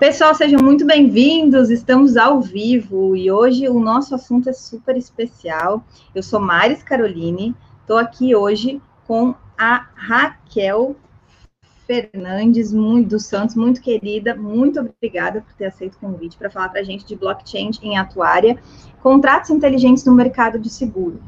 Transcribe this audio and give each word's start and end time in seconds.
Pessoal, 0.00 0.34
sejam 0.34 0.58
muito 0.62 0.86
bem-vindos. 0.86 1.68
Estamos 1.68 2.16
ao 2.16 2.40
vivo 2.40 3.14
e 3.14 3.30
hoje 3.30 3.68
o 3.68 3.78
nosso 3.78 4.14
assunto 4.14 4.48
é 4.48 4.52
super 4.54 4.96
especial. 4.96 5.84
Eu 6.14 6.22
sou 6.22 6.40
Maris 6.40 6.82
Caroline, 6.82 7.54
estou 7.82 7.98
aqui 7.98 8.34
hoje 8.34 8.80
com 9.06 9.34
a 9.58 9.88
Raquel 9.94 10.96
Fernandes 11.86 12.72
dos 13.06 13.26
Santos, 13.26 13.54
muito 13.54 13.82
querida. 13.82 14.34
Muito 14.34 14.80
obrigada 14.80 15.42
por 15.42 15.52
ter 15.52 15.66
aceito 15.66 15.96
o 15.96 15.98
convite 15.98 16.38
para 16.38 16.48
falar 16.48 16.70
para 16.70 16.80
a 16.80 16.84
gente 16.84 17.04
de 17.04 17.14
blockchain 17.14 17.70
em 17.82 17.98
atuária, 17.98 18.58
contratos 19.02 19.50
inteligentes 19.50 20.06
no 20.06 20.14
mercado 20.14 20.58
de 20.58 20.70
seguro. 20.70 21.20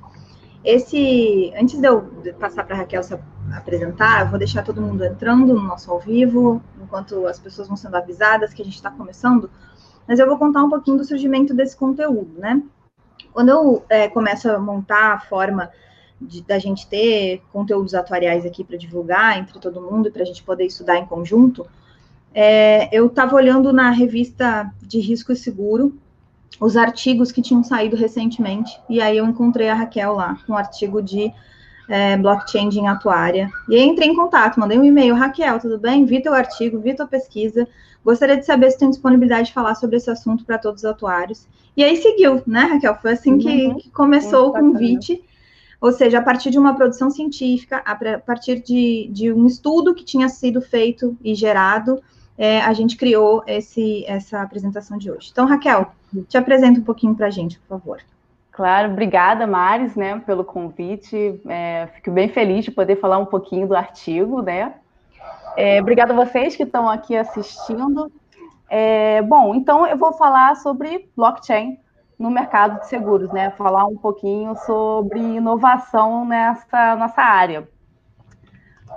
Esse, 0.65 1.53
antes 1.57 1.81
de 1.81 1.89
eu 1.89 2.03
passar 2.39 2.65
para 2.65 2.77
a 2.77 2.79
Raquel 2.79 3.03
se 3.03 3.19
apresentar, 3.53 4.23
eu 4.23 4.29
vou 4.29 4.39
deixar 4.39 4.63
todo 4.63 4.81
mundo 4.81 5.05
entrando 5.05 5.53
no 5.55 5.63
nosso 5.63 5.91
ao 5.91 5.99
vivo, 5.99 6.63
enquanto 6.81 7.27
as 7.27 7.39
pessoas 7.39 7.67
vão 7.67 7.77
sendo 7.77 7.97
avisadas 7.97 8.55
que 8.55 8.63
a 8.63 8.65
gente 8.65 8.77
está 8.77 8.91
começando, 8.91 9.51
mas 10.07 10.19
eu 10.19 10.27
vou 10.27 10.39
contar 10.39 10.63
um 10.63 10.71
pouquinho 10.71 10.99
do 10.99 11.05
surgimento 11.05 11.53
desse 11.53 11.77
conteúdo, 11.77 12.39
né? 12.39 12.63
Quando 13.33 13.49
eu 13.49 13.85
é, 13.89 14.09
começo 14.09 14.49
a 14.51 14.59
montar 14.59 15.15
a 15.15 15.21
forma 15.21 15.71
de, 16.21 16.43
da 16.43 16.59
gente 16.59 16.87
ter 16.87 17.43
conteúdos 17.53 17.95
atuariais 17.95 18.47
aqui 18.47 18.63
para 18.63 18.77
divulgar 18.77 19.39
entre 19.39 19.59
todo 19.59 19.81
mundo 19.81 20.09
e 20.09 20.11
para 20.13 20.23
a 20.23 20.27
gente 20.27 20.45
poder 20.45 20.67
estudar 20.67 20.97
em 20.99 21.07
conjunto, 21.07 21.67
é, 22.33 22.89
eu 22.97 23.07
estava 23.07 23.35
olhando 23.35 23.73
na 23.73 23.91
revista 23.91 24.73
de 24.81 25.01
risco 25.01 25.33
e 25.33 25.37
seguro 25.37 25.99
os 26.61 26.77
artigos 26.77 27.33
que 27.33 27.43
tinham 27.43 27.63
saído 27.65 27.97
recentemente, 27.97 28.79
e 28.89 29.01
aí 29.01 29.17
eu 29.17 29.27
encontrei 29.27 29.69
a 29.69 29.75
Raquel 29.75 30.15
lá, 30.15 30.39
com 30.47 30.53
um 30.53 30.57
artigo 30.57 31.03
de 31.03 31.33
é, 31.89 32.17
blockchain 32.17 32.69
em 32.69 32.89
atuária. 32.89 33.51
E 33.69 33.75
aí 33.75 33.83
entrei 33.83 34.09
em 34.09 34.15
contato, 34.17 34.61
mandei 34.61 34.79
um 34.79 34.85
e-mail, 34.85 35.15
Raquel, 35.15 35.59
tudo 35.59 35.79
bem? 35.79 36.05
Vi 36.05 36.23
teu 36.23 36.35
artigo, 36.35 36.79
vi 36.79 36.95
tua 36.95 37.07
pesquisa, 37.07 37.67
gostaria 38.05 38.37
de 38.37 38.47
saber 38.47 38.71
se 38.71 38.79
tem 38.79 38.91
disponibilidade 38.91 39.49
de 39.49 39.55
falar 39.55 39.75
sobre 39.75 39.97
esse 39.97 40.11
assunto 40.11 40.45
para 40.45 40.59
todos 40.59 40.83
os 40.83 40.91
atuários. 40.91 41.47
E 41.77 41.83
aí 41.83 41.97
seguiu, 41.97 42.43
né, 42.47 42.61
Raquel? 42.61 42.95
Foi 42.97 43.13
assim 43.13 43.39
que, 43.39 43.67
uhum. 43.67 43.77
que 43.77 43.91
começou 43.91 44.49
o 44.49 44.53
convite. 44.53 45.23
Ou 45.81 45.91
seja, 45.91 46.19
a 46.19 46.23
partir 46.23 46.51
de 46.51 46.59
uma 46.59 46.77
produção 46.77 47.11
científica, 47.11 47.83
a 47.85 47.97
partir 48.19 48.63
de, 48.63 49.09
de 49.11 49.33
um 49.33 49.47
estudo 49.47 49.95
que 49.95 50.05
tinha 50.05 50.29
sido 50.29 50.61
feito 50.61 51.17
e 51.25 51.35
gerado, 51.35 52.01
é, 52.37 52.61
a 52.61 52.73
gente 52.73 52.97
criou 52.97 53.43
esse, 53.47 54.05
essa 54.07 54.41
apresentação 54.43 54.99
de 54.99 55.11
hoje. 55.11 55.29
Então, 55.31 55.47
Raquel, 55.47 55.93
te 56.29 56.37
apresenta 56.37 56.81
um 56.81 56.85
pouquinho 56.85 57.15
para 57.15 57.27
a 57.27 57.31
gente, 57.31 57.59
por 57.61 57.79
favor. 57.79 58.01
Claro, 58.51 58.93
obrigada, 58.93 59.47
Maris, 59.47 59.97
né, 59.97 60.21
pelo 60.27 60.45
convite. 60.45 61.41
É, 61.49 61.89
fico 61.95 62.11
bem 62.11 62.29
feliz 62.29 62.65
de 62.65 62.71
poder 62.71 62.97
falar 62.97 63.19
um 63.19 63.27
pouquinho 63.27 63.67
do 63.67 63.75
artigo, 63.75 64.43
né? 64.43 64.75
É, 65.57 65.81
obrigada 65.81 66.13
a 66.13 66.17
vocês 66.17 66.55
que 66.55 66.63
estão 66.63 66.89
aqui 66.89 67.17
assistindo. 67.17 68.13
É, 68.69 69.23
bom, 69.23 69.55
então 69.55 69.87
eu 69.87 69.97
vou 69.97 70.13
falar 70.15 70.57
sobre 70.57 71.11
blockchain 71.17 71.79
no 72.19 72.31
mercado 72.31 72.81
de 72.81 72.89
seguros, 72.89 73.31
né? 73.33 73.51
Falar 73.51 73.87
um 73.87 73.97
pouquinho 73.97 74.55
sobre 74.67 75.19
inovação 75.19 76.25
nessa 76.25 76.95
nossa 76.97 77.23
área. 77.23 77.69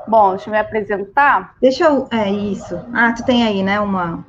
Bom, 0.07 0.31
deixa 0.31 0.49
eu 0.49 0.51
me 0.51 0.59
apresentar. 0.59 1.55
Deixa 1.61 1.85
eu. 1.85 2.07
É 2.11 2.31
isso. 2.31 2.79
Ah, 2.93 3.11
tu 3.13 3.23
tem 3.23 3.43
aí, 3.43 3.63
né? 3.63 3.79
Uma. 3.79 4.25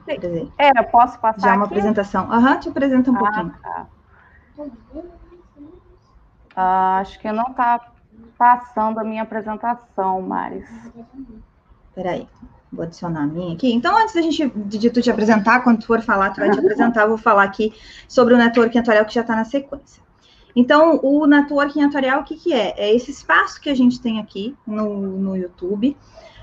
É, 0.58 0.70
eu 0.78 0.84
posso 0.84 1.18
passar. 1.18 1.40
Já 1.40 1.54
uma 1.54 1.66
apresentação. 1.66 2.32
Aham, 2.32 2.52
uhum, 2.52 2.60
te 2.60 2.68
apresenta 2.68 3.10
um 3.10 3.16
ah, 3.16 3.18
pouquinho. 3.18 3.54
Tá. 3.62 3.86
Ah, 6.54 6.98
acho 7.00 7.18
que 7.18 7.30
não 7.30 7.44
está 7.50 7.80
passando 8.38 8.98
a 8.98 9.04
minha 9.04 9.22
apresentação, 9.22 10.22
Maris. 10.22 10.68
Peraí, 11.94 12.26
vou 12.72 12.84
adicionar 12.84 13.22
a 13.22 13.26
minha 13.26 13.54
aqui. 13.54 13.72
Então, 13.72 13.96
antes 13.96 14.14
da 14.14 14.22
gente 14.22 14.48
de 14.48 14.90
tu 14.90 15.02
te 15.02 15.10
apresentar, 15.10 15.60
quando 15.60 15.80
tu 15.80 15.86
for 15.86 16.00
falar, 16.00 16.30
tu 16.30 16.40
vai 16.40 16.50
te 16.50 16.58
apresentar, 16.58 17.02
eu 17.02 17.08
vou 17.08 17.18
falar 17.18 17.44
aqui 17.44 17.74
sobre 18.08 18.34
o 18.34 18.38
networking 18.38 18.78
atuarial 18.78 19.04
que 19.04 19.14
já 19.14 19.20
está 19.20 19.36
na 19.36 19.44
sequência. 19.44 20.05
Então, 20.56 20.98
o 21.02 21.26
networking 21.26 21.84
atuarial, 21.84 22.22
o 22.22 22.24
que, 22.24 22.34
que 22.34 22.54
é? 22.54 22.74
É 22.78 22.94
esse 22.94 23.10
espaço 23.10 23.60
que 23.60 23.68
a 23.68 23.74
gente 23.74 24.00
tem 24.00 24.18
aqui 24.18 24.56
no, 24.66 24.96
no 25.18 25.36
YouTube, 25.36 25.94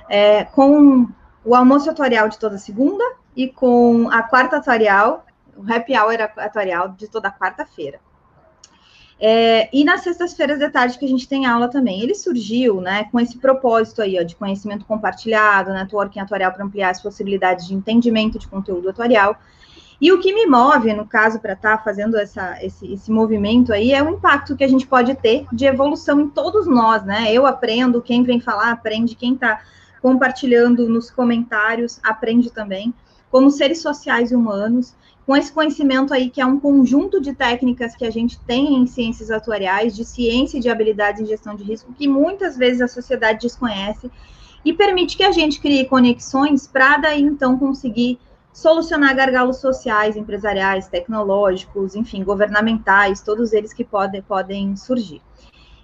é, 0.07 0.43
com 0.43 1.07
o 1.43 1.55
almoço 1.55 1.89
atuarial 1.89 2.29
de 2.29 2.37
toda 2.37 2.59
segunda 2.59 3.03
e 3.35 3.47
com 3.47 4.07
a 4.11 4.21
quarta 4.21 4.57
atuarial, 4.57 5.25
o 5.57 5.61
happy 5.61 5.97
hour 5.97 6.15
atuarial 6.37 6.89
de 6.89 7.07
toda 7.07 7.31
quarta-feira. 7.31 7.99
É, 9.19 9.69
e 9.73 9.83
nas 9.83 10.01
sextas-feiras 10.01 10.59
de 10.59 10.69
tarde 10.69 10.99
que 10.99 11.05
a 11.05 11.07
gente 11.07 11.27
tem 11.27 11.45
aula 11.45 11.67
também. 11.67 12.01
Ele 12.01 12.13
surgiu, 12.13 12.81
né, 12.81 13.05
com 13.05 13.19
esse 13.19 13.37
propósito 13.37 14.01
aí, 14.01 14.19
ó, 14.19 14.23
de 14.23 14.35
conhecimento 14.35 14.85
compartilhado, 14.85 15.73
networking 15.73 16.19
atuarial 16.19 16.51
para 16.51 16.63
ampliar 16.63 16.89
as 16.89 17.01
possibilidades 17.01 17.65
de 17.65 17.73
entendimento 17.73 18.37
de 18.37 18.47
conteúdo 18.47 18.89
atuarial. 18.89 19.37
E 19.99 20.11
o 20.11 20.19
que 20.19 20.33
me 20.33 20.45
move, 20.45 20.93
no 20.93 21.05
caso, 21.05 21.39
para 21.39 21.53
estar 21.53 21.77
tá 21.77 21.83
fazendo 21.83 22.17
essa, 22.17 22.57
esse, 22.63 22.91
esse 22.93 23.11
movimento 23.11 23.71
aí, 23.71 23.91
é 23.91 24.03
o 24.03 24.09
impacto 24.09 24.55
que 24.55 24.63
a 24.63 24.67
gente 24.67 24.87
pode 24.87 25.15
ter 25.15 25.45
de 25.51 25.65
evolução 25.65 26.19
em 26.19 26.29
todos 26.29 26.67
nós, 26.67 27.03
né? 27.03 27.31
Eu 27.31 27.45
aprendo, 27.45 28.01
quem 28.01 28.23
vem 28.23 28.39
falar 28.39 28.71
aprende, 28.71 29.15
quem 29.15 29.33
está 29.33 29.61
compartilhando 30.01 30.89
nos 30.89 31.09
comentários 31.09 31.99
aprende 32.03 32.51
também, 32.51 32.93
como 33.31 33.49
seres 33.49 33.81
sociais 33.81 34.31
humanos 34.31 34.93
com 35.25 35.35
esse 35.37 35.51
conhecimento 35.51 36.13
aí, 36.13 36.29
que 36.29 36.41
é 36.41 36.45
um 36.45 36.59
conjunto 36.59 37.21
de 37.21 37.33
técnicas 37.33 37.95
que 37.95 38.05
a 38.05 38.11
gente 38.11 38.37
tem 38.41 38.75
em 38.75 38.85
ciências 38.85 39.31
atuariais, 39.31 39.95
de 39.95 40.03
ciência 40.03 40.57
e 40.57 40.59
de 40.59 40.69
habilidades 40.69 41.21
em 41.21 41.25
gestão 41.25 41.55
de 41.55 41.63
risco, 41.63 41.93
que 41.93 42.07
muitas 42.07 42.57
vezes 42.57 42.81
a 42.81 42.87
sociedade 42.87 43.39
desconhece, 43.39 44.11
e 44.65 44.73
permite 44.73 45.17
que 45.17 45.23
a 45.23 45.31
gente 45.31 45.59
crie 45.59 45.85
conexões 45.85 46.67
para 46.67 46.97
daí 46.97 47.21
então 47.21 47.57
conseguir 47.57 48.17
solucionar 48.53 49.15
gargalos 49.15 49.57
sociais, 49.57 50.15
empresariais, 50.15 50.87
tecnológicos, 50.87 51.95
enfim, 51.95 52.23
governamentais, 52.23 53.21
todos 53.21 53.51
eles 53.51 53.73
que 53.73 53.83
podem, 53.83 54.21
podem 54.21 54.75
surgir. 54.75 55.21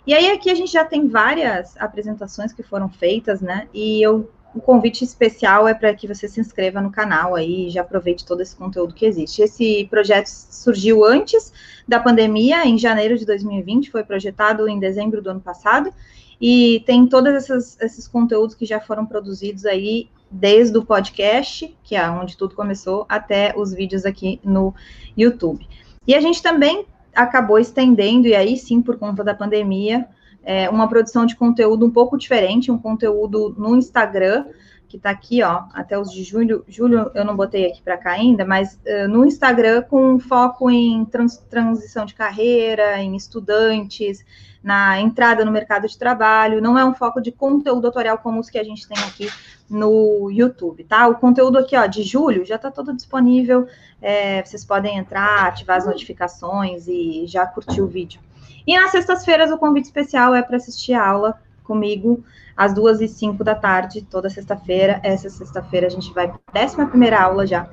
E 0.06 0.14
aí 0.14 0.32
aqui 0.32 0.50
a 0.50 0.56
gente 0.56 0.72
já 0.72 0.86
tem 0.86 1.08
várias 1.08 1.76
apresentações 1.78 2.54
que 2.54 2.64
foram 2.64 2.88
feitas, 2.88 3.42
né? 3.42 3.68
E 3.74 4.02
eu 4.02 4.30
o 4.54 4.60
convite 4.60 5.04
especial 5.04 5.68
é 5.68 5.74
para 5.74 5.94
que 5.94 6.08
você 6.08 6.28
se 6.28 6.40
inscreva 6.42 6.82
no 6.82 6.92
canal 6.92 7.36
aí 7.36 7.68
e 7.68 7.70
já 7.70 7.82
aproveite 7.82 8.26
todo 8.26 8.42
esse 8.42 8.56
conteúdo 8.56 8.96
que 8.96 9.06
existe. 9.06 9.42
Esse 9.42 9.88
projeto 9.90 10.28
surgiu 10.28 11.06
antes 11.06 11.54
da 11.88 12.00
pandemia, 12.00 12.66
em 12.66 12.78
janeiro 12.78 13.18
de 13.18 13.26
2020, 13.26 13.92
foi 13.92 14.04
projetado 14.04 14.68
em 14.68 14.80
dezembro 14.80 15.22
do 15.22 15.30
ano 15.30 15.40
passado, 15.40 15.94
e 16.42 16.84
tem 16.86 17.06
todos 17.06 17.34
esses, 17.34 17.78
esses 17.80 18.08
conteúdos 18.08 18.56
que 18.56 18.66
já 18.66 18.80
foram 18.80 19.06
produzidos 19.06 19.66
aí 19.66 20.10
desde 20.32 20.78
o 20.78 20.86
podcast, 20.86 21.76
que 21.84 21.96
é 21.96 22.10
onde 22.10 22.38
tudo 22.38 22.56
começou, 22.56 23.06
até 23.10 23.54
os 23.58 23.74
vídeos 23.74 24.06
aqui 24.06 24.40
no 24.44 24.74
YouTube. 25.18 25.68
E 26.08 26.16
a 26.16 26.22
gente 26.22 26.42
também 26.42 26.86
acabou 27.16 27.60
estendendo, 27.60 28.28
e 28.28 28.36
aí 28.36 28.58
sim, 28.58 28.82
por 28.82 28.98
conta 28.98 29.24
da 29.24 29.34
pandemia, 29.34 30.08
é, 30.44 30.70
uma 30.70 30.88
produção 30.88 31.26
de 31.26 31.36
conteúdo 31.36 31.86
um 31.86 31.92
pouco 31.92 32.18
diferente, 32.18 32.72
um 32.72 32.78
conteúdo 32.78 33.54
no 33.58 33.76
Instagram, 33.76 34.46
que 34.90 34.98
está 34.98 35.12
aqui, 35.12 35.44
ó, 35.44 35.66
até 35.74 35.98
os 35.98 36.12
de 36.12 36.24
julho. 36.24 36.66
Julho 36.68 37.12
eu 37.14 37.24
não 37.24 37.36
botei 37.36 37.68
aqui 37.68 37.80
para 37.82 37.96
cá 37.96 38.12
ainda, 38.14 38.44
mas 38.44 38.74
uh, 38.74 39.08
no 39.08 39.24
Instagram 39.24 39.84
com 39.84 40.20
foco 40.20 40.70
em 40.70 41.06
trans, 41.06 41.38
transição 41.50 42.06
de 42.06 42.16
carreira, 42.16 43.00
em 43.00 43.16
estudantes, 43.16 44.26
na 44.64 45.00
entrada 45.00 45.46
no 45.46 45.52
mercado 45.52 45.88
de 45.88 45.96
trabalho. 45.96 46.60
Não 46.60 46.78
é 46.78 46.84
um 46.84 46.96
foco 46.96 47.22
de 47.22 47.32
conteúdo 47.32 47.84
tutorial 47.84 48.18
como 48.18 48.40
os 48.40 48.50
que 48.50 48.58
a 48.58 48.64
gente 48.64 48.88
tem 48.88 48.98
aqui 49.04 49.30
no 49.70 50.32
YouTube, 50.32 50.84
tá? 50.84 51.08
O 51.08 51.16
conteúdo 51.16 51.60
aqui, 51.60 51.78
ó, 51.78 51.86
de 51.86 52.02
julho 52.02 52.44
já 52.44 52.56
está 52.56 52.72
todo 52.72 52.92
disponível. 52.92 53.68
É, 54.02 54.44
vocês 54.44 54.66
podem 54.66 54.98
entrar, 54.98 55.46
ativar 55.46 55.78
as 55.78 55.86
notificações 55.86 56.88
e 56.88 57.28
já 57.28 57.46
curtir 57.46 57.82
o 57.82 57.88
vídeo. 57.88 58.20
E 58.66 58.76
nas 58.76 58.90
sextas-feiras, 58.90 59.52
o 59.52 59.58
convite 59.58 59.86
especial 59.86 60.34
é 60.34 60.42
para 60.42 60.58
assistir 60.58 60.94
a 60.94 61.08
aula 61.08 61.40
comigo 61.70 62.24
às 62.58 62.74
duas 62.74 63.00
e 63.00 63.08
cinco 63.08 63.44
da 63.44 63.54
tarde, 63.54 64.02
toda 64.02 64.28
sexta-feira. 64.30 65.00
Essa 65.04 65.30
sexta-feira 65.30 65.86
a 65.86 65.90
gente 65.90 66.12
vai 66.12 66.28
para 66.28 66.40
a 66.48 66.52
décima 66.52 66.88
primeira 66.88 67.22
aula 67.22 67.46
já. 67.46 67.70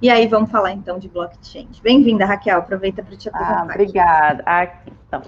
E 0.00 0.08
aí 0.08 0.26
vamos 0.28 0.50
falar 0.50 0.72
então 0.72 0.98
de 0.98 1.08
blockchain. 1.08 1.68
Bem-vinda, 1.82 2.24
Raquel. 2.24 2.58
Aproveita 2.58 3.02
para 3.02 3.16
te 3.16 3.28
apresentar. 3.28 3.60
Ah, 3.60 3.64
obrigada. 3.64 4.42
Aqui, 4.46 4.92
então. 5.06 5.22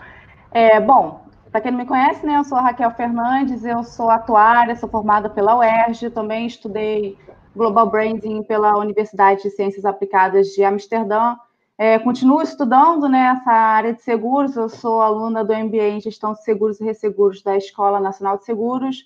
É, 0.53 0.81
bom, 0.81 1.27
para 1.51 1.61
quem 1.61 1.73
não 1.73 1.79
me 1.79 1.87
conhece, 1.87 2.25
né, 2.25 2.39
eu 2.39 2.45
sou 2.45 2.59
a 2.59 2.63
Raquel 2.63 2.91
Fernandes, 2.93 3.65
eu 3.65 3.83
sou 3.83 4.09
atuária, 4.09 4.77
sou 4.77 4.89
formada 4.89 5.29
pela 5.29 5.57
UERJ, 5.59 6.11
também 6.11 6.47
estudei 6.47 7.19
Global 7.55 7.91
Branding 7.91 8.43
pela 8.45 8.77
Universidade 8.79 9.43
de 9.43 9.51
Ciências 9.51 9.85
Aplicadas 9.85 10.49
de 10.49 10.65
Amsterdã 10.65 11.37
é, 11.77 11.99
continuo 11.99 12.41
estudando 12.41 13.09
nessa 13.09 13.51
né, 13.51 13.57
área 13.57 13.95
de 13.95 14.03
seguros, 14.03 14.57
eu 14.57 14.69
sou 14.69 15.03
aluna 15.03 15.45
do 15.45 15.53
MBA 15.53 15.89
em 15.89 16.01
Gestão 16.01 16.33
de 16.33 16.45
Seguros 16.45 16.81
e 16.81 16.85
Resseguros 16.85 17.43
da 17.43 17.57
Escola 17.57 17.99
Nacional 17.99 18.39
de 18.39 18.45
Seguros 18.45 19.05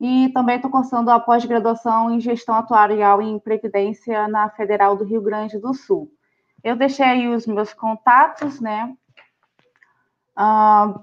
e 0.00 0.30
também 0.30 0.56
estou 0.56 0.70
cursando 0.70 1.10
a 1.10 1.20
pós-graduação 1.20 2.10
em 2.10 2.20
Gestão 2.20 2.54
Atuarial 2.54 3.20
em 3.20 3.38
Previdência 3.38 4.26
na 4.28 4.48
Federal 4.48 4.96
do 4.96 5.04
Rio 5.04 5.20
Grande 5.20 5.58
do 5.58 5.74
Sul. 5.74 6.10
Eu 6.64 6.74
deixei 6.74 7.04
aí 7.04 7.28
os 7.28 7.46
meus 7.46 7.74
contatos, 7.74 8.60
né? 8.60 8.94
Ah, 10.34 11.00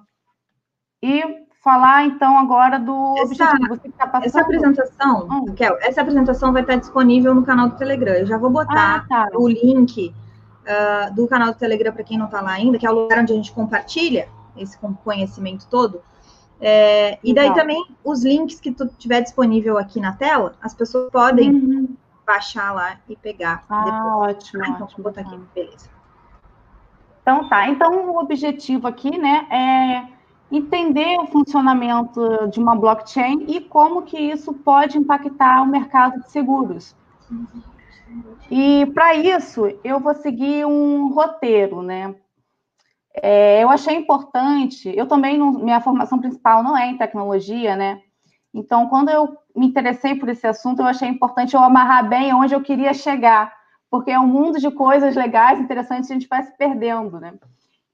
e 1.01 1.43
falar 1.63 2.05
então 2.05 2.37
agora 2.37 2.79
do 2.79 3.15
essa, 3.19 3.51
objetivo. 3.51 3.91
Tá 3.97 4.21
essa 4.23 4.41
apresentação, 4.41 5.27
hum. 5.29 5.45
Raquel, 5.47 5.77
essa 5.81 6.01
apresentação 6.01 6.51
vai 6.51 6.63
estar 6.63 6.75
disponível 6.75 7.35
no 7.35 7.45
canal 7.45 7.69
do 7.69 7.77
Telegram. 7.77 8.13
Eu 8.13 8.25
já 8.25 8.37
vou 8.37 8.49
botar 8.49 9.05
ah, 9.09 9.27
tá. 9.27 9.29
o 9.35 9.47
link 9.47 10.13
uh, 10.63 11.13
do 11.13 11.27
canal 11.27 11.53
do 11.53 11.57
Telegram 11.57 11.93
para 11.93 12.03
quem 12.03 12.17
não 12.17 12.25
está 12.25 12.41
lá 12.41 12.51
ainda, 12.51 12.77
que 12.77 12.85
é 12.85 12.91
o 12.91 12.93
lugar 12.93 13.19
onde 13.19 13.33
a 13.33 13.35
gente 13.35 13.51
compartilha 13.51 14.27
esse 14.57 14.77
conhecimento 15.03 15.67
todo. 15.69 16.01
É, 16.65 17.19
e 17.23 17.33
daí 17.33 17.53
também 17.53 17.83
os 18.03 18.23
links 18.23 18.59
que 18.59 18.71
tu 18.71 18.87
tiver 18.97 19.21
disponível 19.21 19.77
aqui 19.77 19.99
na 19.99 20.13
tela, 20.13 20.55
as 20.61 20.73
pessoas 20.73 21.11
podem 21.11 21.51
uhum. 21.51 21.95
baixar 22.25 22.73
lá 22.73 22.97
e 23.09 23.15
pegar. 23.15 23.63
Ah, 23.69 23.83
depois. 23.83 24.37
ótimo. 24.37 24.63
Ah, 24.63 24.69
então, 24.69 24.85
ótimo, 24.85 25.03
vou 25.03 25.11
botar 25.11 25.21
aqui, 25.21 25.39
beleza. 25.53 25.89
Então 27.21 27.49
tá. 27.49 27.67
Então 27.67 28.11
o 28.11 28.19
objetivo 28.19 28.87
aqui, 28.87 29.17
né, 29.17 29.47
é 29.49 30.13
entender 30.55 31.17
o 31.19 31.27
funcionamento 31.27 32.47
de 32.47 32.59
uma 32.59 32.75
blockchain 32.75 33.45
e 33.47 33.59
como 33.59 34.03
que 34.03 34.17
isso 34.17 34.53
pode 34.53 34.97
impactar 34.97 35.63
o 35.63 35.65
mercado 35.65 36.21
de 36.21 36.31
seguros. 36.31 36.95
E 38.49 38.85
para 38.93 39.15
isso, 39.15 39.65
eu 39.83 39.99
vou 39.99 40.13
seguir 40.15 40.65
um 40.65 41.13
roteiro, 41.13 41.81
né? 41.81 42.15
É, 43.15 43.63
eu 43.63 43.69
achei 43.69 43.95
importante, 43.95 44.91
eu 44.95 45.07
também, 45.07 45.37
não, 45.37 45.51
minha 45.51 45.79
formação 45.79 46.19
principal 46.19 46.63
não 46.63 46.75
é 46.75 46.87
em 46.87 46.97
tecnologia, 46.97 47.75
né? 47.75 48.01
Então, 48.53 48.87
quando 48.87 49.09
eu 49.09 49.37
me 49.55 49.67
interessei 49.67 50.15
por 50.15 50.29
esse 50.29 50.45
assunto, 50.45 50.81
eu 50.81 50.85
achei 50.85 51.07
importante 51.07 51.55
eu 51.55 51.61
amarrar 51.61 52.07
bem 52.07 52.33
onde 52.33 52.53
eu 52.53 52.61
queria 52.61 52.93
chegar, 52.93 53.53
porque 53.89 54.11
é 54.11 54.19
um 54.19 54.27
mundo 54.27 54.59
de 54.59 54.69
coisas 54.71 55.15
legais, 55.15 55.59
interessantes, 55.59 56.09
a 56.09 56.13
gente 56.13 56.27
vai 56.27 56.43
se 56.43 56.55
perdendo, 56.57 57.19
né? 57.19 57.33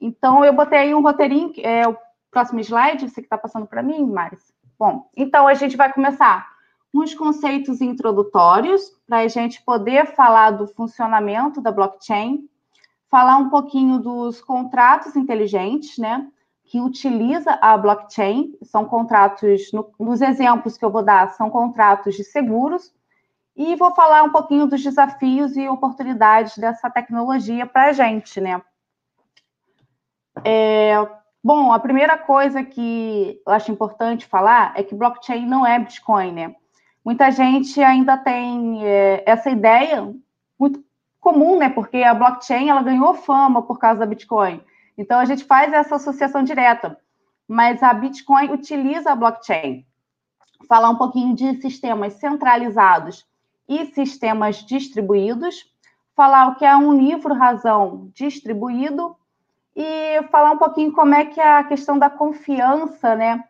Então, 0.00 0.44
eu 0.44 0.52
botei 0.52 0.78
aí 0.78 0.94
um 0.94 1.02
roteirinho, 1.02 1.52
é, 1.58 1.84
Próximo 2.30 2.60
slide, 2.60 3.08
você 3.08 3.20
que 3.20 3.26
está 3.26 3.36
passando 3.36 3.66
para 3.66 3.82
mim, 3.82 4.06
Maris. 4.06 4.52
Bom, 4.78 5.10
então 5.16 5.48
a 5.48 5.54
gente 5.54 5.76
vai 5.76 5.92
começar 5.92 6.48
uns 6.92 7.14
conceitos 7.14 7.80
introdutórios 7.80 8.90
para 9.06 9.18
a 9.18 9.28
gente 9.28 9.62
poder 9.62 10.14
falar 10.14 10.52
do 10.52 10.66
funcionamento 10.66 11.60
da 11.60 11.70
blockchain, 11.70 12.48
falar 13.08 13.36
um 13.36 13.48
pouquinho 13.48 13.98
dos 13.98 14.40
contratos 14.40 15.16
inteligentes, 15.16 15.98
né? 15.98 16.28
Que 16.64 16.80
utiliza 16.80 17.58
a 17.60 17.76
blockchain, 17.76 18.54
são 18.62 18.84
contratos, 18.84 19.72
no, 19.72 19.92
nos 19.98 20.20
exemplos 20.20 20.76
que 20.76 20.84
eu 20.84 20.90
vou 20.90 21.02
dar, 21.02 21.30
são 21.30 21.50
contratos 21.50 22.14
de 22.14 22.24
seguros, 22.24 22.92
e 23.56 23.74
vou 23.76 23.94
falar 23.94 24.22
um 24.22 24.30
pouquinho 24.30 24.66
dos 24.66 24.82
desafios 24.82 25.56
e 25.56 25.68
oportunidades 25.68 26.56
dessa 26.56 26.88
tecnologia 26.88 27.66
para 27.66 27.86
a 27.86 27.92
gente, 27.92 28.40
né? 28.40 28.62
É, 30.44 30.96
Bom, 31.42 31.72
a 31.72 31.78
primeira 31.78 32.18
coisa 32.18 32.62
que 32.62 33.40
eu 33.46 33.52
acho 33.52 33.72
importante 33.72 34.26
falar 34.26 34.74
é 34.76 34.82
que 34.82 34.94
blockchain 34.94 35.46
não 35.46 35.66
é 35.66 35.78
Bitcoin, 35.78 36.32
né? 36.32 36.54
Muita 37.04 37.30
gente 37.30 37.82
ainda 37.82 38.16
tem 38.16 38.84
é, 38.84 39.22
essa 39.26 39.50
ideia 39.50 40.14
muito 40.58 40.84
comum, 41.20 41.58
né? 41.58 41.68
Porque 41.68 41.98
a 42.02 42.14
blockchain 42.14 42.68
ela 42.68 42.82
ganhou 42.82 43.14
fama 43.14 43.62
por 43.62 43.78
causa 43.78 44.00
da 44.00 44.06
Bitcoin. 44.06 44.60
Então 44.96 45.18
a 45.18 45.24
gente 45.24 45.44
faz 45.44 45.72
essa 45.72 45.96
associação 45.96 46.42
direta. 46.42 46.98
Mas 47.48 47.82
a 47.82 47.92
Bitcoin 47.92 48.50
utiliza 48.52 49.12
a 49.12 49.16
blockchain. 49.16 49.84
Falar 50.68 50.90
um 50.90 50.96
pouquinho 50.96 51.34
de 51.34 51.60
sistemas 51.60 52.14
centralizados 52.14 53.26
e 53.68 53.86
sistemas 53.86 54.56
distribuídos. 54.56 55.64
Falar 56.14 56.48
o 56.48 56.54
que 56.56 56.64
é 56.64 56.76
um 56.76 56.92
livro-razão 56.92 58.10
distribuído 58.14 59.16
e 59.74 60.22
falar 60.30 60.52
um 60.52 60.58
pouquinho 60.58 60.92
como 60.92 61.14
é 61.14 61.24
que 61.24 61.40
é 61.40 61.56
a 61.56 61.64
questão 61.64 61.98
da 61.98 62.10
confiança, 62.10 63.14
né? 63.14 63.44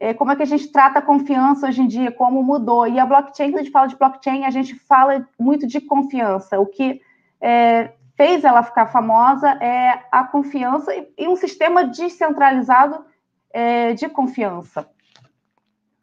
É, 0.00 0.14
como 0.14 0.32
é 0.32 0.36
que 0.36 0.42
a 0.42 0.46
gente 0.46 0.68
trata 0.68 0.98
a 0.98 1.02
confiança 1.02 1.68
hoje 1.68 1.82
em 1.82 1.86
dia, 1.86 2.10
como 2.10 2.42
mudou. 2.42 2.88
E 2.88 2.98
a 2.98 3.04
blockchain, 3.04 3.50
quando 3.50 3.60
a 3.60 3.62
gente 3.62 3.72
fala 3.72 3.86
de 3.86 3.96
blockchain, 3.96 4.46
a 4.46 4.50
gente 4.50 4.74
fala 4.74 5.28
muito 5.38 5.66
de 5.66 5.78
confiança. 5.78 6.58
O 6.58 6.64
que 6.64 7.02
é, 7.38 7.92
fez 8.16 8.42
ela 8.42 8.62
ficar 8.62 8.86
famosa 8.86 9.50
é 9.62 10.06
a 10.10 10.24
confiança 10.24 10.90
e, 11.18 11.28
um 11.28 11.36
sistema 11.36 11.84
descentralizado 11.84 13.04
é, 13.52 13.92
de 13.92 14.08
confiança. 14.08 14.88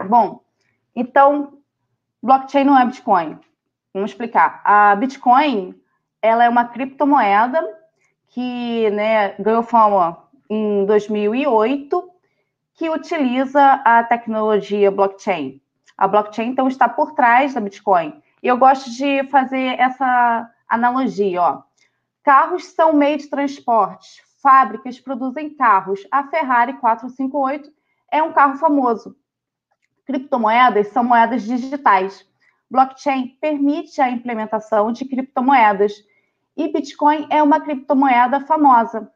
Bom, 0.08 0.42
então, 0.96 1.58
blockchain 2.22 2.66
não 2.66 2.78
é 2.78 2.86
Bitcoin. 2.86 3.40
Vamos 3.92 4.12
explicar. 4.12 4.62
A 4.64 4.96
Bitcoin, 4.96 5.74
ela 6.22 6.44
é 6.44 6.50
uma 6.50 6.66
criptomoeda 6.66 7.64
que 8.28 8.92
né, 8.92 9.34
ganhou 9.40 9.64
fama 9.64 10.24
em 10.48 10.86
2008, 10.86 12.17
que 12.78 12.90
utiliza 12.90 13.74
a 13.84 14.04
tecnologia 14.04 14.92
blockchain. 14.92 15.60
A 15.98 16.08
blockchain, 16.08 16.50
então, 16.50 16.68
está 16.68 16.88
por 16.88 17.14
trás 17.14 17.56
da 17.56 17.60
Bitcoin. 17.60 18.22
E 18.42 18.48
eu 18.48 18.56
gosto 18.56 18.92
de 18.92 19.24
fazer 19.30 19.80
essa 19.80 20.50
analogia, 20.70 21.42
ó. 21.42 21.64
Carros 22.24 22.66
são 22.68 22.94
meio 22.94 23.18
de 23.18 23.28
transporte, 23.28 24.24
fábricas 24.44 25.00
produzem 25.00 25.56
carros. 25.56 26.06
A 26.12 26.28
Ferrari 26.28 26.74
458 26.74 27.72
é 28.12 28.22
um 28.22 28.32
carro 28.32 28.58
famoso. 28.58 29.18
Criptomoedas 30.06 30.90
são 30.90 31.04
moedas 31.04 31.44
digitais. 31.44 32.28
Blockchain 32.70 33.38
permite 33.42 34.00
a 34.02 34.12
implementação 34.12 34.92
de 34.92 35.04
criptomoedas 35.06 35.94
e 36.56 36.72
Bitcoin 36.72 37.28
é 37.32 37.42
uma 37.42 37.60
criptomoeda 37.60 38.42
famosa. 38.42 39.12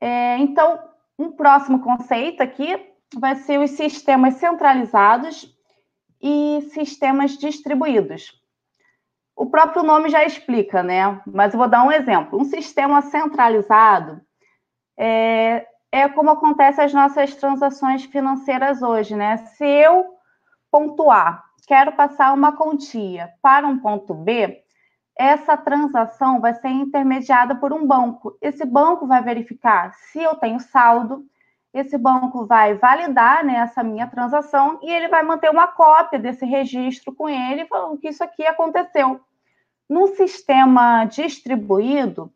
É, 0.00 0.36
então, 0.38 0.78
um 1.18 1.32
próximo 1.32 1.80
conceito 1.80 2.42
aqui 2.42 2.94
vai 3.16 3.34
ser 3.36 3.58
os 3.58 3.70
sistemas 3.72 4.34
centralizados 4.34 5.52
e 6.20 6.68
sistemas 6.72 7.36
distribuídos. 7.36 8.32
O 9.34 9.46
próprio 9.46 9.82
nome 9.82 10.08
já 10.10 10.24
explica, 10.24 10.82
né? 10.82 11.20
Mas 11.26 11.52
eu 11.52 11.58
vou 11.58 11.68
dar 11.68 11.84
um 11.84 11.92
exemplo. 11.92 12.40
Um 12.40 12.44
sistema 12.44 13.02
centralizado 13.02 14.20
é, 14.98 15.66
é 15.92 16.08
como 16.08 16.30
acontece 16.30 16.80
as 16.80 16.92
nossas 16.92 17.34
transações 17.36 18.04
financeiras 18.04 18.82
hoje, 18.82 19.14
né? 19.14 19.36
Se 19.36 19.64
eu 19.64 20.06
pontuar, 20.70 21.44
quero 21.66 21.92
passar 21.92 22.32
uma 22.32 22.56
quantia 22.56 23.30
para 23.40 23.66
um 23.66 23.78
ponto 23.78 24.12
B, 24.12 24.62
essa 25.18 25.56
transação 25.56 26.40
vai 26.40 26.54
ser 26.54 26.68
intermediada 26.68 27.56
por 27.56 27.72
um 27.72 27.84
banco. 27.84 28.38
Esse 28.40 28.64
banco 28.64 29.04
vai 29.04 29.20
verificar 29.20 29.92
se 29.94 30.22
eu 30.22 30.36
tenho 30.36 30.60
saldo, 30.60 31.26
esse 31.74 31.98
banco 31.98 32.46
vai 32.46 32.74
validar 32.74 33.44
né, 33.44 33.56
essa 33.56 33.82
minha 33.82 34.06
transação 34.06 34.78
e 34.80 34.90
ele 34.90 35.08
vai 35.08 35.24
manter 35.24 35.50
uma 35.50 35.66
cópia 35.66 36.18
desse 36.18 36.46
registro 36.46 37.12
com 37.12 37.28
ele, 37.28 37.66
falando 37.66 37.98
que 37.98 38.08
isso 38.08 38.22
aqui 38.22 38.46
aconteceu. 38.46 39.20
No 39.88 40.06
sistema 40.14 41.04
distribuído, 41.04 42.32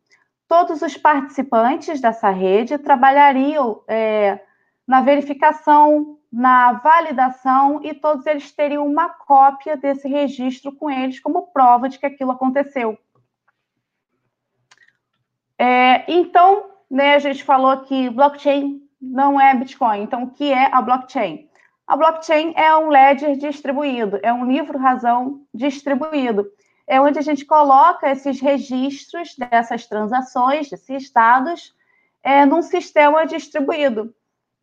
todos 0.48 0.82
os 0.82 0.96
participantes 0.96 2.00
dessa 2.00 2.30
rede 2.30 2.78
trabalhariam 2.78 3.80
é, 3.86 4.40
na 4.86 5.00
verificação, 5.00 6.18
na 6.32 6.72
validação 6.72 7.80
e 7.84 7.92
todos 7.92 8.24
eles 8.26 8.50
teriam 8.50 8.86
uma 8.86 9.10
cópia 9.10 9.76
desse 9.76 10.08
registro 10.08 10.72
com 10.72 10.90
eles 10.90 11.20
como 11.20 11.48
prova 11.48 11.90
de 11.90 11.98
que 11.98 12.06
aquilo 12.06 12.30
aconteceu. 12.30 12.98
É, 15.58 16.10
então, 16.10 16.70
né, 16.90 17.14
a 17.14 17.18
gente 17.18 17.44
falou 17.44 17.76
que 17.82 18.08
blockchain 18.08 18.80
não 19.00 19.38
é 19.38 19.54
Bitcoin. 19.54 20.02
Então, 20.02 20.22
o 20.22 20.30
que 20.30 20.50
é 20.50 20.74
a 20.74 20.80
blockchain? 20.80 21.48
A 21.86 21.96
blockchain 21.96 22.54
é 22.56 22.74
um 22.76 22.88
ledger 22.88 23.36
distribuído, 23.36 24.18
é 24.22 24.32
um 24.32 24.46
livro-razão 24.46 25.44
distribuído. 25.52 26.50
É 26.86 27.00
onde 27.00 27.18
a 27.18 27.22
gente 27.22 27.44
coloca 27.44 28.10
esses 28.10 28.40
registros 28.40 29.36
dessas 29.36 29.86
transações, 29.86 30.70
desses 30.70 31.12
dados, 31.12 31.74
é, 32.22 32.46
num 32.46 32.62
sistema 32.62 33.26
distribuído 33.26 34.14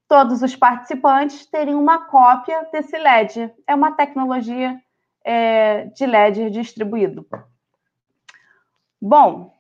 todos 0.10 0.42
os 0.42 0.56
participantes 0.56 1.46
teriam 1.46 1.80
uma 1.80 2.08
cópia 2.08 2.68
desse 2.72 2.98
LED. 2.98 3.54
É 3.68 3.76
uma 3.76 3.92
tecnologia 3.92 4.82
é, 5.24 5.86
de 5.86 6.06
LED 6.06 6.50
distribuído. 6.50 7.26
Bom, 9.00 9.56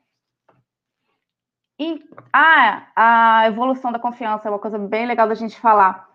e 1.77 2.03
ah, 2.34 2.88
a 2.96 3.48
evolução 3.48 3.91
da 3.91 4.00
confiança 4.00 4.50
é 4.50 4.51
uma 4.51 4.60
coisa 4.60 4.79
bem 4.79 5.06
legal 5.06 5.27
da 5.27 5.36
gente 5.36 5.58
falar. 5.58 6.10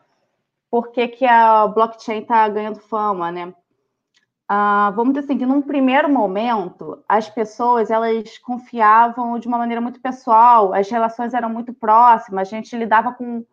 Por 0.69 0.91
que, 0.91 1.07
que 1.07 1.25
a 1.25 1.69
blockchain 1.69 2.23
está 2.23 2.49
ganhando 2.49 2.81
fama, 2.81 3.31
né? 3.31 3.55
Ah, 4.49 4.93
vamos 4.97 5.15
dizer 5.15 5.27
assim, 5.27 5.39
que 5.39 5.47
num 5.47 5.63
primeiro 5.63 6.11
momento, 6.11 7.03
as 7.09 7.31
pessoas, 7.31 7.89
elas 7.89 8.37
confiavam 8.39 9.39
de 9.39 9.47
uma 9.47 9.57
maneira 9.59 9.81
muito 9.81 10.01
pessoal, 10.01 10.75
as 10.75 10.91
relações 10.91 11.33
eram 11.33 11.49
muito 11.49 11.73
próximas, 11.73 12.49
a 12.49 12.51
gente 12.51 12.77
lidava 12.77 13.15
com 13.15 13.47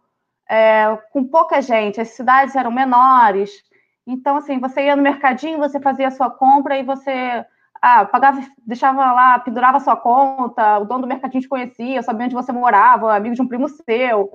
é, 0.51 0.97
com 1.13 1.23
pouca 1.23 1.61
gente, 1.61 2.01
as 2.01 2.09
cidades 2.09 2.57
eram 2.57 2.69
menores. 2.69 3.63
Então, 4.05 4.35
assim, 4.35 4.59
você 4.59 4.83
ia 4.83 4.97
no 4.97 5.01
mercadinho, 5.01 5.57
você 5.57 5.79
fazia 5.79 6.09
a 6.09 6.11
sua 6.11 6.29
compra 6.29 6.77
e 6.77 6.83
você 6.83 7.45
ah, 7.81 8.03
pagava, 8.03 8.41
deixava 8.57 9.13
lá, 9.13 9.39
pendurava 9.39 9.77
a 9.77 9.79
sua 9.79 9.95
conta, 9.95 10.79
o 10.79 10.83
dono 10.83 11.03
do 11.03 11.07
mercadinho 11.07 11.41
te 11.41 11.47
conhecia, 11.47 12.03
sabia 12.03 12.25
onde 12.25 12.35
você 12.35 12.51
morava, 12.51 13.15
amigo 13.15 13.33
de 13.33 13.41
um 13.41 13.47
primo 13.47 13.69
seu. 13.69 14.29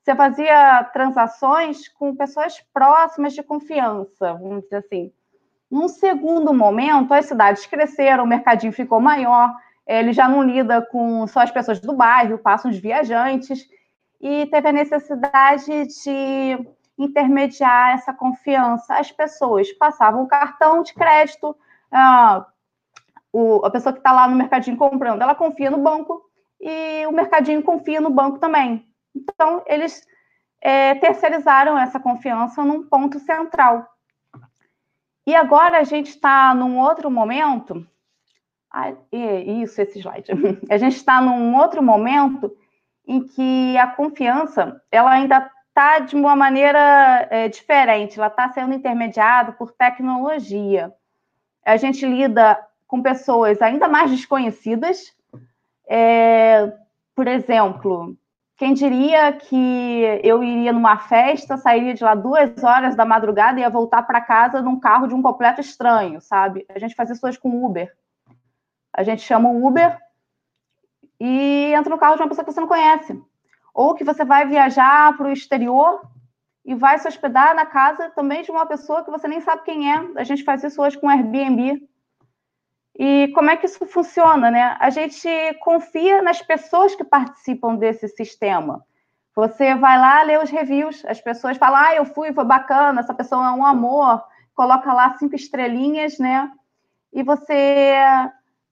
você 0.00 0.14
fazia 0.14 0.84
transações 0.92 1.88
com 1.88 2.14
pessoas 2.14 2.64
próximas 2.72 3.34
de 3.34 3.42
confiança, 3.42 4.34
vamos 4.34 4.62
dizer 4.62 4.76
assim. 4.76 5.12
Num 5.68 5.88
segundo 5.88 6.54
momento, 6.54 7.12
as 7.12 7.26
cidades 7.26 7.66
cresceram, 7.66 8.22
o 8.22 8.28
mercadinho 8.28 8.72
ficou 8.72 9.00
maior, 9.00 9.52
ele 9.84 10.12
já 10.12 10.28
não 10.28 10.40
lida 10.40 10.82
com 10.82 11.26
só 11.26 11.40
as 11.40 11.50
pessoas 11.50 11.80
do 11.80 11.94
bairro, 11.94 12.38
passam 12.38 12.70
os 12.70 12.78
viajantes, 12.78 13.68
e 14.20 14.46
teve 14.46 14.68
a 14.68 14.72
necessidade 14.72 15.86
de 15.86 16.68
intermediar 16.98 17.94
essa 17.94 18.12
confiança. 18.12 18.94
As 18.94 19.12
pessoas 19.12 19.72
passavam 19.72 20.24
o 20.24 20.28
cartão 20.28 20.82
de 20.82 20.92
crédito, 20.92 21.56
ah, 21.92 22.46
o, 23.32 23.64
a 23.64 23.70
pessoa 23.70 23.92
que 23.92 24.00
está 24.00 24.12
lá 24.12 24.26
no 24.26 24.36
mercadinho 24.36 24.76
comprando, 24.76 25.22
ela 25.22 25.34
confia 25.34 25.70
no 25.70 25.78
banco 25.78 26.22
e 26.60 27.06
o 27.06 27.12
mercadinho 27.12 27.62
confia 27.62 28.00
no 28.00 28.10
banco 28.10 28.38
também. 28.38 28.84
Então, 29.14 29.62
eles 29.66 30.06
é, 30.60 30.94
terceirizaram 30.96 31.78
essa 31.78 32.00
confiança 32.00 32.64
num 32.64 32.82
ponto 32.88 33.18
central. 33.20 33.86
E 35.26 35.34
agora 35.34 35.78
a 35.78 35.84
gente 35.84 36.08
está 36.08 36.54
num 36.54 36.78
outro 36.78 37.10
momento. 37.10 37.86
Ah, 38.72 38.92
isso, 39.10 39.80
esse 39.80 39.98
slide. 39.98 40.30
A 40.70 40.76
gente 40.76 40.96
está 40.96 41.20
num 41.22 41.56
outro 41.56 41.82
momento 41.82 42.54
em 43.08 43.26
que 43.26 43.78
a 43.78 43.86
confiança 43.86 44.80
ela 44.92 45.10
ainda 45.10 45.50
está 45.68 46.00
de 46.00 46.14
uma 46.14 46.36
maneira 46.36 47.26
é, 47.30 47.48
diferente, 47.48 48.18
ela 48.18 48.26
está 48.26 48.52
sendo 48.52 48.74
intermediada 48.74 49.52
por 49.52 49.72
tecnologia. 49.72 50.92
A 51.64 51.78
gente 51.78 52.04
lida 52.04 52.62
com 52.86 53.00
pessoas 53.00 53.62
ainda 53.62 53.88
mais 53.88 54.10
desconhecidas. 54.10 55.14
É, 55.88 56.70
por 57.14 57.26
exemplo, 57.26 58.14
quem 58.58 58.74
diria 58.74 59.32
que 59.32 60.20
eu 60.22 60.44
iria 60.44 60.72
numa 60.72 60.98
festa, 60.98 61.56
sairia 61.56 61.94
de 61.94 62.04
lá 62.04 62.14
duas 62.14 62.62
horas 62.62 62.94
da 62.94 63.06
madrugada 63.06 63.58
e 63.58 63.62
ia 63.62 63.70
voltar 63.70 64.02
para 64.02 64.20
casa 64.20 64.60
num 64.60 64.78
carro 64.78 65.06
de 65.06 65.14
um 65.14 65.22
completo 65.22 65.62
estranho, 65.62 66.20
sabe? 66.20 66.66
A 66.68 66.78
gente 66.78 66.94
faz 66.94 67.08
isso 67.08 67.26
hoje 67.26 67.38
com 67.38 67.64
Uber. 67.64 67.90
A 68.92 69.02
gente 69.02 69.22
chama 69.22 69.48
o 69.48 69.66
Uber 69.66 69.96
e 71.20 71.72
entra 71.74 71.90
no 71.90 71.98
carro 71.98 72.16
de 72.16 72.22
uma 72.22 72.28
pessoa 72.28 72.44
que 72.44 72.52
você 72.52 72.60
não 72.60 72.68
conhece. 72.68 73.20
Ou 73.74 73.94
que 73.94 74.04
você 74.04 74.24
vai 74.24 74.46
viajar 74.46 75.16
para 75.16 75.28
o 75.28 75.32
exterior 75.32 76.02
e 76.64 76.74
vai 76.74 76.98
se 76.98 77.08
hospedar 77.08 77.54
na 77.54 77.66
casa 77.66 78.10
também 78.10 78.42
de 78.42 78.50
uma 78.50 78.66
pessoa 78.66 79.04
que 79.04 79.10
você 79.10 79.26
nem 79.26 79.40
sabe 79.40 79.62
quem 79.62 79.92
é. 79.92 80.04
A 80.16 80.24
gente 80.24 80.44
faz 80.44 80.62
isso 80.62 80.82
hoje 80.82 80.98
com 80.98 81.08
Airbnb. 81.08 81.88
E 82.98 83.28
como 83.34 83.48
é 83.50 83.56
que 83.56 83.66
isso 83.66 83.86
funciona, 83.86 84.50
né? 84.50 84.76
A 84.80 84.90
gente 84.90 85.28
confia 85.60 86.20
nas 86.20 86.42
pessoas 86.42 86.94
que 86.94 87.04
participam 87.04 87.76
desse 87.76 88.08
sistema. 88.08 88.84
Você 89.36 89.76
vai 89.76 89.96
lá 89.96 90.20
ler 90.22 90.42
os 90.42 90.50
reviews, 90.50 91.04
as 91.06 91.20
pessoas 91.20 91.56
falam, 91.56 91.78
ah, 91.78 91.94
eu 91.94 92.04
fui, 92.04 92.32
foi 92.32 92.44
bacana, 92.44 93.00
essa 93.00 93.14
pessoa 93.14 93.46
é 93.46 93.50
um 93.52 93.64
amor, 93.64 94.20
coloca 94.52 94.92
lá 94.92 95.16
cinco 95.16 95.36
estrelinhas, 95.36 96.18
né? 96.18 96.50
E 97.12 97.22
você, 97.22 97.94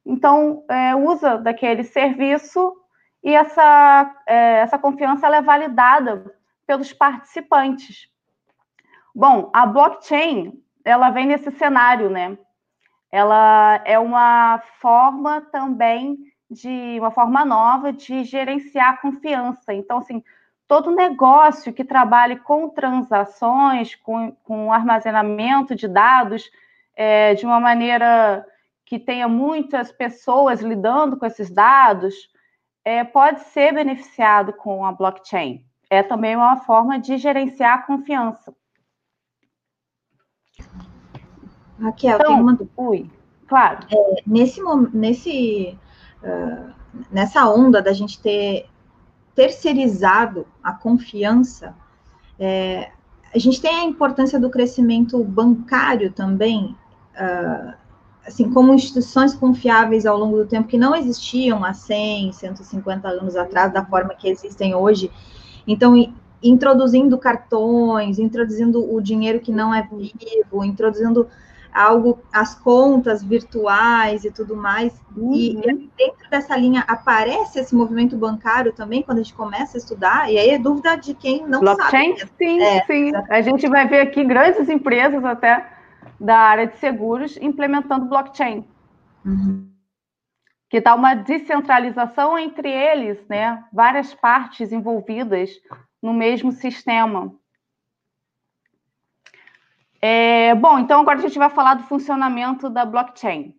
então, 0.06 0.64
é, 0.68 0.94
usa 0.94 1.36
daquele 1.36 1.84
serviço 1.84 2.74
e 3.22 3.34
essa, 3.34 4.14
é, 4.26 4.60
essa 4.60 4.78
confiança 4.78 5.26
é 5.26 5.42
validada 5.42 6.34
pelos 6.66 6.92
participantes. 6.92 8.08
Bom, 9.14 9.50
a 9.52 9.66
blockchain, 9.66 10.62
ela 10.84 11.10
vem 11.10 11.26
nesse 11.26 11.50
cenário, 11.50 12.08
né? 12.08 12.38
ela 13.10 13.80
é 13.84 13.98
uma 13.98 14.62
forma 14.80 15.40
também 15.40 16.18
de 16.50 16.98
uma 17.00 17.10
forma 17.10 17.44
nova 17.44 17.92
de 17.92 18.24
gerenciar 18.24 18.90
a 18.90 18.96
confiança. 18.96 19.72
Então, 19.72 19.98
assim, 19.98 20.22
todo 20.68 20.94
negócio 20.94 21.72
que 21.72 21.84
trabalhe 21.84 22.36
com 22.36 22.68
transações, 22.68 23.94
com, 23.94 24.32
com 24.44 24.72
armazenamento 24.72 25.74
de 25.74 25.88
dados, 25.88 26.50
é, 26.94 27.34
de 27.34 27.46
uma 27.46 27.58
maneira 27.58 28.44
que 28.86 28.98
tenha 28.98 29.28
muitas 29.28 29.90
pessoas 29.90 30.62
lidando 30.62 31.16
com 31.16 31.26
esses 31.26 31.50
dados, 31.50 32.14
é, 32.84 33.02
pode 33.02 33.40
ser 33.40 33.74
beneficiado 33.74 34.52
com 34.52 34.86
a 34.86 34.92
blockchain. 34.92 35.66
É 35.90 36.04
também 36.04 36.36
uma 36.36 36.56
forma 36.58 36.98
de 36.98 37.18
gerenciar 37.18 37.80
a 37.80 37.82
confiança. 37.82 38.54
Raquel, 41.80 42.16
então, 42.16 42.26
tem 42.26 42.40
uma. 42.40 42.58
Ui, 42.76 43.10
claro. 43.46 43.86
É, 43.90 44.22
nesse, 44.26 44.60
nesse, 44.92 45.78
uh, 46.22 46.72
nessa 47.10 47.48
onda 47.48 47.82
da 47.82 47.92
gente 47.92 48.20
ter 48.20 48.68
terceirizado 49.34 50.46
a 50.62 50.72
confiança, 50.72 51.74
é, 52.38 52.90
a 53.34 53.38
gente 53.38 53.60
tem 53.60 53.80
a 53.80 53.84
importância 53.84 54.40
do 54.40 54.48
crescimento 54.48 55.22
bancário 55.22 56.12
também, 56.12 56.76
uh, 57.14 57.85
assim, 58.26 58.50
como 58.50 58.74
instituições 58.74 59.34
confiáveis 59.34 60.04
ao 60.04 60.18
longo 60.18 60.36
do 60.38 60.46
tempo 60.46 60.68
que 60.68 60.76
não 60.76 60.94
existiam 60.94 61.64
há 61.64 61.72
100, 61.72 62.32
150 62.32 63.08
anos 63.08 63.36
atrás, 63.36 63.72
da 63.72 63.84
forma 63.84 64.14
que 64.14 64.28
existem 64.28 64.74
hoje. 64.74 65.10
Então, 65.66 65.94
introduzindo 66.42 67.16
cartões, 67.18 68.18
introduzindo 68.18 68.92
o 68.92 69.00
dinheiro 69.00 69.40
que 69.40 69.52
não 69.52 69.72
é 69.72 69.88
vivo, 69.90 70.64
introduzindo 70.64 71.28
algo, 71.72 72.18
as 72.32 72.54
contas 72.54 73.22
virtuais 73.22 74.24
e 74.24 74.30
tudo 74.30 74.56
mais. 74.56 74.92
Uhum. 75.16 75.32
E, 75.32 75.58
e, 75.58 75.90
dentro 75.96 76.30
dessa 76.30 76.56
linha 76.56 76.84
aparece 76.88 77.60
esse 77.60 77.74
movimento 77.74 78.16
bancário 78.16 78.72
também, 78.72 79.02
quando 79.02 79.18
a 79.18 79.22
gente 79.22 79.34
começa 79.34 79.76
a 79.76 79.78
estudar, 79.78 80.32
e 80.32 80.38
aí 80.38 80.50
é 80.50 80.58
dúvida 80.58 80.96
de 80.96 81.14
quem 81.14 81.46
não 81.46 81.60
Blockchain? 81.60 82.18
sabe. 82.18 82.30
Sim, 82.38 82.62
é, 82.62 82.84
sim. 82.84 83.12
A 83.28 83.40
gente 83.40 83.68
vai 83.68 83.86
ver 83.86 84.00
aqui 84.00 84.24
grandes 84.24 84.68
empresas 84.68 85.24
até 85.24 85.75
da 86.18 86.38
área 86.38 86.66
de 86.66 86.76
seguros 86.78 87.36
implementando 87.38 88.06
blockchain. 88.06 88.66
Uhum. 89.24 89.70
Que 90.68 90.80
dá 90.80 90.94
uma 90.94 91.14
descentralização 91.14 92.38
entre 92.38 92.70
eles, 92.70 93.26
né? 93.28 93.64
Várias 93.72 94.14
partes 94.14 94.72
envolvidas 94.72 95.50
no 96.02 96.12
mesmo 96.12 96.52
sistema. 96.52 97.32
É, 100.00 100.54
bom, 100.54 100.78
então 100.78 101.00
agora 101.00 101.18
a 101.18 101.22
gente 101.22 101.38
vai 101.38 101.50
falar 101.50 101.74
do 101.74 101.84
funcionamento 101.84 102.68
da 102.68 102.84
blockchain. 102.84 103.54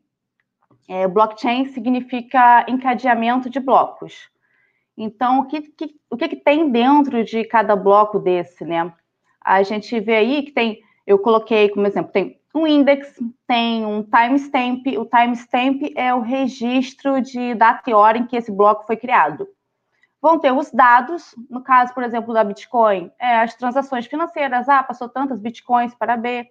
É, 0.88 1.08
blockchain 1.08 1.66
significa 1.66 2.66
encadeamento 2.70 3.50
de 3.50 3.60
blocos. 3.60 4.30
Então, 4.98 5.40
o 5.40 5.46
que, 5.46 5.62
que 5.62 5.96
o 6.10 6.18
que, 6.18 6.30
que, 6.30 6.36
tem 6.38 6.72
dentro 6.72 7.24
de 7.24 7.44
cada 7.44 7.76
bloco 7.76 8.18
desse, 8.20 8.66
né? 8.66 8.92
A 9.42 9.62
gente 9.62 10.00
vê 10.00 10.16
aí 10.16 10.44
que 10.44 10.52
tem, 10.52 10.82
eu 11.08 11.18
coloquei 11.18 11.70
como 11.70 11.88
exemplo, 11.88 12.12
tem 12.12 12.40
um 12.54 12.68
index, 12.68 13.18
tem 13.48 13.86
um 13.86 14.04
timestamp. 14.04 14.86
O 15.00 15.06
timestamp 15.06 15.82
é 15.96 16.14
o 16.14 16.20
registro 16.20 17.22
de 17.22 17.56
data 17.56 17.90
e 17.90 17.94
hora 17.94 18.20
em 18.20 18.28
que 18.28 18.36
esse 18.36 18.52
bloco 18.52 18.86
foi 18.86 18.98
criado 18.98 19.48
vão 20.22 20.40
ter 20.40 20.52
os 20.52 20.72
dados, 20.72 21.36
no 21.50 21.62
caso, 21.62 21.94
por 21.94 22.04
exemplo, 22.04 22.34
da 22.34 22.44
Bitcoin, 22.44 23.12
é, 23.20 23.40
as 23.40 23.56
transações 23.56 24.06
financeiras, 24.08 24.68
ah, 24.68 24.84
passou 24.84 25.08
tantas 25.08 25.40
Bitcoins 25.40 25.94
para 25.94 26.18
B. 26.18 26.48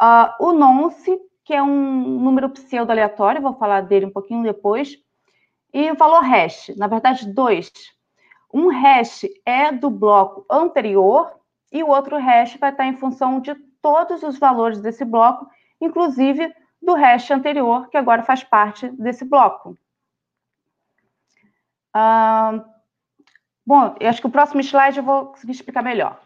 Uh, 0.00 0.46
o 0.46 0.52
nonce, 0.52 1.18
que 1.44 1.54
é 1.54 1.62
um 1.62 2.18
número 2.18 2.50
pseudo 2.50 2.90
aleatório, 2.90 3.40
vou 3.40 3.54
falar 3.54 3.82
dele 3.82 4.06
um 4.06 4.10
pouquinho 4.10 4.42
depois, 4.42 4.96
e 5.72 5.90
o 5.90 5.94
valor 5.94 6.22
hash, 6.22 6.72
na 6.76 6.86
verdade, 6.86 7.32
dois. 7.32 7.70
Um 8.52 8.68
hash 8.68 9.22
é 9.46 9.70
do 9.70 9.88
bloco 9.88 10.44
anterior 10.50 11.32
e 11.72 11.82
o 11.84 11.88
outro 11.88 12.18
hash 12.18 12.56
vai 12.56 12.70
estar 12.70 12.86
em 12.86 12.96
função 12.96 13.40
de 13.40 13.54
todos 13.82 14.22
os 14.22 14.38
valores 14.38 14.80
desse 14.80 15.04
bloco, 15.04 15.48
inclusive 15.80 16.54
do 16.80 16.94
hash 16.94 17.30
anterior, 17.30 17.88
que 17.88 17.96
agora 17.96 18.22
faz 18.22 18.42
parte 18.42 18.88
desse 18.88 19.24
bloco. 19.24 19.76
Bom, 23.66 23.94
eu 24.00 24.08
acho 24.08 24.20
que 24.20 24.26
o 24.26 24.30
próximo 24.30 24.60
slide 24.60 24.98
eu 24.98 25.04
vou 25.04 25.26
conseguir 25.26 25.52
explicar 25.52 25.82
melhor. 25.82 26.20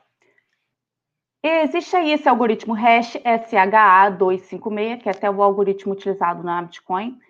Existe 1.43 1.95
aí 1.95 2.13
esse 2.13 2.27
algoritmo 2.27 2.73
hash 2.73 3.17
SHA256, 3.17 5.03
que 5.03 5.09
é 5.09 5.13
até 5.13 5.31
o 5.31 5.43
algoritmo 5.43 5.93
utilizado 5.93 6.43
na 6.43 6.63
Bitcoin. 6.63 7.21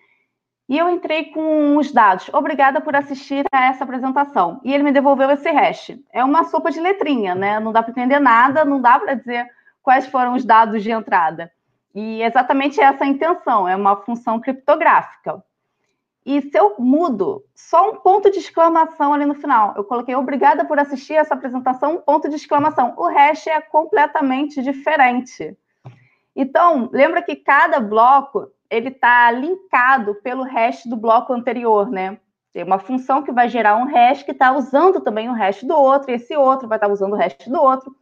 E 0.69 0.77
eu 0.77 0.89
entrei 0.89 1.25
com 1.25 1.77
os 1.77 1.91
dados. 1.91 2.29
Obrigada 2.33 2.79
por 2.79 2.95
assistir 2.95 3.45
a 3.51 3.65
essa 3.65 3.83
apresentação. 3.83 4.61
E 4.63 4.73
ele 4.73 4.83
me 4.83 4.91
devolveu 4.91 5.29
esse 5.31 5.51
hash. 5.51 5.99
É 6.13 6.23
uma 6.23 6.45
sopa 6.45 6.71
de 6.71 6.79
letrinha, 6.79 7.35
né? 7.35 7.59
Não 7.59 7.73
dá 7.73 7.83
para 7.83 7.91
entender 7.91 8.19
nada, 8.19 8.63
não 8.63 8.81
dá 8.81 8.97
para 8.97 9.15
dizer 9.15 9.47
quais 9.85 10.07
foram 10.07 10.33
os 10.33 10.43
dados 10.43 10.81
de 10.81 10.91
entrada. 10.91 11.51
E 11.93 12.21
exatamente 12.23 12.81
essa 12.81 13.03
a 13.03 13.07
intenção, 13.07 13.67
é 13.67 13.75
uma 13.75 13.95
função 13.97 14.39
criptográfica. 14.39 15.41
E 16.25 16.41
se 16.41 16.57
eu 16.57 16.75
mudo 16.79 17.45
só 17.53 17.91
um 17.91 17.97
ponto 17.97 18.31
de 18.31 18.39
exclamação 18.39 19.13
ali 19.13 19.25
no 19.25 19.35
final, 19.35 19.75
eu 19.77 19.83
coloquei 19.83 20.15
obrigada 20.15 20.65
por 20.65 20.79
assistir 20.79 21.13
essa 21.13 21.35
apresentação, 21.35 21.93
um 21.93 22.01
ponto 22.01 22.27
de 22.27 22.35
exclamação. 22.35 22.95
O 22.97 23.07
hash 23.07 23.45
é 23.45 23.61
completamente 23.61 24.61
diferente. 24.63 25.55
Então, 26.35 26.89
lembra 26.91 27.21
que 27.21 27.35
cada 27.35 27.79
bloco 27.79 28.51
ele 28.69 28.89
está 28.89 29.29
linkado 29.29 30.15
pelo 30.15 30.43
hash 30.43 30.87
do 30.87 30.97
bloco 30.97 31.31
anterior, 31.31 31.91
né? 31.91 32.17
Tem 32.51 32.63
uma 32.63 32.79
função 32.79 33.21
que 33.21 33.31
vai 33.31 33.47
gerar 33.47 33.75
um 33.75 33.85
hash 33.85 34.23
que 34.23 34.31
está 34.31 34.51
usando 34.51 34.99
também 35.01 35.29
o 35.29 35.33
hash 35.33 35.63
do 35.63 35.75
outro, 35.75 36.09
e 36.09 36.15
esse 36.15 36.35
outro 36.35 36.67
vai 36.67 36.77
estar 36.77 36.87
tá 36.87 36.93
usando 36.93 37.13
o 37.13 37.15
hash 37.15 37.37
do 37.47 37.61
outro. 37.61 37.95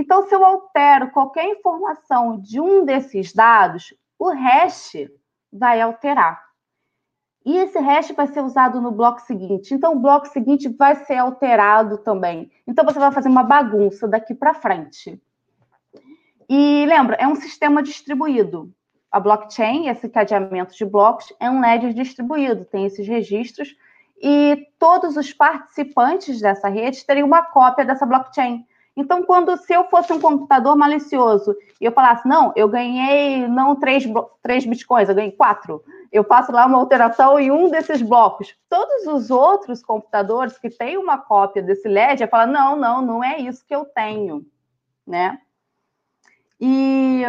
Então, 0.00 0.22
se 0.28 0.32
eu 0.32 0.44
altero 0.44 1.10
qualquer 1.10 1.44
informação 1.48 2.38
de 2.38 2.60
um 2.60 2.84
desses 2.84 3.32
dados, 3.32 3.92
o 4.16 4.30
hash 4.30 4.92
vai 5.52 5.80
alterar. 5.80 6.40
E 7.44 7.56
esse 7.56 7.80
hash 7.80 8.12
vai 8.12 8.28
ser 8.28 8.40
usado 8.40 8.80
no 8.80 8.92
bloco 8.92 9.20
seguinte. 9.22 9.74
Então, 9.74 9.94
o 9.94 9.98
bloco 9.98 10.28
seguinte 10.28 10.68
vai 10.68 10.94
ser 11.04 11.16
alterado 11.16 11.98
também. 11.98 12.48
Então, 12.64 12.84
você 12.84 12.96
vai 12.96 13.10
fazer 13.10 13.28
uma 13.28 13.42
bagunça 13.42 14.06
daqui 14.06 14.36
para 14.36 14.54
frente. 14.54 15.20
E 16.48 16.86
lembra, 16.86 17.16
é 17.16 17.26
um 17.26 17.34
sistema 17.34 17.82
distribuído. 17.82 18.72
A 19.10 19.18
blockchain, 19.18 19.88
esse 19.88 20.08
cadeamento 20.08 20.76
de 20.76 20.84
blocos, 20.84 21.32
é 21.40 21.50
um 21.50 21.60
ledger 21.60 21.92
distribuído, 21.92 22.64
tem 22.64 22.86
esses 22.86 23.08
registros, 23.08 23.74
e 24.22 24.64
todos 24.78 25.16
os 25.16 25.32
participantes 25.32 26.40
dessa 26.40 26.68
rede 26.68 27.04
teriam 27.04 27.26
uma 27.26 27.42
cópia 27.42 27.84
dessa 27.84 28.06
blockchain. 28.06 28.64
Então, 28.98 29.22
quando 29.22 29.56
se 29.56 29.72
eu 29.72 29.84
fosse 29.84 30.12
um 30.12 30.20
computador 30.20 30.76
malicioso 30.76 31.56
e 31.80 31.84
eu 31.84 31.92
falasse, 31.92 32.26
não, 32.26 32.52
eu 32.56 32.68
ganhei 32.68 33.46
não 33.46 33.76
três, 33.76 34.02
três 34.42 34.66
bitcoins, 34.66 35.08
eu 35.08 35.14
ganhei 35.14 35.30
quatro, 35.30 35.84
eu 36.10 36.24
faço 36.24 36.50
lá 36.50 36.66
uma 36.66 36.78
alteração 36.78 37.38
em 37.38 37.48
um 37.48 37.70
desses 37.70 38.02
blocos. 38.02 38.56
Todos 38.68 39.06
os 39.06 39.30
outros 39.30 39.84
computadores 39.84 40.58
que 40.58 40.68
têm 40.68 40.98
uma 40.98 41.16
cópia 41.16 41.62
desse 41.62 41.86
ledger 41.86 42.28
falam, 42.28 42.52
não, 42.52 42.74
não, 42.74 43.00
não 43.00 43.24
é 43.24 43.38
isso 43.38 43.64
que 43.64 43.72
eu 43.74 43.84
tenho, 43.84 44.44
né? 45.06 45.38
E, 46.60 47.22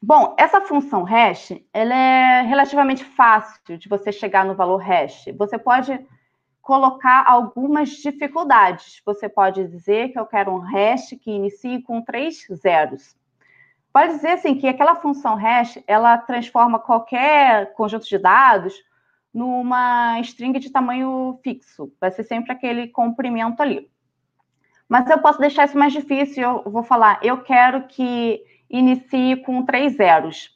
bom, 0.00 0.36
essa 0.38 0.60
função 0.60 1.02
hash, 1.02 1.52
ela 1.74 1.96
é 1.96 2.42
relativamente 2.42 3.02
fácil 3.04 3.76
de 3.76 3.88
você 3.88 4.12
chegar 4.12 4.44
no 4.44 4.54
valor 4.54 4.78
hash. 4.78 5.24
Você 5.36 5.58
pode 5.58 5.98
colocar 6.66 7.22
algumas 7.28 7.90
dificuldades. 7.90 9.00
Você 9.06 9.28
pode 9.28 9.68
dizer 9.68 10.08
que 10.08 10.18
eu 10.18 10.26
quero 10.26 10.50
um 10.50 10.58
hash 10.58 11.10
que 11.22 11.30
inicie 11.30 11.80
com 11.80 12.02
três 12.02 12.44
zeros. 12.54 13.16
Pode 13.92 14.14
dizer 14.14 14.30
assim 14.30 14.56
que 14.56 14.66
aquela 14.66 14.96
função 14.96 15.36
hash 15.36 15.78
ela 15.86 16.18
transforma 16.18 16.80
qualquer 16.80 17.72
conjunto 17.74 18.08
de 18.08 18.18
dados 18.18 18.74
numa 19.32 20.18
string 20.22 20.58
de 20.58 20.68
tamanho 20.70 21.38
fixo. 21.40 21.92
Vai 22.00 22.10
ser 22.10 22.24
sempre 22.24 22.50
aquele 22.50 22.88
comprimento 22.88 23.62
ali. 23.62 23.88
Mas 24.88 25.08
eu 25.08 25.20
posso 25.20 25.38
deixar 25.38 25.66
isso 25.66 25.78
mais 25.78 25.92
difícil. 25.92 26.62
Eu 26.64 26.72
vou 26.72 26.82
falar, 26.82 27.20
eu 27.22 27.44
quero 27.44 27.86
que 27.86 28.42
inicie 28.68 29.36
com 29.36 29.64
três 29.64 29.94
zeros 29.94 30.50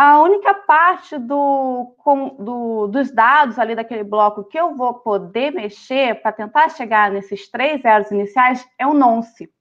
a 0.00 0.20
única 0.22 0.54
parte 0.54 1.18
do, 1.18 1.92
com, 1.98 2.28
do, 2.38 2.86
dos 2.86 3.10
dados 3.10 3.58
ali 3.58 3.74
daquele 3.74 4.04
bloco 4.04 4.44
que 4.44 4.56
eu 4.56 4.76
vou 4.76 4.94
poder 4.94 5.50
mexer 5.50 6.22
para 6.22 6.30
tentar 6.30 6.68
chegar 6.68 7.10
nesses 7.10 7.50
três 7.50 7.82
zeros 7.82 8.08
iniciais 8.12 8.64
é 8.78 8.86
o 8.86 8.94
nonce. 8.94 9.52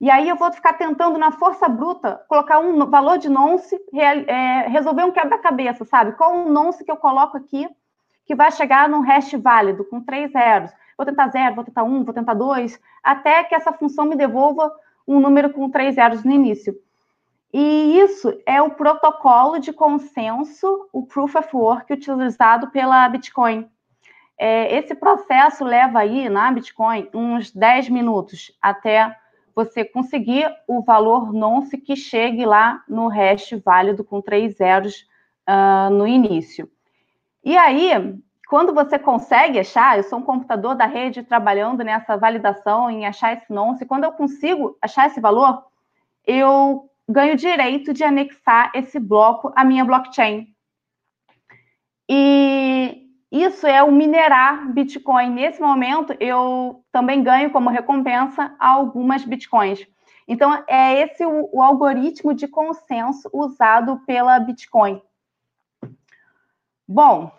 E 0.00 0.10
aí 0.10 0.30
eu 0.30 0.36
vou 0.36 0.50
ficar 0.50 0.72
tentando, 0.72 1.18
na 1.18 1.30
força 1.30 1.68
bruta, 1.68 2.24
colocar 2.26 2.58
um 2.58 2.86
valor 2.86 3.18
de 3.18 3.28
nonce, 3.28 3.78
é, 3.92 4.66
resolver 4.68 5.04
um 5.04 5.12
quebra-cabeça, 5.12 5.84
sabe? 5.84 6.12
Qual 6.12 6.46
o 6.46 6.50
nonce 6.50 6.82
que 6.82 6.90
eu 6.90 6.96
coloco 6.96 7.36
aqui 7.36 7.68
que 8.24 8.34
vai 8.34 8.50
chegar 8.50 8.88
num 8.88 9.02
hash 9.02 9.34
válido, 9.34 9.84
com 9.84 10.00
três 10.00 10.32
zeros. 10.32 10.70
Vou 10.96 11.04
tentar 11.04 11.28
zero, 11.28 11.54
vou 11.54 11.64
tentar 11.64 11.82
um, 11.82 12.02
vou 12.02 12.14
tentar 12.14 12.32
dois, 12.32 12.80
até 13.02 13.44
que 13.44 13.54
essa 13.54 13.74
função 13.74 14.06
me 14.06 14.16
devolva 14.16 14.72
um 15.06 15.20
número 15.20 15.50
com 15.50 15.70
três 15.70 15.96
zeros 15.96 16.24
no 16.24 16.32
início. 16.32 16.74
E 17.52 17.98
isso 17.98 18.38
é 18.44 18.60
o 18.60 18.70
protocolo 18.70 19.58
de 19.58 19.72
consenso, 19.72 20.88
o 20.92 21.06
Proof 21.06 21.34
of 21.34 21.56
Work, 21.56 21.92
utilizado 21.92 22.70
pela 22.70 23.08
Bitcoin. 23.08 23.68
É, 24.38 24.76
esse 24.76 24.94
processo 24.94 25.64
leva 25.64 26.00
aí, 26.00 26.28
na 26.28 26.52
Bitcoin, 26.52 27.08
uns 27.12 27.50
10 27.50 27.88
minutos 27.88 28.52
até 28.60 29.16
você 29.54 29.84
conseguir 29.84 30.48
o 30.68 30.82
valor 30.82 31.32
nonce 31.32 31.76
que 31.76 31.96
chegue 31.96 32.46
lá 32.46 32.84
no 32.88 33.08
hash 33.08 33.50
válido 33.64 34.04
com 34.04 34.20
três 34.20 34.56
zeros 34.56 35.04
uh, 35.48 35.90
no 35.90 36.06
início. 36.06 36.70
E 37.42 37.56
aí, 37.56 37.90
quando 38.48 38.72
você 38.72 38.98
consegue 38.98 39.58
achar, 39.58 39.96
eu 39.96 40.04
sou 40.04 40.20
um 40.20 40.22
computador 40.22 40.76
da 40.76 40.86
rede 40.86 41.24
trabalhando 41.24 41.82
nessa 41.82 42.16
validação 42.16 42.88
em 42.88 43.04
achar 43.04 43.32
esse 43.32 43.52
nonce, 43.52 43.84
quando 43.84 44.04
eu 44.04 44.12
consigo 44.12 44.78
achar 44.80 45.08
esse 45.08 45.20
valor, 45.20 45.64
eu 46.24 46.88
ganho 47.08 47.36
direito 47.36 47.92
de 47.92 48.04
anexar 48.04 48.70
esse 48.74 48.98
bloco 48.98 49.52
à 49.56 49.64
minha 49.64 49.84
blockchain. 49.84 50.46
E 52.08 53.08
isso 53.30 53.66
é 53.66 53.82
o 53.82 53.92
minerar 53.92 54.72
Bitcoin. 54.72 55.30
Nesse 55.30 55.60
momento, 55.60 56.14
eu 56.20 56.84
também 56.92 57.22
ganho 57.22 57.50
como 57.50 57.70
recompensa 57.70 58.54
algumas 58.58 59.24
Bitcoins. 59.24 59.86
Então, 60.26 60.62
é 60.66 61.00
esse 61.00 61.24
o, 61.24 61.48
o 61.52 61.62
algoritmo 61.62 62.34
de 62.34 62.46
consenso 62.46 63.30
usado 63.32 64.00
pela 64.06 64.38
Bitcoin. 64.38 65.00
Bom, 66.86 67.32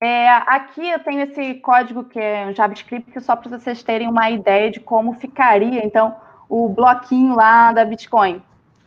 É, 0.00 0.28
aqui 0.28 0.88
eu 0.88 0.98
tenho 1.00 1.20
esse 1.20 1.54
código 1.56 2.04
que 2.04 2.18
é 2.18 2.46
um 2.46 2.54
JavaScript, 2.54 3.20
só 3.20 3.36
para 3.36 3.58
vocês 3.58 3.82
terem 3.82 4.08
uma 4.08 4.30
ideia 4.30 4.70
de 4.70 4.80
como 4.80 5.12
ficaria, 5.12 5.84
então, 5.84 6.16
o 6.48 6.70
bloquinho 6.70 7.34
lá 7.36 7.70
da 7.72 7.84
Bitcoin. 7.84 8.42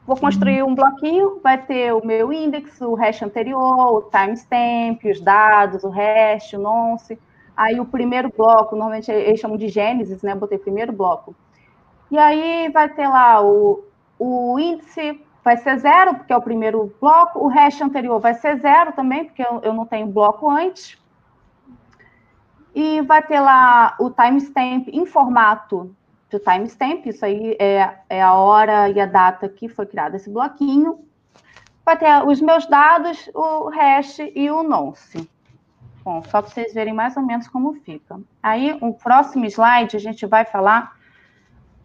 Vou 0.07 0.17
construir 0.17 0.63
um 0.63 0.73
bloquinho, 0.75 1.39
vai 1.41 1.57
ter 1.57 1.93
o 1.93 2.05
meu 2.05 2.33
index, 2.33 2.81
o 2.81 2.95
hash 2.95 3.21
anterior, 3.21 3.95
o 3.95 4.01
timestamp, 4.01 5.05
os 5.05 5.21
dados, 5.21 5.83
o 5.83 5.89
hash, 5.89 6.53
o 6.53 6.59
nonce. 6.59 7.17
Aí 7.55 7.79
o 7.79 7.85
primeiro 7.85 8.29
bloco, 8.35 8.75
normalmente 8.75 9.11
eles 9.11 9.39
chamam 9.39 9.55
de 9.55 9.69
Gênesis, 9.69 10.21
né? 10.21 10.35
Botei 10.35 10.57
primeiro 10.57 10.91
bloco. 10.91 11.33
E 12.11 12.17
aí 12.17 12.69
vai 12.69 12.89
ter 12.89 13.07
lá 13.07 13.41
o, 13.41 13.85
o 14.19 14.59
índice, 14.59 15.21
vai 15.41 15.55
ser 15.57 15.77
zero, 15.77 16.15
porque 16.15 16.33
é 16.33 16.37
o 16.37 16.41
primeiro 16.41 16.93
bloco. 16.99 17.39
O 17.39 17.47
hash 17.47 17.79
anterior 17.81 18.19
vai 18.19 18.33
ser 18.33 18.57
zero 18.57 18.91
também, 18.91 19.23
porque 19.23 19.41
eu, 19.41 19.61
eu 19.63 19.73
não 19.73 19.85
tenho 19.85 20.07
bloco 20.07 20.49
antes. 20.49 21.01
E 22.73 23.01
vai 23.01 23.21
ter 23.21 23.39
lá 23.39 23.95
o 23.99 24.09
timestamp 24.09 24.87
em 24.87 25.05
formato 25.05 25.95
de 26.29 26.39
timestamp, 26.39 27.05
isso 27.05 27.23
aí 27.23 27.55
é, 27.59 27.97
é 28.09 28.21
a 28.21 28.33
hora 28.33 28.89
e 28.89 28.99
a 28.99 29.05
data 29.05 29.47
que 29.47 29.69
foi 29.69 29.85
criado 29.85 30.15
esse 30.15 30.29
bloquinho. 30.29 30.99
Vai 31.85 31.97
ter 31.97 32.25
os 32.25 32.41
meus 32.41 32.65
dados, 32.65 33.29
o 33.35 33.69
hash 33.69 34.19
e 34.33 34.49
o 34.49 34.63
nonce. 34.63 35.29
Bom, 36.03 36.21
só 36.23 36.41
para 36.41 36.49
vocês 36.49 36.73
verem 36.73 36.93
mais 36.93 37.15
ou 37.15 37.23
menos 37.23 37.47
como 37.47 37.73
fica. 37.75 38.19
Aí, 38.41 38.77
o 38.81 38.93
próximo 38.93 39.45
slide, 39.45 39.95
a 39.95 39.99
gente 39.99 40.25
vai 40.25 40.43
falar 40.43 40.97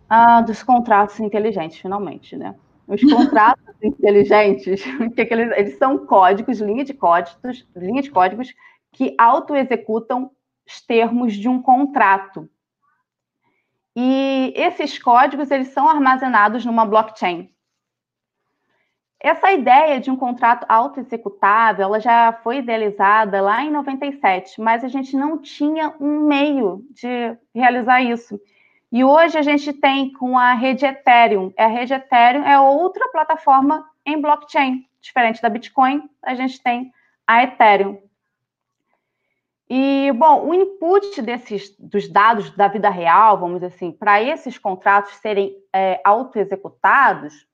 ah, 0.09 0.41
dos 0.41 0.63
contratos 0.63 1.21
inteligentes, 1.21 1.79
finalmente, 1.79 2.37
né? 2.37 2.55
Os 2.87 3.01
contratos 3.05 3.75
inteligentes, 3.83 4.83
que, 5.15 5.21
eles, 5.21 5.57
eles 5.57 5.79
são 5.79 6.07
códigos, 6.07 6.61
linha 6.61 6.85
de 6.85 6.95
códigos, 6.95 7.67
linha 7.77 8.03
de 8.03 8.11
códigos 8.11 8.53
que 8.93 9.15
auto-executam 9.19 10.31
os 10.69 10.83
termos 10.83 11.35
de 11.35 11.49
um 11.49 11.63
contrato. 11.63 12.49
E 13.97 14.53
esses 14.55 14.99
códigos 14.99 15.51
eles 15.51 15.69
são 15.69 15.89
armazenados 15.89 16.65
numa 16.65 16.85
blockchain. 16.85 17.51
Essa 19.19 19.51
ideia 19.51 19.99
de 19.99 20.11
um 20.11 20.17
contrato 20.17 20.65
auto-executável, 20.69 21.87
ela 21.87 21.99
já 21.99 22.33
foi 22.45 22.59
idealizada 22.59 23.41
lá 23.41 23.65
em 23.65 23.71
97, 23.71 24.61
mas 24.61 24.85
a 24.85 24.89
gente 24.89 25.17
não 25.17 25.39
tinha 25.39 25.93
um 25.99 26.21
meio 26.21 26.85
de 26.91 27.37
realizar 27.53 28.01
isso. 28.01 28.41
E 28.93 29.03
hoje 29.03 29.37
a 29.37 29.43
gente 29.43 29.73
tem 29.73 30.13
com 30.13 30.39
a 30.39 30.53
rede 30.53 30.87
Ethereum. 30.87 31.53
A 31.59 31.67
rede 31.67 31.93
Ethereum 31.93 32.45
é 32.45 32.61
outra 32.61 33.09
plataforma 33.09 33.85
em 34.07 34.21
blockchain, 34.21 34.87
diferente 35.01 35.43
da 35.43 35.49
Bitcoin, 35.49 36.09
a 36.23 36.35
gente 36.35 36.63
tem 36.63 36.93
a 37.27 37.43
Ethereum. 37.43 38.08
E, 39.71 40.11
bom, 40.13 40.47
o 40.47 40.55
input 40.55 41.21
desses, 41.21 41.77
dos 41.79 42.09
dados 42.09 42.51
da 42.53 42.69
vida 42.69 42.89
real, 42.89 43.39
vamos 43.39 43.57
dizer 43.57 43.67
assim, 43.67 43.93
para 43.93 44.23
esses 44.23 44.57
contratos 44.57 45.15
serem 45.17 45.55
é, 45.73 46.01
auto-executados, 46.03 47.47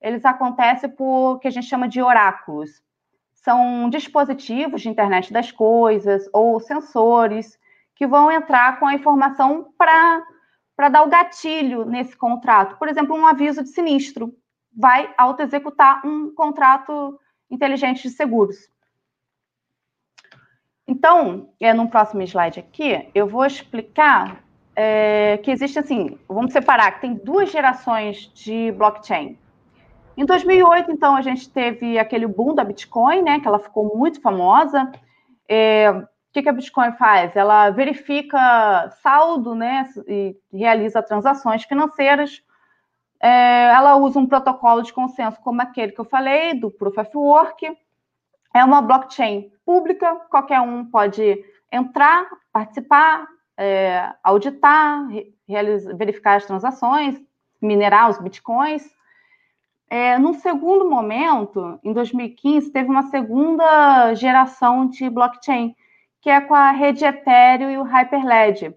eles 0.00 0.24
acontecem 0.24 0.90
por 0.90 1.38
que 1.38 1.46
a 1.46 1.50
gente 1.50 1.68
chama 1.68 1.88
de 1.88 2.02
oráculos. 2.02 2.82
São 3.34 3.88
dispositivos 3.88 4.82
de 4.82 4.88
internet 4.88 5.32
das 5.32 5.52
coisas 5.52 6.28
ou 6.32 6.58
sensores 6.58 7.58
que 7.94 8.06
vão 8.06 8.32
entrar 8.32 8.80
com 8.80 8.86
a 8.86 8.94
informação 8.94 9.72
para 9.78 10.88
dar 10.88 11.02
o 11.02 11.08
gatilho 11.08 11.84
nesse 11.84 12.16
contrato. 12.16 12.78
Por 12.78 12.88
exemplo, 12.88 13.14
um 13.14 13.26
aviso 13.26 13.62
de 13.62 13.68
sinistro 13.68 14.34
vai 14.74 15.12
auto-executar 15.16 16.04
um 16.04 16.34
contrato 16.34 17.18
inteligente 17.50 18.02
de 18.02 18.10
seguros. 18.10 18.56
Então, 20.90 21.50
é, 21.60 21.72
no 21.72 21.88
próximo 21.88 22.20
slide 22.22 22.58
aqui, 22.58 23.08
eu 23.14 23.24
vou 23.24 23.46
explicar 23.46 24.42
é, 24.74 25.38
que 25.40 25.52
existe 25.52 25.78
assim, 25.78 26.18
vamos 26.28 26.52
separar, 26.52 26.90
que 26.90 27.02
tem 27.02 27.14
duas 27.14 27.48
gerações 27.52 28.28
de 28.34 28.72
blockchain. 28.72 29.38
Em 30.16 30.24
2008, 30.24 30.90
então, 30.90 31.14
a 31.14 31.22
gente 31.22 31.48
teve 31.48 31.96
aquele 31.96 32.26
boom 32.26 32.56
da 32.56 32.64
Bitcoin, 32.64 33.22
né, 33.22 33.38
que 33.38 33.46
ela 33.46 33.60
ficou 33.60 33.96
muito 33.96 34.20
famosa. 34.20 34.90
É, 35.48 35.92
o 35.92 36.08
que, 36.32 36.42
que 36.42 36.48
a 36.48 36.52
Bitcoin 36.52 36.90
faz? 36.94 37.36
Ela 37.36 37.70
verifica 37.70 38.90
saldo, 39.00 39.54
né, 39.54 39.88
e 40.08 40.34
realiza 40.52 41.00
transações 41.00 41.62
financeiras. 41.62 42.42
É, 43.22 43.70
ela 43.76 43.94
usa 43.94 44.18
um 44.18 44.26
protocolo 44.26 44.82
de 44.82 44.92
consenso 44.92 45.40
como 45.40 45.62
aquele 45.62 45.92
que 45.92 46.00
eu 46.00 46.04
falei, 46.04 46.52
do 46.52 46.68
Proof 46.68 46.98
of 46.98 47.16
Work. 47.16 47.78
É 48.54 48.64
uma 48.64 48.82
blockchain 48.82 49.50
pública, 49.64 50.14
qualquer 50.28 50.60
um 50.60 50.84
pode 50.84 51.44
entrar, 51.72 52.28
participar, 52.52 53.26
é, 53.56 54.12
auditar, 54.22 55.06
realizar, 55.48 55.94
verificar 55.96 56.36
as 56.36 56.46
transações, 56.46 57.20
minerar 57.60 58.10
os 58.10 58.18
bitcoins. 58.18 58.82
É, 59.88 60.18
num 60.18 60.34
segundo 60.34 60.88
momento, 60.88 61.78
em 61.82 61.92
2015, 61.92 62.70
teve 62.70 62.88
uma 62.88 63.04
segunda 63.04 64.14
geração 64.14 64.88
de 64.88 65.08
blockchain, 65.10 65.74
que 66.20 66.30
é 66.30 66.40
com 66.40 66.54
a 66.54 66.70
rede 66.70 67.04
Ethereum 67.04 67.70
e 67.70 67.78
o 67.78 67.82
Hyperledger. 67.82 68.76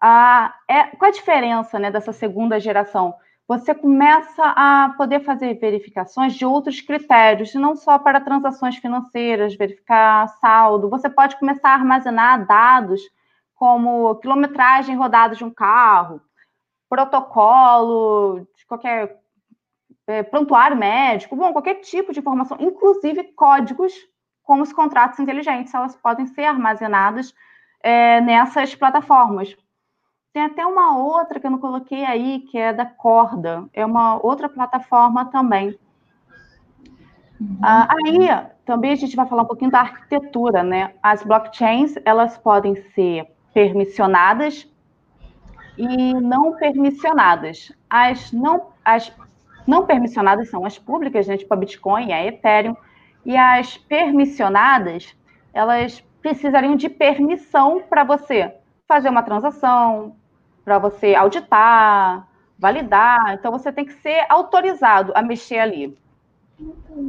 Ah, 0.00 0.54
é, 0.68 0.84
qual 0.96 1.08
a 1.08 1.14
diferença 1.14 1.78
né, 1.78 1.90
dessa 1.90 2.12
segunda 2.12 2.60
geração? 2.60 3.14
Você 3.48 3.72
começa 3.72 4.42
a 4.42 4.92
poder 4.96 5.20
fazer 5.20 5.54
verificações 5.54 6.34
de 6.34 6.44
outros 6.44 6.80
critérios, 6.80 7.54
não 7.54 7.76
só 7.76 7.96
para 7.96 8.20
transações 8.20 8.76
financeiras, 8.76 9.54
verificar 9.54 10.28
saldo. 10.40 10.90
Você 10.90 11.08
pode 11.08 11.38
começar 11.38 11.70
a 11.70 11.74
armazenar 11.74 12.44
dados 12.44 13.00
como 13.54 14.16
quilometragem 14.16 14.96
rodada 14.96 15.36
de 15.36 15.44
um 15.44 15.50
carro, 15.50 16.20
protocolo 16.88 18.46
de 18.56 18.66
qualquer 18.66 19.20
é, 20.08 20.22
prontuário 20.24 20.76
médico, 20.76 21.36
bom, 21.36 21.52
qualquer 21.52 21.76
tipo 21.76 22.12
de 22.12 22.18
informação, 22.20 22.56
inclusive 22.60 23.24
códigos, 23.34 23.92
como 24.42 24.62
os 24.62 24.72
contratos 24.72 25.18
inteligentes, 25.18 25.72
elas 25.72 25.96
podem 25.96 26.26
ser 26.26 26.44
armazenadas 26.44 27.34
é, 27.82 28.20
nessas 28.20 28.74
plataformas. 28.74 29.56
Tem 30.36 30.44
até 30.44 30.66
uma 30.66 30.98
outra 30.98 31.40
que 31.40 31.46
eu 31.46 31.50
não 31.50 31.58
coloquei 31.58 32.04
aí, 32.04 32.40
que 32.40 32.58
é 32.58 32.70
da 32.70 32.84
Corda, 32.84 33.64
é 33.72 33.86
uma 33.86 34.22
outra 34.22 34.50
plataforma 34.50 35.24
também. 35.24 35.78
Uhum. 37.40 37.58
Aí, 37.62 38.28
também 38.62 38.92
a 38.92 38.96
gente 38.96 39.16
vai 39.16 39.24
falar 39.24 39.44
um 39.44 39.46
pouquinho 39.46 39.70
da 39.70 39.80
arquitetura, 39.80 40.62
né? 40.62 40.92
As 41.02 41.22
blockchains, 41.22 41.94
elas 42.04 42.36
podem 42.36 42.76
ser 42.92 43.26
permissionadas 43.54 44.70
e 45.78 46.12
não 46.12 46.54
permissionadas. 46.56 47.72
As 47.88 48.30
não, 48.30 48.72
as 48.84 49.10
não 49.66 49.86
permissionadas 49.86 50.50
são 50.50 50.66
as 50.66 50.78
públicas, 50.78 51.26
né, 51.26 51.38
tipo 51.38 51.54
a 51.54 51.56
Bitcoin, 51.56 52.12
a 52.12 52.22
Ethereum, 52.26 52.76
e 53.24 53.34
as 53.34 53.78
permissionadas, 53.78 55.16
elas 55.54 56.04
precisariam 56.20 56.76
de 56.76 56.90
permissão 56.90 57.82
para 57.88 58.04
você 58.04 58.54
fazer 58.86 59.08
uma 59.08 59.22
transação, 59.22 60.14
para 60.66 60.80
você 60.80 61.14
auditar, 61.14 62.26
validar. 62.58 63.34
Então, 63.34 63.52
você 63.52 63.70
tem 63.70 63.84
que 63.84 63.92
ser 63.92 64.26
autorizado 64.28 65.12
a 65.14 65.22
mexer 65.22 65.60
ali. 65.60 65.96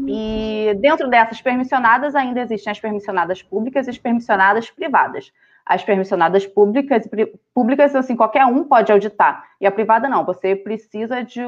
E 0.08 0.76
dentro 0.80 1.10
dessas 1.10 1.42
permissionadas, 1.42 2.14
ainda 2.14 2.40
existem 2.40 2.70
as 2.70 2.80
permissionadas 2.80 3.42
públicas 3.42 3.88
e 3.88 3.90
as 3.90 3.98
permissionadas 3.98 4.70
privadas. 4.70 5.34
As 5.66 5.84
permissionadas 5.84 6.46
públicas, 6.46 7.10
públicas 7.52 7.96
assim, 7.96 8.16
qualquer 8.16 8.46
um 8.46 8.64
pode 8.64 8.92
auditar. 8.92 9.44
E 9.60 9.66
a 9.66 9.72
privada 9.72 10.08
não, 10.08 10.24
você 10.24 10.56
precisa 10.56 11.24
de, 11.24 11.42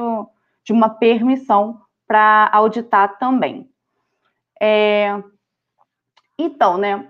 de 0.63 0.73
uma 0.73 0.89
permissão 0.89 1.79
para 2.07 2.49
auditar 2.51 3.19
também. 3.19 3.69
É... 4.59 5.21
Então, 6.39 6.75
né, 6.75 7.07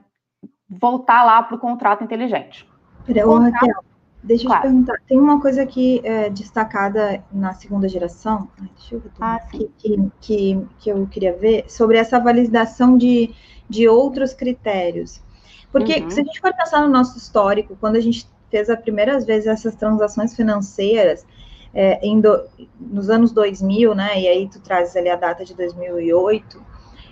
voltar 0.68 1.24
lá 1.24 1.42
para 1.42 1.56
o 1.56 1.60
contrato 1.60 2.04
inteligente. 2.04 2.70
Peraí, 3.06 3.24
contrato... 3.24 3.54
Raquel, 3.54 3.89
deixa 4.22 4.46
claro. 4.46 4.60
eu 4.60 4.70
te 4.70 4.74
perguntar, 4.74 4.98
tem 5.08 5.20
uma 5.20 5.42
coisa 5.42 5.62
aqui 5.62 6.02
é, 6.04 6.30
destacada 6.30 7.24
na 7.32 7.54
segunda 7.54 7.88
geração, 7.88 8.50
ah, 9.20 9.40
que, 9.40 9.70
que, 9.78 10.12
que, 10.20 10.68
que, 10.80 10.90
eu 10.90 11.08
queria 11.08 11.36
ver, 11.36 11.66
sobre 11.68 11.98
essa 11.98 12.20
validação 12.20 12.98
de, 12.98 13.34
de 13.70 13.88
outros 13.88 14.34
critérios. 14.34 15.22
Porque 15.72 16.00
uhum. 16.00 16.10
se 16.10 16.22
a 16.22 16.24
gente 16.24 16.40
for 16.40 16.54
pensar 16.54 16.82
no 16.82 16.90
nosso 16.90 17.18
histórico, 17.18 17.78
quando 17.80 17.96
a 17.96 18.02
gente 18.02 18.28
fez 18.50 18.70
a 18.70 18.76
primeiras 18.76 19.26
vezes 19.26 19.48
essas 19.48 19.76
transações 19.76 20.36
financeiras, 20.36 21.26
é, 21.74 22.00
do, 22.20 22.46
nos 22.80 23.10
anos 23.10 23.32
2000, 23.32 23.94
né, 23.94 24.20
e 24.20 24.28
aí 24.28 24.50
tu 24.50 24.60
traz 24.60 24.96
ali 24.96 25.10
a 25.10 25.16
data 25.16 25.46
de 25.46 25.54
2008, 25.54 26.62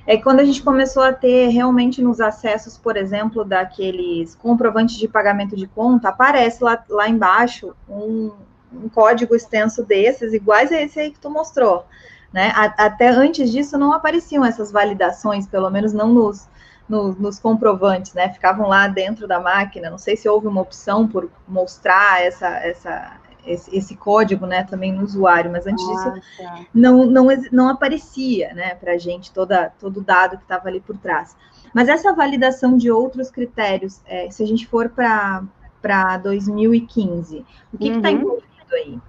é 0.08 0.18
quando 0.18 0.40
a 0.40 0.46
gente 0.46 0.64
começou 0.64 1.04
a 1.04 1.12
ter 1.12 1.50
realmente 1.50 2.02
nos 2.02 2.22
acessos, 2.22 2.78
por 2.78 2.96
exemplo, 2.96 3.44
daqueles 3.44 4.34
comprovantes 4.36 4.98
de 4.98 5.06
pagamento 5.06 5.54
de 5.54 5.68
conta, 5.68 6.08
aparece 6.08 6.64
lá, 6.64 6.82
lá 6.90 7.10
embaixo 7.10 7.76
um, 7.90 8.32
um 8.74 8.88
código 8.88 9.36
extenso 9.36 9.84
desses, 9.84 10.32
iguais 10.32 10.72
a 10.72 10.82
esse 10.82 10.98
aí 10.98 11.12
que 11.12 11.20
tu 11.20 11.30
mostrou, 11.30 11.86
né, 12.32 12.54
a, 12.56 12.86
até 12.86 13.10
antes 13.10 13.52
disso 13.52 13.78
não 13.78 13.92
apareciam 13.92 14.46
essas 14.46 14.72
validações, 14.72 15.46
pelo 15.46 15.70
menos 15.70 15.92
não 15.92 16.14
nos, 16.14 16.48
no, 16.88 17.12
nos 17.12 17.38
comprovantes, 17.38 18.14
né? 18.14 18.30
Ficavam 18.30 18.68
lá 18.68 18.88
dentro 18.88 19.28
da 19.28 19.40
máquina. 19.40 19.90
Não 19.90 19.98
sei 19.98 20.16
se 20.16 20.28
houve 20.30 20.48
uma 20.48 20.62
opção 20.62 21.08
por 21.08 21.30
mostrar 21.48 22.22
essa, 22.22 22.48
essa, 22.60 23.18
esse, 23.48 23.76
esse 23.76 23.96
código, 23.96 24.46
né? 24.46 24.64
Também 24.64 24.92
no 24.92 25.04
usuário, 25.04 25.52
mas 25.52 25.66
antes 25.66 25.86
Nossa. 25.86 26.12
disso 26.12 26.68
não, 26.74 27.06
não, 27.06 27.28
não 27.52 27.70
aparecia, 27.70 28.54
né? 28.54 28.76
Para 28.76 28.94
a 28.94 28.98
gente 28.98 29.32
toda, 29.32 29.72
todo 29.80 29.98
o 29.98 30.04
dado 30.04 30.38
que 30.38 30.44
estava 30.44 30.68
ali 30.68 30.80
por 30.80 30.98
trás. 30.98 31.36
Mas 31.74 31.90
essa 31.90 32.14
validação 32.14 32.78
de 32.78 32.92
outros 32.92 33.30
critérios, 33.30 34.02
é, 34.06 34.30
se 34.30 34.44
a 34.44 34.48
gente 34.48 34.66
for 34.68 34.90
para 34.90 36.18
2015, 36.18 37.46
o 37.74 37.78
que 37.78 37.90
está 37.90 38.10
uhum. 38.10 38.16
envolvido 38.16 38.74
aí? 38.74 39.00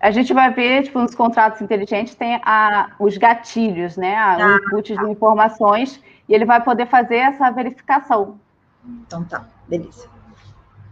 A 0.00 0.10
gente 0.10 0.32
vai 0.32 0.52
ver, 0.52 0.84
tipo, 0.84 1.00
nos 1.00 1.14
contratos 1.14 1.60
inteligentes 1.60 2.14
tem 2.14 2.40
a, 2.44 2.90
os 2.98 3.16
gatilhos, 3.16 3.96
né? 3.96 4.14
A, 4.16 4.34
ah, 4.34 4.46
o 4.46 4.56
input 4.56 4.94
tá. 4.94 5.02
de 5.02 5.10
informações 5.10 6.02
e 6.28 6.34
ele 6.34 6.44
vai 6.44 6.62
poder 6.62 6.86
fazer 6.86 7.16
essa 7.16 7.50
verificação. 7.50 8.38
Então 8.84 9.24
tá, 9.24 9.46
beleza. 9.68 10.11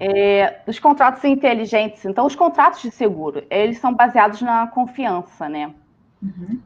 É, 0.01 0.61
os 0.67 0.79
contratos 0.79 1.23
inteligentes, 1.25 2.05
então 2.07 2.25
os 2.25 2.35
contratos 2.35 2.81
de 2.81 2.91
seguro, 2.91 3.45
eles 3.51 3.79
são 3.79 3.93
baseados 3.93 4.41
na 4.41 4.67
confiança, 4.67 5.47
né? 5.47 5.75
Uhum. 6.23 6.59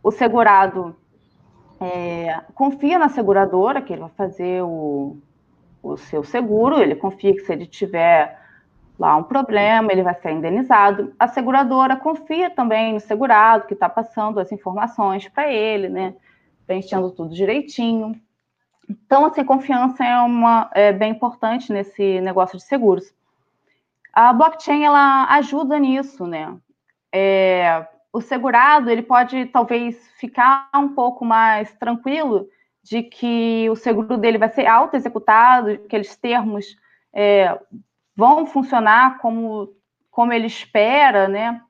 O 0.00 0.12
segurado 0.12 0.94
é, 1.80 2.40
confia 2.54 2.96
na 2.96 3.08
seguradora 3.08 3.82
que 3.82 3.92
ele 3.92 4.02
vai 4.02 4.10
fazer 4.10 4.62
o, 4.62 5.16
o 5.82 5.96
seu 5.96 6.22
seguro, 6.22 6.80
ele 6.80 6.94
confia 6.94 7.34
que 7.34 7.40
se 7.40 7.52
ele 7.52 7.66
tiver 7.66 8.38
lá 8.98 9.16
um 9.16 9.22
problema, 9.24 9.90
ele 9.90 10.02
vai 10.02 10.14
ser 10.14 10.30
indenizado. 10.30 11.12
A 11.18 11.26
seguradora 11.26 11.96
confia 11.96 12.50
também 12.50 12.92
no 12.92 13.00
segurado 13.00 13.66
que 13.66 13.74
está 13.74 13.88
passando 13.88 14.38
as 14.38 14.52
informações 14.52 15.26
para 15.28 15.50
ele, 15.50 15.88
né? 15.88 16.14
preenchendo 16.66 17.10
tudo 17.10 17.34
direitinho. 17.34 18.14
Então, 18.90 19.26
assim, 19.26 19.44
confiança 19.44 20.04
é, 20.04 20.18
uma, 20.18 20.68
é 20.74 20.92
bem 20.92 21.12
importante 21.12 21.72
nesse 21.72 22.20
negócio 22.20 22.58
de 22.58 22.64
seguros. 22.64 23.14
A 24.12 24.32
blockchain, 24.32 24.82
ela 24.82 25.26
ajuda 25.34 25.78
nisso, 25.78 26.26
né? 26.26 26.56
É, 27.12 27.86
o 28.12 28.20
segurado, 28.20 28.90
ele 28.90 29.02
pode, 29.02 29.46
talvez, 29.46 29.96
ficar 30.18 30.68
um 30.74 30.88
pouco 30.88 31.24
mais 31.24 31.72
tranquilo 31.74 32.48
de 32.82 33.04
que 33.04 33.70
o 33.70 33.76
seguro 33.76 34.18
dele 34.18 34.38
vai 34.38 34.48
ser 34.48 34.66
auto-executado, 34.66 35.78
que 35.78 35.84
aqueles 35.84 36.16
termos 36.16 36.76
é, 37.12 37.56
vão 38.16 38.44
funcionar 38.44 39.18
como, 39.18 39.72
como 40.10 40.32
ele 40.32 40.48
espera, 40.48 41.28
né? 41.28 41.62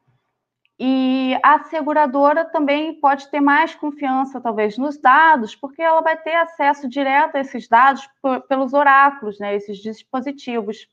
E 0.83 1.39
a 1.43 1.63
seguradora 1.65 2.43
também 2.43 2.95
pode 2.95 3.29
ter 3.29 3.39
mais 3.39 3.75
confiança, 3.75 4.41
talvez, 4.41 4.79
nos 4.79 4.99
dados, 4.99 5.55
porque 5.55 5.83
ela 5.83 6.01
vai 6.01 6.17
ter 6.17 6.35
acesso 6.35 6.89
direto 6.89 7.37
a 7.37 7.41
esses 7.41 7.69
dados 7.69 8.09
pelos 8.49 8.73
oráculos, 8.73 9.39
né, 9.39 9.55
esses 9.55 9.77
dispositivos. 9.77 10.89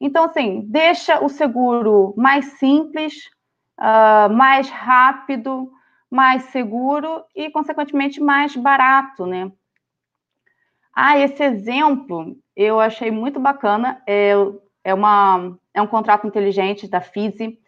Então, 0.00 0.26
assim, 0.26 0.62
deixa 0.68 1.24
o 1.24 1.28
seguro 1.28 2.14
mais 2.16 2.44
simples, 2.60 3.28
uh, 3.80 4.32
mais 4.32 4.70
rápido, 4.70 5.68
mais 6.08 6.44
seguro 6.44 7.24
e, 7.34 7.50
consequentemente, 7.50 8.20
mais 8.20 8.54
barato, 8.54 9.26
né? 9.26 9.50
Ah, 10.94 11.18
esse 11.18 11.42
exemplo 11.42 12.36
eu 12.54 12.78
achei 12.78 13.10
muito 13.10 13.40
bacana. 13.40 14.00
É, 14.06 14.34
é, 14.84 14.94
uma, 14.94 15.58
é 15.74 15.82
um 15.82 15.86
contrato 15.88 16.28
inteligente 16.28 16.86
da 16.86 17.00
FISI 17.00 17.58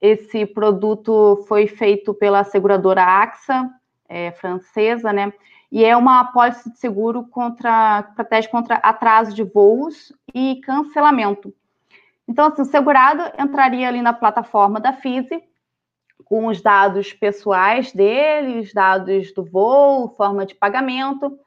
esse 0.00 0.46
produto 0.46 1.44
foi 1.48 1.66
feito 1.66 2.14
pela 2.14 2.44
seguradora 2.44 3.02
AXA, 3.02 3.70
é, 4.08 4.30
francesa, 4.32 5.12
né? 5.12 5.32
E 5.70 5.84
é 5.84 5.96
uma 5.96 6.20
apólice 6.20 6.70
de 6.70 6.78
seguro 6.78 7.24
contra, 7.24 8.02
protege 8.14 8.48
contra 8.48 8.76
atraso 8.76 9.34
de 9.34 9.42
voos 9.42 10.12
e 10.34 10.60
cancelamento. 10.64 11.52
Então, 12.26 12.46
assim, 12.46 12.62
o 12.62 12.64
segurado 12.64 13.22
entraria 13.38 13.88
ali 13.88 14.00
na 14.00 14.12
plataforma 14.12 14.80
da 14.80 14.92
FISE, 14.92 15.42
com 16.24 16.46
os 16.46 16.60
dados 16.60 17.12
pessoais 17.12 17.92
dele, 17.92 18.60
os 18.60 18.72
dados 18.72 19.32
do 19.32 19.44
voo, 19.44 20.10
forma 20.10 20.44
de 20.44 20.54
pagamento. 20.54 21.38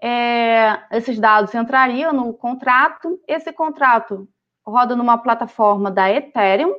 É, 0.00 0.78
esses 0.92 1.18
dados 1.18 1.54
entrariam 1.54 2.12
no 2.12 2.32
contrato. 2.32 3.20
Esse 3.26 3.52
contrato 3.52 4.28
roda 4.66 4.94
numa 4.94 5.18
plataforma 5.18 5.90
da 5.90 6.10
Ethereum. 6.10 6.74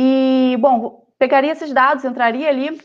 E, 0.00 0.56
bom, 0.60 1.08
pegaria 1.18 1.50
esses 1.50 1.72
dados, 1.72 2.04
entraria 2.04 2.48
ali. 2.48 2.80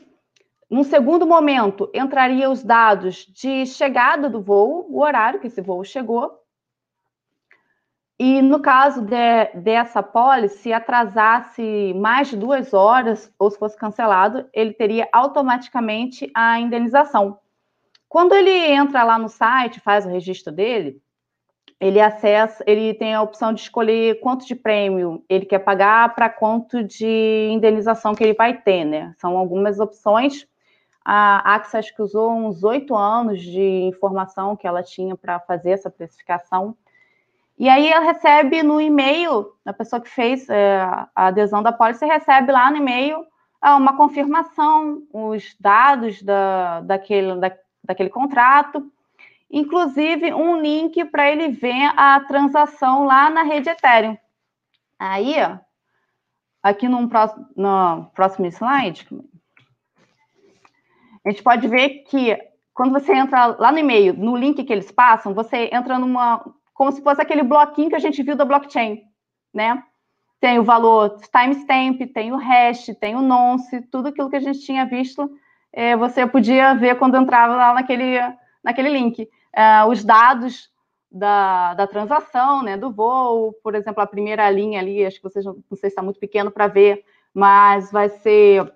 Num 0.67 0.83
segundo 0.83 1.27
momento, 1.27 1.87
entraria 1.93 2.49
os 2.49 2.63
dados 2.63 3.27
de 3.27 3.67
chegada 3.67 4.27
do 4.27 4.41
voo, 4.41 4.87
o 4.89 4.99
horário 4.99 5.39
que 5.39 5.45
esse 5.45 5.61
voo 5.61 5.83
chegou. 5.83 6.39
E 8.17 8.41
no 8.41 8.59
caso 8.59 9.03
de, 9.03 9.45
dessa 9.61 10.01
pólice, 10.01 10.57
se 10.57 10.73
atrasasse 10.73 11.93
mais 11.93 12.29
de 12.29 12.37
duas 12.37 12.73
horas 12.73 13.31
ou 13.37 13.51
se 13.51 13.59
fosse 13.59 13.77
cancelado, 13.77 14.49
ele 14.51 14.73
teria 14.73 15.07
automaticamente 15.13 16.31
a 16.33 16.59
indenização. 16.59 17.37
Quando 18.09 18.33
ele 18.33 18.49
entra 18.49 19.03
lá 19.03 19.19
no 19.19 19.29
site, 19.29 19.79
faz 19.79 20.03
o 20.03 20.09
registro 20.09 20.51
dele, 20.51 20.99
ele 21.79 21.99
acessa, 21.99 22.63
ele 22.67 22.93
tem 22.93 23.13
a 23.13 23.21
opção 23.21 23.53
de 23.53 23.61
escolher 23.61 24.19
quanto 24.19 24.45
de 24.45 24.55
prêmio 24.55 25.23
ele 25.27 25.45
quer 25.45 25.59
pagar 25.59 26.13
para 26.15 26.29
quanto 26.29 26.83
de 26.83 27.49
indenização 27.51 28.15
que 28.15 28.23
ele 28.23 28.33
vai 28.33 28.57
ter, 28.57 28.85
né? 28.85 29.13
São 29.17 29.37
algumas 29.37 29.79
opções. 29.79 30.47
A 31.03 31.55
AXA 31.55 31.79
acho 31.79 31.95
que 31.95 32.01
usou 32.01 32.31
uns 32.31 32.63
oito 32.63 32.95
anos 32.95 33.41
de 33.41 33.61
informação 33.61 34.55
que 34.55 34.65
ela 34.65 34.81
tinha 34.81 35.17
para 35.17 35.39
fazer 35.41 35.71
essa 35.71 35.89
precificação. 35.89 36.75
E 37.57 37.67
aí 37.69 37.87
ela 37.87 38.05
recebe 38.05 38.63
no 38.63 38.79
e-mail, 38.79 39.51
a 39.65 39.73
pessoa 39.73 40.01
que 40.01 40.09
fez 40.09 40.49
é, 40.49 40.79
a 41.15 41.27
adesão 41.27 41.61
da 41.61 41.71
pólice 41.71 42.05
recebe 42.05 42.51
lá 42.51 42.71
no 42.71 42.77
e-mail 42.77 43.25
ah, 43.63 43.77
uma 43.77 43.95
confirmação, 43.95 45.03
os 45.13 45.55
dados 45.57 46.21
da, 46.21 46.81
daquele, 46.81 47.39
da, 47.39 47.49
daquele 47.81 48.09
contrato, 48.09 48.91
inclusive 49.53 50.33
um 50.33 50.59
link 50.59 51.05
para 51.05 51.31
ele 51.31 51.49
ver 51.49 51.93
a 51.95 52.19
transação 52.21 53.05
lá 53.05 53.29
na 53.29 53.43
rede 53.43 53.69
Ethereum. 53.69 54.17
Aí, 54.97 55.35
ó, 55.39 55.59
aqui 56.63 56.89
no 56.89 57.07
próximo, 57.07 57.47
no 57.55 58.05
próximo 58.15 58.47
slide, 58.47 59.07
a 61.23 61.29
gente 61.29 61.43
pode 61.43 61.67
ver 61.67 61.89
que 62.05 62.35
quando 62.73 62.91
você 62.91 63.13
entra 63.13 63.45
lá 63.45 63.71
no 63.71 63.77
e-mail, 63.77 64.15
no 64.15 64.35
link 64.35 64.63
que 64.63 64.73
eles 64.73 64.91
passam, 64.91 65.35
você 65.35 65.69
entra 65.71 65.99
numa. 65.99 66.43
como 66.73 66.91
se 66.91 67.03
fosse 67.03 67.21
aquele 67.21 67.43
bloquinho 67.43 67.89
que 67.89 67.95
a 67.95 67.99
gente 67.99 68.23
viu 68.23 68.35
da 68.35 68.43
blockchain, 68.43 69.03
né? 69.53 69.83
Tem 70.39 70.57
o 70.57 70.63
valor 70.63 71.17
timestamp, 71.31 72.01
tem 72.11 72.33
o 72.33 72.37
hash, 72.37 72.87
tem 72.99 73.15
o 73.15 73.21
nonce, 73.21 73.81
tudo 73.83 74.07
aquilo 74.07 74.31
que 74.31 74.35
a 74.35 74.41
gente 74.41 74.59
tinha 74.61 74.85
visto, 74.85 75.29
é, 75.71 75.95
você 75.95 76.25
podia 76.25 76.73
ver 76.73 76.97
quando 76.97 77.15
entrava 77.15 77.55
lá 77.55 77.73
naquele, 77.73 78.17
naquele 78.63 78.89
link 78.89 79.29
uh, 79.55 79.89
os 79.89 80.03
dados 80.03 80.71
da, 81.11 81.75
da 81.75 81.85
transação, 81.85 82.63
né, 82.63 82.75
do 82.75 82.91
voo, 82.91 83.53
por 83.63 83.75
exemplo, 83.75 84.01
a 84.01 84.07
primeira 84.07 84.49
linha 84.49 84.79
ali, 84.79 85.05
acho 85.05 85.17
que 85.17 85.23
vocês 85.23 85.45
não, 85.45 85.55
sei 85.71 85.77
se 85.81 85.87
está 85.87 86.01
muito 86.01 86.19
pequeno 86.19 86.51
para 86.51 86.67
ver, 86.67 87.05
mas 87.33 87.91
vai 87.91 88.09
ser 88.09 88.73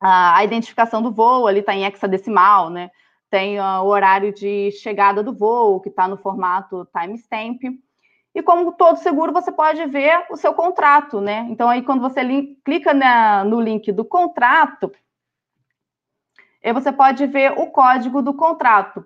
a 0.00 0.42
identificação 0.44 1.02
do 1.02 1.12
voo, 1.12 1.46
ali 1.46 1.60
está 1.60 1.74
em 1.74 1.84
hexadecimal, 1.84 2.70
né? 2.70 2.90
Tem 3.30 3.58
uh, 3.58 3.82
o 3.82 3.86
horário 3.86 4.32
de 4.32 4.70
chegada 4.72 5.22
do 5.22 5.32
voo, 5.32 5.80
que 5.80 5.88
está 5.88 6.08
no 6.08 6.16
formato 6.16 6.86
timestamp. 6.92 7.62
E 8.34 8.42
como 8.42 8.72
todo 8.72 8.96
seguro, 8.98 9.32
você 9.32 9.50
pode 9.50 9.84
ver 9.86 10.24
o 10.30 10.36
seu 10.36 10.54
contrato, 10.54 11.20
né? 11.20 11.46
Então, 11.50 11.68
aí, 11.68 11.82
quando 11.82 12.00
você 12.00 12.22
clica 12.64 12.94
na, 12.94 13.44
no 13.44 13.60
link 13.60 13.90
do 13.90 14.04
contrato, 14.04 14.92
você 16.72 16.92
pode 16.92 17.26
ver 17.26 17.52
o 17.58 17.66
código 17.66 18.22
do 18.22 18.32
contrato. 18.32 19.04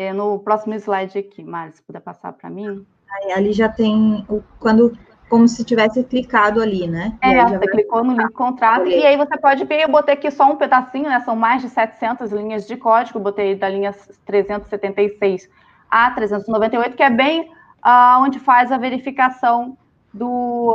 É, 0.00 0.14
no 0.14 0.38
próximo 0.38 0.72
slide 0.76 1.18
aqui, 1.18 1.44
Mari, 1.44 1.72
se 1.72 1.82
puder 1.82 2.00
passar 2.00 2.32
para 2.32 2.48
mim. 2.48 2.86
Aí, 3.12 3.32
ali 3.32 3.52
já 3.52 3.68
tem 3.68 4.24
o, 4.30 4.42
quando 4.58 4.96
como 5.28 5.46
se 5.46 5.62
tivesse 5.62 6.02
clicado 6.04 6.62
ali, 6.62 6.88
né? 6.88 7.18
É, 7.20 7.44
você 7.44 7.68
clicou 7.68 8.02
no 8.02 8.14
link 8.14 8.32
contrato 8.32 8.86
e 8.86 9.04
aí 9.04 9.14
você 9.18 9.36
pode 9.36 9.62
ver, 9.66 9.82
eu 9.82 9.90
botei 9.90 10.14
aqui 10.14 10.30
só 10.30 10.50
um 10.50 10.56
pedacinho, 10.56 11.10
né? 11.10 11.20
São 11.20 11.36
mais 11.36 11.60
de 11.60 11.68
700 11.68 12.32
linhas 12.32 12.66
de 12.66 12.78
código, 12.78 13.20
botei 13.20 13.54
da 13.54 13.68
linha 13.68 13.94
376 14.24 15.50
a 15.90 16.10
398, 16.12 16.96
que 16.96 17.02
é 17.02 17.10
bem 17.10 17.50
uh, 17.84 18.22
onde 18.22 18.38
faz 18.38 18.72
a 18.72 18.78
verificação 18.78 19.76
do, 20.14 20.74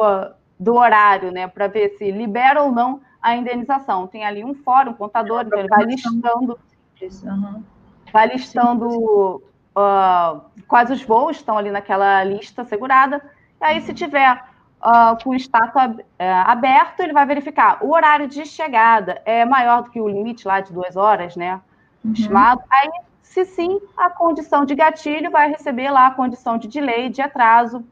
do 0.60 0.76
horário, 0.76 1.32
né? 1.32 1.48
Para 1.48 1.66
ver 1.66 1.98
se 1.98 2.12
libera 2.12 2.62
ou 2.62 2.72
não 2.72 3.02
a 3.20 3.36
indenização. 3.36 4.06
Tem 4.06 4.24
ali 4.24 4.46
um 4.46 4.54
fórum, 4.54 4.92
um 4.92 4.94
contador, 4.94 5.46
então 5.48 5.58
ele 5.58 5.68
vai 5.68 5.84
listando. 5.84 6.60
Uhum 7.02 7.75
vai 8.15 8.28
listando 8.28 9.43
uh, 9.75 10.41
quais 10.69 10.89
os 10.89 11.04
voos 11.04 11.36
estão 11.36 11.58
ali 11.58 11.69
naquela 11.69 12.23
lista 12.23 12.63
segurada. 12.63 13.21
E 13.60 13.65
aí, 13.65 13.82
se 13.82 13.93
tiver 13.93 14.41
uh, 14.82 15.21
com 15.21 15.32
o 15.32 15.36
status 15.36 15.97
uh, 15.97 16.04
aberto, 16.45 17.01
ele 17.01 17.12
vai 17.12 17.25
verificar 17.25 17.84
o 17.84 17.91
horário 17.91 18.25
de 18.25 18.45
chegada 18.45 19.21
é 19.25 19.43
maior 19.43 19.84
do 19.84 19.89
que 19.89 19.99
o 19.99 20.08
limite 20.08 20.47
lá 20.47 20.62
de 20.62 20.71
duas 20.71 20.95
horas, 20.95 21.36
né? 21.36 21.60
Uhum. 22.06 22.13
Estimado. 22.13 22.62
Aí, 22.71 22.89
se 23.21 23.43
sim, 23.43 23.82
a 23.97 24.10
condição 24.10 24.63
de 24.63 24.75
gatilho 24.75 25.30
vai 25.30 25.49
receber 25.49 25.91
lá 25.91 26.08
a 26.08 26.12
condição 26.12 26.58
de 26.58 26.69
delay, 26.69 27.10
de 27.10 27.21
atraso. 27.21 27.84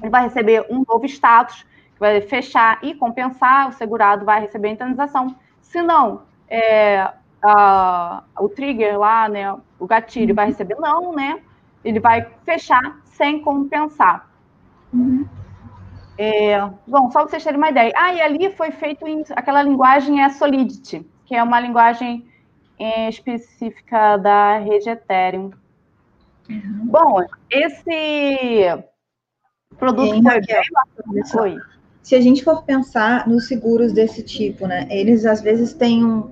Ele 0.00 0.10
vai 0.10 0.22
receber 0.22 0.64
um 0.70 0.84
novo 0.86 1.06
status, 1.06 1.64
que 1.94 1.98
vai 1.98 2.20
fechar 2.20 2.78
e 2.82 2.94
compensar, 2.94 3.68
o 3.68 3.72
segurado 3.72 4.24
vai 4.24 4.40
receber 4.42 4.68
a 4.68 4.72
indenização. 4.72 5.34
Se 5.60 5.82
não, 5.82 6.22
é, 6.48 7.10
uh, 7.44 8.22
o 8.38 8.48
trigger 8.48 8.98
lá, 8.98 9.28
né, 9.28 9.54
o 9.78 9.86
gatilho 9.86 10.34
vai 10.34 10.46
receber 10.46 10.76
não, 10.76 11.12
né? 11.12 11.40
Ele 11.84 12.00
vai 12.00 12.26
fechar 12.44 13.00
sem 13.04 13.40
compensar. 13.40 14.28
Uhum. 14.92 15.26
É, 16.18 16.58
bom, 16.86 17.10
só 17.10 17.20
para 17.20 17.28
vocês 17.28 17.44
terem 17.44 17.58
uma 17.58 17.70
ideia. 17.70 17.92
Ah, 17.94 18.14
e 18.14 18.20
ali 18.20 18.50
foi 18.52 18.70
feito 18.70 19.06
em 19.06 19.22
aquela 19.30 19.62
linguagem 19.62 20.22
é 20.22 20.28
Solidity, 20.30 21.06
que 21.26 21.34
é 21.34 21.42
uma 21.42 21.60
linguagem 21.60 22.26
é, 22.78 23.08
específica 23.08 24.16
da 24.16 24.58
rede 24.58 24.88
Ethereum. 24.88 25.50
Uhum. 26.48 26.86
Bom, 26.86 27.20
esse 27.50 28.84
produto 29.78 30.22
foi 30.22 30.40
bem 30.40 31.26
foi. 31.26 31.56
Se 32.02 32.14
a 32.14 32.20
gente 32.20 32.44
for 32.44 32.62
pensar 32.62 33.26
nos 33.26 33.48
seguros 33.48 33.92
desse 33.92 34.22
tipo, 34.22 34.66
né? 34.66 34.86
Eles 34.88 35.26
às 35.26 35.40
vezes 35.42 35.74
têm 35.74 36.04
um, 36.04 36.30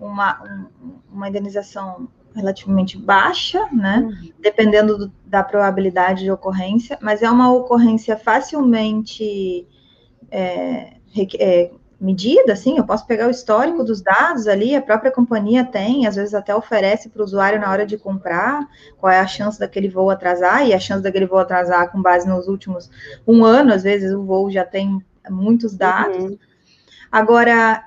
uma, 0.00 0.42
um, 0.42 0.98
uma 1.12 1.28
indenização 1.28 2.08
relativamente 2.34 2.98
baixa, 2.98 3.66
né? 3.72 3.98
Uhum. 4.04 4.32
Dependendo 4.38 4.98
do, 4.98 5.12
da 5.24 5.42
probabilidade 5.42 6.24
de 6.24 6.30
ocorrência, 6.30 6.98
mas 7.00 7.22
é 7.22 7.30
uma 7.30 7.52
ocorrência 7.52 8.16
facilmente 8.16 9.66
é, 10.30 10.96
é, 11.38 11.70
medida, 12.00 12.52
assim, 12.52 12.76
eu 12.76 12.84
posso 12.84 13.06
pegar 13.06 13.26
o 13.26 13.30
histórico 13.30 13.82
dos 13.82 14.02
dados 14.02 14.46
ali, 14.46 14.76
a 14.76 14.82
própria 14.82 15.10
companhia 15.10 15.64
tem, 15.64 16.06
às 16.06 16.16
vezes 16.16 16.34
até 16.34 16.54
oferece 16.54 17.08
para 17.08 17.22
o 17.22 17.24
usuário 17.24 17.58
na 17.58 17.70
hora 17.70 17.86
de 17.86 17.96
comprar, 17.96 18.68
qual 18.98 19.10
é 19.10 19.18
a 19.18 19.26
chance 19.26 19.58
daquele 19.58 19.88
voo 19.88 20.10
atrasar, 20.10 20.66
e 20.66 20.74
a 20.74 20.78
chance 20.78 21.02
daquele 21.02 21.26
voo 21.26 21.38
atrasar 21.38 21.90
com 21.90 22.02
base 22.02 22.28
nos 22.28 22.48
últimos 22.48 22.90
um 23.26 23.44
ano, 23.44 23.72
às 23.72 23.82
vezes 23.82 24.12
o 24.12 24.22
voo 24.22 24.50
já 24.50 24.64
tem 24.64 25.02
muitos 25.30 25.74
dados. 25.74 26.22
Uhum. 26.22 26.38
Agora, 27.10 27.84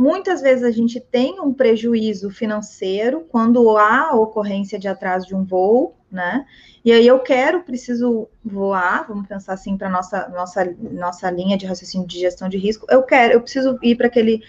Muitas 0.00 0.40
vezes 0.40 0.64
a 0.64 0.70
gente 0.70 0.98
tem 0.98 1.38
um 1.42 1.52
prejuízo 1.52 2.30
financeiro 2.30 3.26
quando 3.28 3.76
há 3.76 4.14
ocorrência 4.14 4.78
de 4.78 4.88
atraso 4.88 5.26
de 5.26 5.34
um 5.34 5.44
voo, 5.44 5.94
né? 6.10 6.46
E 6.82 6.90
aí 6.90 7.06
eu 7.06 7.18
quero, 7.18 7.62
preciso 7.64 8.26
voar, 8.42 9.06
vamos 9.06 9.28
pensar 9.28 9.52
assim 9.52 9.76
para 9.76 9.90
nossa 9.90 10.26
nossa 10.30 10.74
nossa 10.90 11.30
linha 11.30 11.58
de 11.58 11.66
raciocínio 11.66 12.06
de 12.06 12.18
gestão 12.18 12.48
de 12.48 12.56
risco. 12.56 12.86
Eu 12.88 13.02
quero, 13.02 13.34
eu 13.34 13.42
preciso 13.42 13.78
ir 13.82 13.94
para 13.94 14.06
aquele 14.06 14.42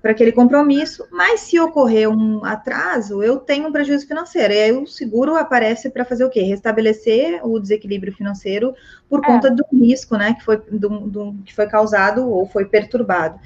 para 0.00 0.12
aquele 0.12 0.30
compromisso, 0.30 1.04
mas 1.10 1.40
se 1.40 1.58
ocorrer 1.58 2.08
um 2.08 2.44
atraso, 2.44 3.24
eu 3.24 3.38
tenho 3.38 3.66
um 3.66 3.72
prejuízo 3.72 4.06
financeiro. 4.06 4.52
E 4.52 4.62
aí 4.62 4.70
o 4.70 4.86
seguro 4.86 5.34
aparece 5.34 5.90
para 5.90 6.04
fazer 6.04 6.24
o 6.24 6.30
quê? 6.30 6.42
Restabelecer 6.42 7.44
o 7.44 7.58
desequilíbrio 7.58 8.14
financeiro 8.14 8.72
por 9.08 9.18
é. 9.18 9.26
conta 9.26 9.50
do 9.50 9.64
risco, 9.72 10.16
né, 10.16 10.34
que 10.34 10.44
foi 10.44 10.58
do, 10.70 10.88
do, 11.00 11.34
que 11.44 11.52
foi 11.52 11.66
causado 11.66 12.30
ou 12.30 12.46
foi 12.46 12.66
perturbado. 12.66 13.40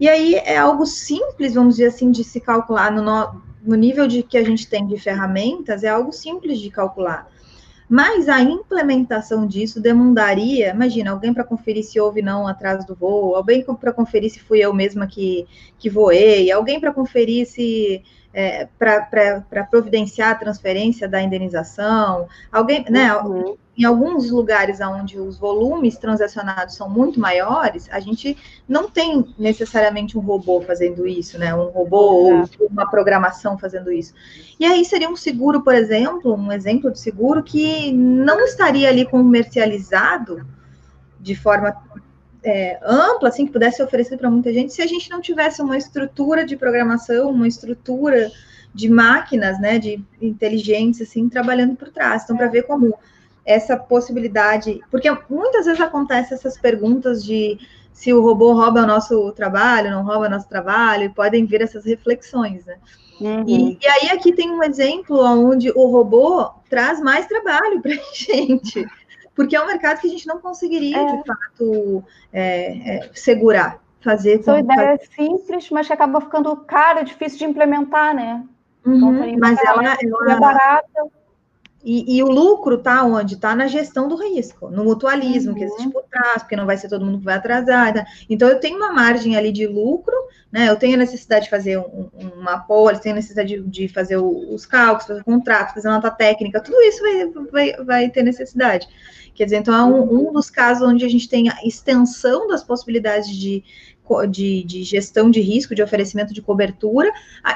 E 0.00 0.08
aí 0.08 0.34
é 0.34 0.56
algo 0.56 0.86
simples, 0.86 1.52
vamos 1.52 1.76
dizer 1.76 1.88
assim, 1.88 2.10
de 2.10 2.24
se 2.24 2.40
calcular 2.40 2.90
no, 2.90 3.42
no 3.62 3.76
nível 3.76 4.08
de 4.08 4.22
que 4.22 4.38
a 4.38 4.42
gente 4.42 4.66
tem 4.66 4.86
de 4.86 4.98
ferramentas, 4.98 5.84
é 5.84 5.88
algo 5.88 6.10
simples 6.10 6.58
de 6.58 6.70
calcular. 6.70 7.28
Mas 7.86 8.28
a 8.28 8.40
implementação 8.40 9.46
disso 9.46 9.80
demandaria, 9.80 10.70
imagina, 10.70 11.10
alguém 11.10 11.34
para 11.34 11.44
conferir 11.44 11.84
se 11.84 12.00
houve 12.00 12.22
não 12.22 12.46
atraso 12.46 12.86
do 12.86 12.94
voo, 12.94 13.34
alguém 13.34 13.62
para 13.62 13.92
conferir 13.92 14.30
se 14.30 14.40
fui 14.40 14.60
eu 14.60 14.72
mesma 14.72 15.06
que, 15.06 15.46
que 15.78 15.90
voei, 15.90 16.50
alguém 16.50 16.80
para 16.80 16.94
conferir 16.94 17.46
se 17.46 18.02
é, 18.32 18.68
para 18.78 19.64
providenciar 19.68 20.30
a 20.30 20.34
transferência 20.36 21.08
da 21.08 21.20
indenização, 21.20 22.28
alguém, 22.50 22.84
né? 22.88 23.14
Uhum. 23.16 23.56
Em 23.80 23.84
alguns 23.84 24.30
lugares 24.30 24.78
onde 24.82 25.18
os 25.18 25.38
volumes 25.38 25.96
transacionados 25.96 26.74
são 26.74 26.86
muito 26.86 27.18
maiores, 27.18 27.88
a 27.90 27.98
gente 27.98 28.36
não 28.68 28.90
tem 28.90 29.24
necessariamente 29.38 30.18
um 30.18 30.20
robô 30.20 30.60
fazendo 30.60 31.06
isso, 31.06 31.38
né? 31.38 31.54
Um 31.54 31.70
robô 31.70 31.96
ou 31.96 32.44
uma 32.70 32.90
programação 32.90 33.56
fazendo 33.56 33.90
isso. 33.90 34.12
E 34.60 34.66
aí 34.66 34.84
seria 34.84 35.08
um 35.08 35.16
seguro, 35.16 35.62
por 35.62 35.74
exemplo, 35.74 36.34
um 36.34 36.52
exemplo 36.52 36.90
de 36.90 37.00
seguro 37.00 37.42
que 37.42 37.90
não 37.90 38.40
estaria 38.40 38.86
ali 38.86 39.06
comercializado 39.06 40.46
de 41.18 41.34
forma 41.34 41.74
é, 42.44 42.78
ampla, 42.84 43.30
assim, 43.30 43.46
que 43.46 43.52
pudesse 43.52 43.78
ser 43.78 43.84
oferecido 43.84 44.18
para 44.18 44.30
muita 44.30 44.52
gente, 44.52 44.74
se 44.74 44.82
a 44.82 44.86
gente 44.86 45.08
não 45.08 45.22
tivesse 45.22 45.62
uma 45.62 45.78
estrutura 45.78 46.44
de 46.44 46.54
programação, 46.54 47.30
uma 47.30 47.48
estrutura 47.48 48.30
de 48.74 48.90
máquinas, 48.90 49.58
né, 49.58 49.78
de 49.78 50.04
inteligência, 50.20 51.04
assim, 51.04 51.30
trabalhando 51.30 51.76
por 51.76 51.88
trás. 51.88 52.24
Então, 52.24 52.36
para 52.36 52.46
ver 52.46 52.64
como 52.64 52.94
essa 53.50 53.76
possibilidade, 53.76 54.80
porque 54.90 55.10
muitas 55.28 55.66
vezes 55.66 55.80
acontecem 55.80 56.36
essas 56.36 56.56
perguntas 56.56 57.24
de 57.24 57.58
se 57.92 58.12
o 58.14 58.22
robô 58.22 58.52
rouba 58.52 58.82
o 58.82 58.86
nosso 58.86 59.32
trabalho, 59.32 59.90
não 59.90 60.04
rouba 60.04 60.26
o 60.26 60.30
nosso 60.30 60.48
trabalho, 60.48 61.04
e 61.04 61.08
podem 61.08 61.44
vir 61.44 61.60
essas 61.60 61.84
reflexões, 61.84 62.64
né? 62.64 62.76
Uhum. 63.20 63.44
E, 63.46 63.78
e, 63.82 63.88
aí 63.88 64.08
aqui 64.10 64.32
tem 64.32 64.50
um 64.50 64.62
exemplo 64.62 65.20
onde 65.22 65.70
o 65.72 65.86
robô 65.88 66.50
traz 66.70 67.00
mais 67.00 67.26
trabalho 67.26 67.82
para 67.82 67.92
a 67.92 67.98
gente, 68.14 68.86
porque 69.34 69.56
é 69.56 69.60
um 69.60 69.66
mercado 69.66 70.00
que 70.00 70.06
a 70.06 70.10
gente 70.10 70.26
não 70.26 70.40
conseguiria, 70.40 70.96
é. 70.96 71.04
de 71.04 71.24
fato, 71.26 72.04
é, 72.32 72.96
é, 72.96 73.10
segurar, 73.12 73.82
fazer. 74.00 74.42
Sua 74.42 74.60
ideia 74.60 74.94
é 74.94 74.98
simples, 74.98 75.68
mas 75.70 75.86
que 75.86 75.92
acaba 75.92 76.20
ficando 76.20 76.56
cara, 76.56 77.02
difícil 77.02 77.38
de 77.38 77.44
implementar, 77.44 78.14
né? 78.14 78.44
Uhum, 78.86 79.24
então, 79.24 79.38
mas 79.38 79.58
ela, 79.62 79.82
ela, 79.82 80.32
é 80.32 80.40
barata. 80.40 81.19
E, 81.82 82.16
e, 82.16 82.22
o 82.22 82.26
lucro 82.26 82.76
está 82.76 83.02
onde? 83.04 83.34
Está 83.34 83.56
na 83.56 83.66
gestão 83.66 84.06
do 84.06 84.16
risco, 84.16 84.68
no 84.68 84.84
mutualismo 84.84 85.52
uhum. 85.52 85.58
que 85.58 85.64
existe 85.64 85.88
por 85.88 86.02
trás, 86.02 86.42
porque 86.42 86.54
não 86.54 86.66
vai 86.66 86.76
ser 86.76 86.88
todo 86.88 87.04
mundo 87.04 87.18
que 87.18 87.24
vai 87.24 87.36
atrasar. 87.36 87.94
Tá? 87.94 88.06
Então, 88.28 88.48
eu 88.48 88.60
tenho 88.60 88.76
uma 88.76 88.92
margem 88.92 89.34
ali 89.34 89.50
de 89.50 89.66
lucro, 89.66 90.14
né? 90.52 90.68
Eu 90.68 90.76
tenho 90.76 90.94
a 90.94 90.98
necessidade 90.98 91.44
de 91.44 91.50
fazer 91.50 91.78
um, 91.78 92.10
uma 92.36 92.58
pólice, 92.58 93.02
tenho 93.02 93.14
a 93.14 93.16
necessidade 93.16 93.56
de, 93.56 93.62
de 93.62 93.88
fazer 93.88 94.18
os 94.18 94.66
cálculos, 94.66 95.06
fazer 95.06 95.20
o 95.20 95.24
contrato, 95.24 95.74
fazer 95.74 95.88
nota 95.88 96.10
técnica, 96.10 96.60
tudo 96.60 96.78
isso 96.82 97.00
vai, 97.00 97.26
vai, 97.50 97.84
vai 97.84 98.10
ter 98.10 98.22
necessidade. 98.22 98.86
Quer 99.34 99.44
dizer, 99.44 99.56
então 99.56 99.74
é 99.74 99.82
um, 99.82 100.28
um 100.28 100.32
dos 100.32 100.50
casos 100.50 100.86
onde 100.86 101.04
a 101.04 101.08
gente 101.08 101.28
tem 101.28 101.48
a 101.48 101.56
extensão 101.64 102.46
das 102.46 102.62
possibilidades 102.62 103.34
de 103.34 103.64
de, 104.28 104.62
de, 104.64 104.82
gestão 104.82 105.30
de 105.30 105.40
risco, 105.40 105.74
de 105.74 105.82
oferecimento 105.82 106.34
de 106.34 106.42
cobertura, 106.42 107.10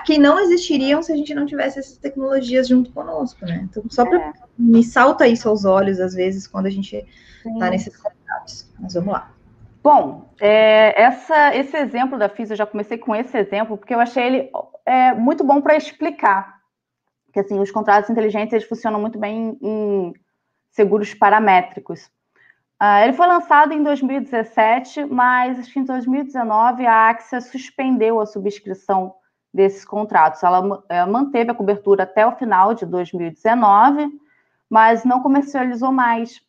que 0.05 0.19
não 0.19 0.39
existiriam 0.39 1.03
se 1.03 1.13
a 1.13 1.17
gente 1.17 1.35
não 1.35 1.47
tivesse 1.47 1.79
essas 1.79 1.97
tecnologias 1.97 2.69
junto 2.69 2.91
conosco, 2.93 3.45
né? 3.45 3.67
Então, 3.71 3.83
só 3.89 4.05
para 4.05 4.19
é. 4.19 4.33
me 4.59 4.83
salta 4.83 5.27
isso 5.27 5.49
aos 5.49 5.65
olhos, 5.65 6.01
às 6.01 6.15
vezes, 6.15 6.47
quando 6.47 6.67
a 6.67 6.71
gente 6.71 7.05
está 7.45 7.71
nesses 7.71 7.97
contatos. 7.97 8.71
Mas 8.79 8.95
vamos 8.95 9.13
lá. 9.13 9.33
Bom, 9.83 10.31
é, 10.41 11.01
essa, 11.01 11.55
esse 11.55 11.77
exemplo 11.77 12.19
da 12.19 12.29
FIS, 12.29 12.51
eu 12.51 12.57
já 12.57 12.67
comecei 12.67 12.97
com 12.97 13.15
esse 13.15 13.37
exemplo, 13.37 13.77
porque 13.77 13.95
eu 13.95 14.01
achei 14.01 14.25
ele 14.25 14.51
é, 14.87 15.13
muito 15.13 15.45
bom 15.45 15.61
para 15.61 15.77
explicar 15.77 16.55
que 17.35 17.41
assim, 17.41 17.59
os 17.59 17.73
contratos 17.73 18.09
inteligentes 18.09 18.53
eles 18.53 18.67
funcionam 18.67 19.01
muito 19.01 19.19
bem 19.19 19.59
em, 19.61 19.69
em 19.69 20.15
seguros 20.71 21.13
paramétricos. 21.13 22.09
Uh, 22.83 23.05
ele 23.05 23.13
foi 23.13 23.27
lançado 23.27 23.73
em 23.73 23.83
2017, 23.83 25.05
mas 25.05 25.59
acho 25.59 25.73
que 25.73 25.79
em 25.79 25.85
2019 25.85 26.85
a 26.85 27.09
Axia 27.09 27.41
suspendeu 27.41 28.21
a 28.21 28.27
subscrição 28.27 29.15
desses 29.53 29.85
contratos. 29.85 30.43
Ela 30.43 30.83
é, 30.89 31.07
manteve 31.07 31.53
a 31.53 31.55
cobertura 31.55 32.03
até 32.03 32.27
o 32.27 32.33
final 32.33 32.75
de 32.75 32.85
2019, 32.85 34.11
mas 34.69 35.05
não 35.05 35.21
comercializou 35.21 35.93
mais. 35.93 36.41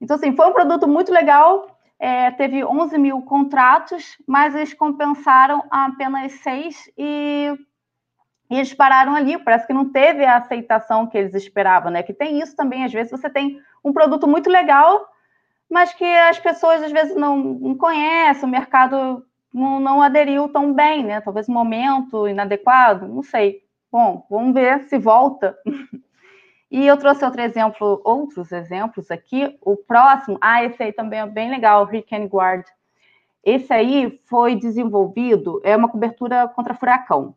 Então, 0.00 0.16
assim, 0.16 0.34
foi 0.34 0.46
um 0.48 0.52
produto 0.52 0.88
muito 0.88 1.12
legal. 1.12 1.78
É, 2.00 2.32
teve 2.32 2.64
11 2.64 2.98
mil 2.98 3.22
contratos, 3.22 4.16
mas 4.26 4.56
eles 4.56 4.74
compensaram 4.74 5.62
apenas 5.70 6.32
seis 6.40 6.90
e, 6.98 7.56
e 8.50 8.56
eles 8.56 8.74
pararam 8.74 9.14
ali. 9.14 9.38
Parece 9.38 9.66
que 9.66 9.72
não 9.72 9.90
teve 9.90 10.24
a 10.24 10.38
aceitação 10.38 11.06
que 11.06 11.16
eles 11.16 11.34
esperavam, 11.34 11.92
né? 11.92 12.02
Que 12.02 12.12
tem 12.12 12.40
isso 12.40 12.56
também, 12.56 12.84
às 12.84 12.92
vezes 12.92 13.12
você 13.12 13.30
tem 13.30 13.60
um 13.84 13.92
produto 13.92 14.26
muito 14.26 14.50
legal 14.50 15.08
mas 15.70 15.92
que 15.92 16.04
as 16.04 16.38
pessoas 16.38 16.82
às 16.82 16.92
vezes 16.92 17.14
não, 17.14 17.36
não 17.36 17.76
conhecem, 17.76 18.44
o 18.44 18.50
mercado 18.50 19.24
não, 19.52 19.80
não 19.80 20.02
aderiu 20.02 20.48
tão 20.48 20.72
bem, 20.72 21.04
né? 21.04 21.20
Talvez 21.20 21.48
um 21.48 21.52
momento 21.52 22.26
inadequado, 22.26 23.06
não 23.06 23.22
sei. 23.22 23.62
Bom, 23.90 24.26
vamos 24.30 24.54
ver 24.54 24.84
se 24.84 24.98
volta. 24.98 25.56
E 26.70 26.86
eu 26.86 26.98
trouxe 26.98 27.24
outro 27.24 27.40
exemplo, 27.40 28.00
outros 28.04 28.52
exemplos 28.52 29.10
aqui. 29.10 29.58
O 29.62 29.74
próximo, 29.74 30.36
ah, 30.38 30.62
esse 30.62 30.82
aí 30.82 30.92
também 30.92 31.20
é 31.20 31.26
bem 31.26 31.50
legal, 31.50 31.86
Rick 31.86 32.14
and 32.14 32.26
Guard. 32.26 32.66
Esse 33.42 33.72
aí 33.72 34.20
foi 34.26 34.54
desenvolvido, 34.54 35.62
é 35.64 35.74
uma 35.74 35.88
cobertura 35.88 36.46
contra 36.48 36.74
furacão. 36.74 37.34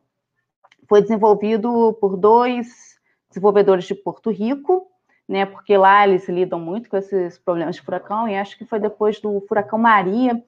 Foi 0.88 1.02
desenvolvido 1.02 1.94
por 2.02 2.18
dois 2.18 3.00
desenvolvedores 3.30 3.86
de 3.86 3.96
Porto 3.96 4.30
Rico, 4.30 4.91
né? 5.32 5.46
Porque 5.46 5.78
lá 5.78 6.06
eles 6.06 6.28
lidam 6.28 6.60
muito 6.60 6.90
com 6.90 6.98
esses 6.98 7.38
problemas 7.40 7.76
de 7.76 7.82
furacão, 7.82 8.28
e 8.28 8.36
acho 8.36 8.58
que 8.58 8.66
foi 8.66 8.80
depois 8.80 9.20
do 9.22 9.40
furacão 9.48 9.80
Maria 9.80 10.44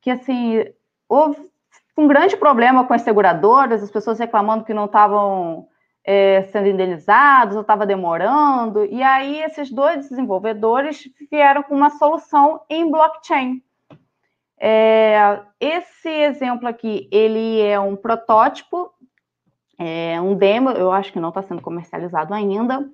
que 0.00 0.10
assim 0.10 0.64
houve 1.08 1.38
um 1.96 2.08
grande 2.08 2.36
problema 2.36 2.84
com 2.84 2.92
as 2.92 3.02
seguradoras, 3.02 3.82
as 3.82 3.90
pessoas 3.90 4.18
reclamando 4.18 4.64
que 4.64 4.74
não 4.74 4.86
estavam 4.86 5.68
é, 6.04 6.42
sendo 6.44 6.68
indenizados, 6.68 7.54
ou 7.54 7.62
estava 7.62 7.86
demorando, 7.86 8.84
e 8.84 9.02
aí 9.02 9.42
esses 9.42 9.70
dois 9.70 10.08
desenvolvedores 10.08 11.08
vieram 11.30 11.62
com 11.62 11.74
uma 11.74 11.90
solução 11.90 12.60
em 12.68 12.90
blockchain. 12.90 13.62
É, 14.58 15.40
esse 15.60 16.08
exemplo 16.08 16.68
aqui, 16.68 17.08
ele 17.10 17.60
é 17.62 17.78
um 17.80 17.96
protótipo, 17.96 18.92
é 19.78 20.20
um 20.20 20.34
demo, 20.34 20.70
eu 20.70 20.92
acho 20.92 21.12
que 21.12 21.20
não 21.20 21.30
está 21.30 21.42
sendo 21.42 21.62
comercializado 21.62 22.34
ainda, 22.34 22.86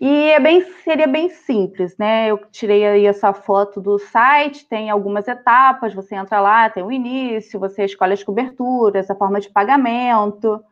e 0.00 0.30
é 0.30 0.40
bem, 0.40 0.62
seria 0.82 1.06
bem 1.06 1.28
simples, 1.28 1.94
né? 1.98 2.28
Eu 2.30 2.38
tirei 2.50 2.86
aí 2.86 3.04
essa 3.04 3.34
foto 3.34 3.82
do 3.82 3.98
site, 3.98 4.66
tem 4.66 4.88
algumas 4.88 5.28
etapas, 5.28 5.92
você 5.92 6.14
entra 6.14 6.40
lá, 6.40 6.70
tem 6.70 6.82
o 6.82 6.90
início, 6.90 7.60
você 7.60 7.84
escolhe 7.84 8.14
as 8.14 8.24
coberturas, 8.24 9.10
a 9.10 9.14
forma 9.14 9.38
de 9.38 9.50
pagamento, 9.50 10.64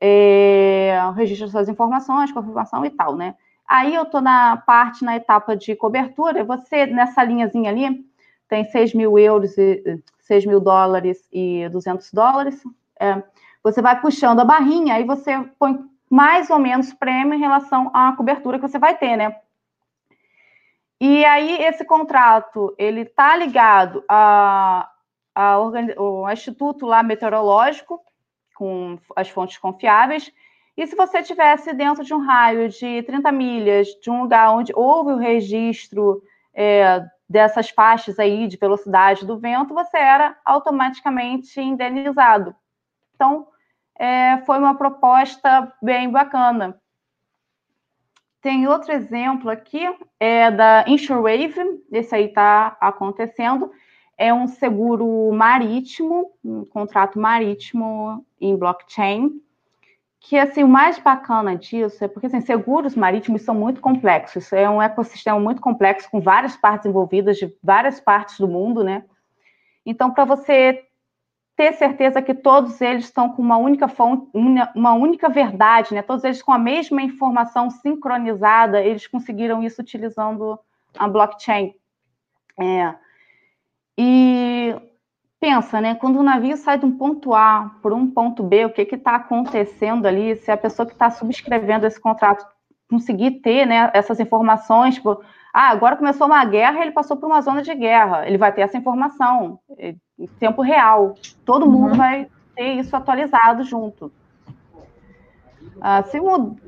é, 0.00 0.98
registra 1.14 1.46
suas 1.46 1.68
informações, 1.68 2.32
confirmação 2.32 2.84
e 2.84 2.90
tal, 2.90 3.14
né? 3.14 3.36
Aí 3.64 3.94
eu 3.94 4.04
tô 4.06 4.20
na 4.20 4.56
parte, 4.56 5.04
na 5.04 5.14
etapa 5.14 5.56
de 5.56 5.76
cobertura, 5.76 6.42
você, 6.42 6.84
nessa 6.86 7.22
linhazinha 7.22 7.70
ali, 7.70 8.04
tem 8.48 8.64
6 8.64 8.92
mil 8.92 9.16
euros, 9.18 9.56
e 9.56 10.02
6 10.20 10.46
mil 10.46 10.58
dólares 10.58 11.28
e 11.32 11.68
200 11.68 12.12
dólares, 12.12 12.60
é, 12.98 13.22
você 13.62 13.80
vai 13.80 14.00
puxando 14.00 14.40
a 14.40 14.44
barrinha, 14.44 14.94
aí 14.94 15.04
você 15.04 15.38
põe 15.60 15.78
mais 16.10 16.50
ou 16.50 16.58
menos 16.58 16.92
prêmio 16.92 17.34
em 17.34 17.40
relação 17.40 17.90
à 17.94 18.12
cobertura 18.12 18.58
que 18.58 18.66
você 18.66 18.78
vai 18.78 18.96
ter, 18.96 19.16
né? 19.16 19.36
E 21.00 21.24
aí 21.24 21.62
esse 21.62 21.84
contrato 21.84 22.74
ele 22.78 23.02
está 23.02 23.36
ligado 23.36 24.04
a 24.08 24.90
ao 25.38 26.32
instituto 26.32 26.84
lá 26.84 27.00
meteorológico 27.00 28.00
com 28.56 28.98
as 29.14 29.28
fontes 29.28 29.56
confiáveis. 29.56 30.32
E 30.76 30.84
se 30.84 30.96
você 30.96 31.22
tivesse 31.22 31.72
dentro 31.72 32.02
de 32.02 32.12
um 32.12 32.18
raio 32.18 32.68
de 32.68 33.04
30 33.04 33.30
milhas 33.30 33.86
de 34.02 34.10
um 34.10 34.22
lugar 34.22 34.52
onde 34.52 34.72
houve 34.74 35.12
o 35.12 35.16
registro 35.16 36.20
é, 36.52 37.04
dessas 37.28 37.70
faixas 37.70 38.18
aí 38.18 38.48
de 38.48 38.56
velocidade 38.56 39.24
do 39.24 39.38
vento, 39.38 39.74
você 39.74 39.96
era 39.96 40.36
automaticamente 40.44 41.60
indenizado. 41.60 42.52
Então, 43.14 43.46
é, 43.98 44.38
foi 44.46 44.58
uma 44.58 44.76
proposta 44.76 45.72
bem 45.82 46.10
bacana. 46.10 46.80
Tem 48.40 48.68
outro 48.68 48.92
exemplo 48.92 49.50
aqui, 49.50 49.84
é 50.20 50.50
da 50.50 50.84
InsureWave, 50.86 51.82
esse 51.90 52.14
aí 52.14 52.26
está 52.26 52.76
acontecendo, 52.80 53.72
é 54.16 54.32
um 54.32 54.46
seguro 54.46 55.32
marítimo, 55.32 56.30
um 56.44 56.64
contrato 56.64 57.18
marítimo 57.18 58.24
em 58.40 58.56
blockchain, 58.56 59.42
que 60.20 60.38
assim, 60.38 60.62
o 60.62 60.68
mais 60.68 60.98
bacana 60.98 61.56
disso 61.56 62.04
é 62.04 62.08
porque 62.08 62.26
assim, 62.26 62.40
seguros 62.40 62.94
marítimos 62.94 63.42
são 63.42 63.54
muito 63.54 63.80
complexos, 63.80 64.52
é 64.52 64.68
um 64.70 64.80
ecossistema 64.80 65.38
muito 65.38 65.60
complexo, 65.60 66.10
com 66.10 66.20
várias 66.20 66.56
partes 66.56 66.86
envolvidas 66.86 67.36
de 67.36 67.52
várias 67.62 68.00
partes 68.00 68.38
do 68.38 68.46
mundo, 68.46 68.84
né? 68.84 69.04
Então, 69.84 70.12
para 70.12 70.24
você 70.24 70.87
ter 71.58 71.72
certeza 71.72 72.22
que 72.22 72.32
todos 72.32 72.80
eles 72.80 73.06
estão 73.06 73.30
com 73.30 73.42
uma 73.42 73.56
única 73.56 73.88
fonte, 73.88 74.30
uma 74.76 74.94
única 74.94 75.28
verdade, 75.28 75.92
né? 75.92 76.02
Todos 76.02 76.22
eles 76.22 76.40
com 76.40 76.52
a 76.52 76.58
mesma 76.58 77.02
informação 77.02 77.68
sincronizada, 77.68 78.80
eles 78.80 79.08
conseguiram 79.08 79.60
isso 79.60 79.82
utilizando 79.82 80.56
a 80.96 81.08
blockchain. 81.08 81.74
É. 82.60 82.94
E 83.98 84.72
pensa, 85.40 85.80
né? 85.80 85.96
Quando 85.96 86.20
o 86.20 86.22
navio 86.22 86.56
sai 86.56 86.78
de 86.78 86.86
um 86.86 86.96
ponto 86.96 87.34
A 87.34 87.74
para 87.82 87.92
um 87.92 88.08
ponto 88.08 88.44
B, 88.44 88.64
o 88.64 88.72
que 88.72 88.82
está 88.82 89.16
acontecendo 89.16 90.06
ali? 90.06 90.36
Se 90.36 90.52
a 90.52 90.56
pessoa 90.56 90.86
que 90.86 90.92
está 90.92 91.10
subscrevendo 91.10 91.88
esse 91.88 92.00
contrato 92.00 92.46
conseguir 92.88 93.40
ter 93.40 93.66
né, 93.66 93.90
essas 93.94 94.20
informações, 94.20 94.94
tipo, 94.94 95.20
ah, 95.52 95.70
agora 95.70 95.96
começou 95.96 96.28
uma 96.28 96.44
guerra, 96.44 96.82
ele 96.82 96.92
passou 96.92 97.16
por 97.16 97.26
uma 97.26 97.40
zona 97.40 97.62
de 97.62 97.74
guerra, 97.74 98.28
ele 98.28 98.38
vai 98.38 98.52
ter 98.52 98.60
essa 98.60 98.78
informação 98.78 99.58
em 100.18 100.26
tempo 100.26 100.62
real. 100.62 101.14
Todo 101.44 101.64
uhum. 101.64 101.72
mundo 101.72 101.94
vai 101.94 102.28
ter 102.54 102.74
isso 102.74 102.94
atualizado 102.96 103.62
junto. 103.62 104.10
Ah, 105.80 106.02
se, 106.02 106.18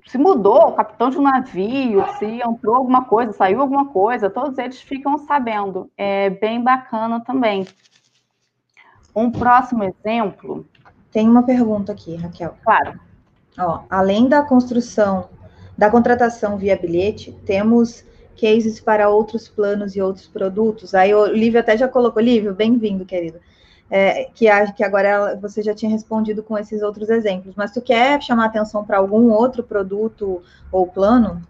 se, 0.07 0.19
mudou 0.19 0.69
o 0.69 0.73
capitão 0.73 1.11
de 1.11 1.19
um 1.19 1.23
navio, 1.23 2.05
se 2.19 2.27
entrou 2.27 2.77
alguma 2.77 3.05
coisa, 3.05 3.33
saiu 3.33 3.61
alguma 3.61 3.89
coisa, 3.89 4.31
todos 4.31 4.57
eles 4.57 4.81
ficam 4.81 5.19
sabendo. 5.19 5.91
É 5.97 6.31
bem 6.31 6.63
bacana 6.63 7.21
também. 7.21 7.67
Um 9.15 9.31
próximo 9.31 9.83
exemplo. 9.83 10.65
Tem 11.11 11.29
uma 11.29 11.43
pergunta 11.43 11.91
aqui, 11.91 12.15
Raquel. 12.15 12.55
Claro. 12.63 13.01
Ó, 13.59 13.81
além 13.91 14.29
da 14.29 14.43
construção, 14.43 15.29
da 15.77 15.91
contratação 15.91 16.57
via 16.57 16.77
bilhete, 16.77 17.33
temos 17.45 18.05
cases 18.41 18.81
para 18.81 19.09
outros 19.09 19.49
planos 19.49 19.95
e 19.95 20.01
outros 20.01 20.27
produtos. 20.27 20.95
Aí 20.95 21.15
o 21.15 21.27
Lívio 21.27 21.61
até 21.61 21.77
já 21.77 21.89
colocou, 21.89 22.23
Lívio, 22.23 22.55
bem-vindo, 22.55 23.05
querido 23.05 23.39
é, 23.91 24.27
que, 24.33 24.47
que 24.77 24.85
agora 24.85 25.37
você 25.37 25.63
já 25.63 25.75
tinha 25.75 25.91
respondido 25.91 26.43
com 26.43 26.57
esses 26.57 26.81
outros 26.81 27.11
exemplos, 27.11 27.57
mas 27.57 27.73
tu 27.73 27.83
quer 27.83 28.23
chamar 28.23 28.47
atenção 28.47 28.85
para 28.85 28.99
algum 28.99 29.31
outro 29.31 29.65
produto 29.65 30.41
ou 30.71 30.87
plano? 30.87 31.43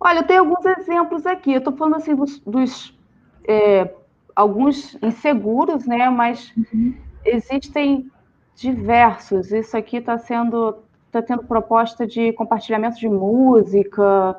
Olha, 0.00 0.20
eu 0.20 0.26
tenho 0.26 0.40
alguns 0.40 0.64
exemplos 0.64 1.26
aqui. 1.26 1.52
Eu 1.52 1.58
estou 1.58 1.76
falando 1.76 1.96
assim 1.96 2.14
dos, 2.14 2.38
dos 2.40 2.98
é, 3.46 3.94
alguns 4.34 4.96
inseguros, 5.02 5.86
né? 5.86 6.08
Mas 6.08 6.52
uhum. 6.56 6.94
existem 7.24 8.10
diversos. 8.56 9.52
Isso 9.52 9.76
aqui 9.76 9.98
está 9.98 10.16
sendo 10.18 10.78
está 11.06 11.20
tendo 11.20 11.44
proposta 11.44 12.06
de 12.06 12.32
compartilhamento 12.32 12.98
de 12.98 13.06
música, 13.06 14.34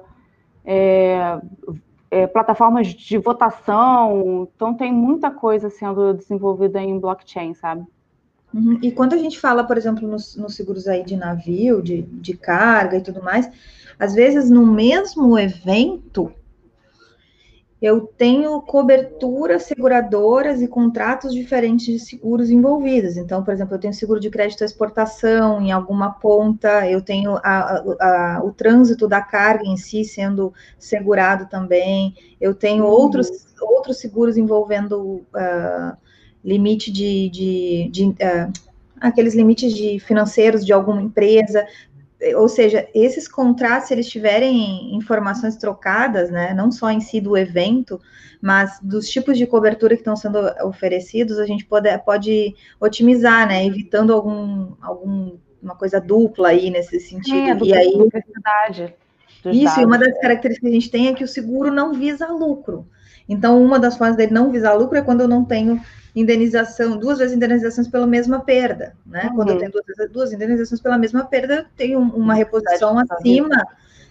é, 0.66 1.40
é, 2.10 2.28
plataformas 2.28 2.88
de 2.88 3.18
votação. 3.18 4.48
Então, 4.56 4.74
tem 4.74 4.94
muita 4.94 5.32
coisa 5.32 5.70
sendo 5.70 6.14
desenvolvida 6.14 6.82
em 6.82 7.00
blockchain, 7.00 7.54
sabe? 7.54 7.86
Uhum. 8.54 8.78
E 8.82 8.92
quando 8.92 9.14
a 9.14 9.18
gente 9.18 9.40
fala, 9.40 9.64
por 9.64 9.78
exemplo, 9.78 10.08
nos, 10.08 10.36
nos 10.36 10.56
seguros 10.56 10.88
aí 10.88 11.04
de 11.04 11.16
navio, 11.16 11.82
de, 11.82 12.04
de 12.04 12.38
carga 12.38 12.98
e 12.98 13.02
tudo 13.02 13.24
mais, 13.24 13.50
às 13.98 14.14
vezes 14.14 14.50
no 14.50 14.66
mesmo 14.66 15.38
evento 15.38 16.32
eu 17.84 18.00
tenho 18.18 18.62
cobertura, 18.62 19.60
seguradoras 19.60 20.62
e 20.62 20.70
contratos 20.70 21.34
diferentes 21.34 21.86
de 21.86 22.00
seguros 22.00 22.50
envolvidos. 22.50 23.18
Então, 23.18 23.44
por 23.44 23.54
exemplo, 23.54 23.76
eu 23.76 23.80
tenho 23.80 23.94
seguro 23.94 24.22
de 24.22 24.30
crédito 24.30 24.62
à 24.62 24.66
exportação 24.66 25.62
em 25.62 25.70
alguma 25.70 26.12
ponta, 26.12 26.90
eu 26.90 27.02
tenho 27.02 27.36
a, 27.36 27.42
a, 27.44 28.38
a, 28.38 28.42
o 28.42 28.54
trânsito 28.54 29.06
da 29.06 29.22
carga 29.22 29.66
em 29.66 29.76
si 29.76 30.06
sendo 30.06 30.54
segurado 30.80 31.50
também, 31.50 32.16
eu 32.40 32.56
tenho 32.56 32.86
uhum. 32.86 32.90
outros, 32.90 33.54
outros 33.62 33.98
seguros 33.98 34.38
envolvendo 34.38 35.22
uh, 35.36 35.98
limite 36.42 36.90
de, 36.90 37.30
de, 37.30 37.90
de 37.92 38.06
uh, 38.06 38.54
aqueles 39.02 39.36
limites 39.36 39.74
de 39.74 40.00
financeiros 40.00 40.66
de 40.66 40.72
alguma 40.72 41.02
empresa, 41.02 41.68
ou 42.36 42.48
seja, 42.48 42.88
esses 42.94 43.28
contratos, 43.28 43.88
se 43.88 43.94
eles 43.94 44.10
tiverem 44.10 44.96
informações 44.96 45.56
trocadas, 45.56 46.30
né, 46.30 46.54
não 46.54 46.72
só 46.72 46.90
em 46.90 47.00
si 47.00 47.20
do 47.20 47.36
evento, 47.36 48.00
mas 48.42 48.80
dos 48.82 49.10
tipos 49.10 49.38
de 49.38 49.48
cobertura 49.48 49.96
que 49.96 50.02
estão 50.02 50.16
sendo 50.16 50.40
oferecidos, 50.66 51.40
a 51.40 51.46
gente 51.46 51.66
pode, 51.66 51.90
pode 52.00 52.56
otimizar, 52.80 53.48
né, 53.48 53.66
evitando 53.66 54.14
algum, 54.14 54.74
algum 54.82 55.38
uma 55.62 55.76
coisa 55.76 56.00
dupla 56.00 56.50
aí 56.50 56.70
nesse 56.70 57.00
sentido. 57.00 57.64
É, 57.64 57.68
e 57.68 57.74
aí, 57.74 57.88
isso, 57.88 58.94
dados. 59.44 59.78
e 59.78 59.86
uma 59.86 59.98
das 59.98 60.20
características 60.20 60.70
que 60.70 60.76
a 60.76 60.80
gente 60.80 60.92
tem 60.92 61.08
é 61.08 61.14
que 61.14 61.24
o 61.24 61.28
seguro 61.28 61.72
não 61.72 61.94
visa 61.94 62.28
lucro. 62.28 62.86
Então, 63.28 63.64
uma 63.64 63.80
das 63.80 63.98
formas 63.98 64.18
dele 64.18 64.34
não 64.34 64.52
visar 64.52 64.74
lucro 64.74 64.98
é 64.98 65.02
quando 65.02 65.22
eu 65.22 65.28
não 65.28 65.46
tenho 65.46 65.82
indenização, 66.16 66.98
duas 66.98 67.18
vezes 67.18 67.36
indenizações 67.36 67.88
pela 67.88 68.06
mesma 68.06 68.40
perda, 68.40 68.96
né? 69.06 69.28
Uhum. 69.30 69.36
Quando 69.36 69.50
eu 69.50 69.58
tenho 69.58 69.72
duas, 69.72 70.12
duas 70.12 70.34
indenizações 70.34 70.80
pela 70.80 70.98
mesma 70.98 71.26
perda, 71.26 71.56
eu 71.56 71.66
tenho 71.76 72.00
uma 72.00 72.36
reposição 72.36 73.00
acima 73.00 73.66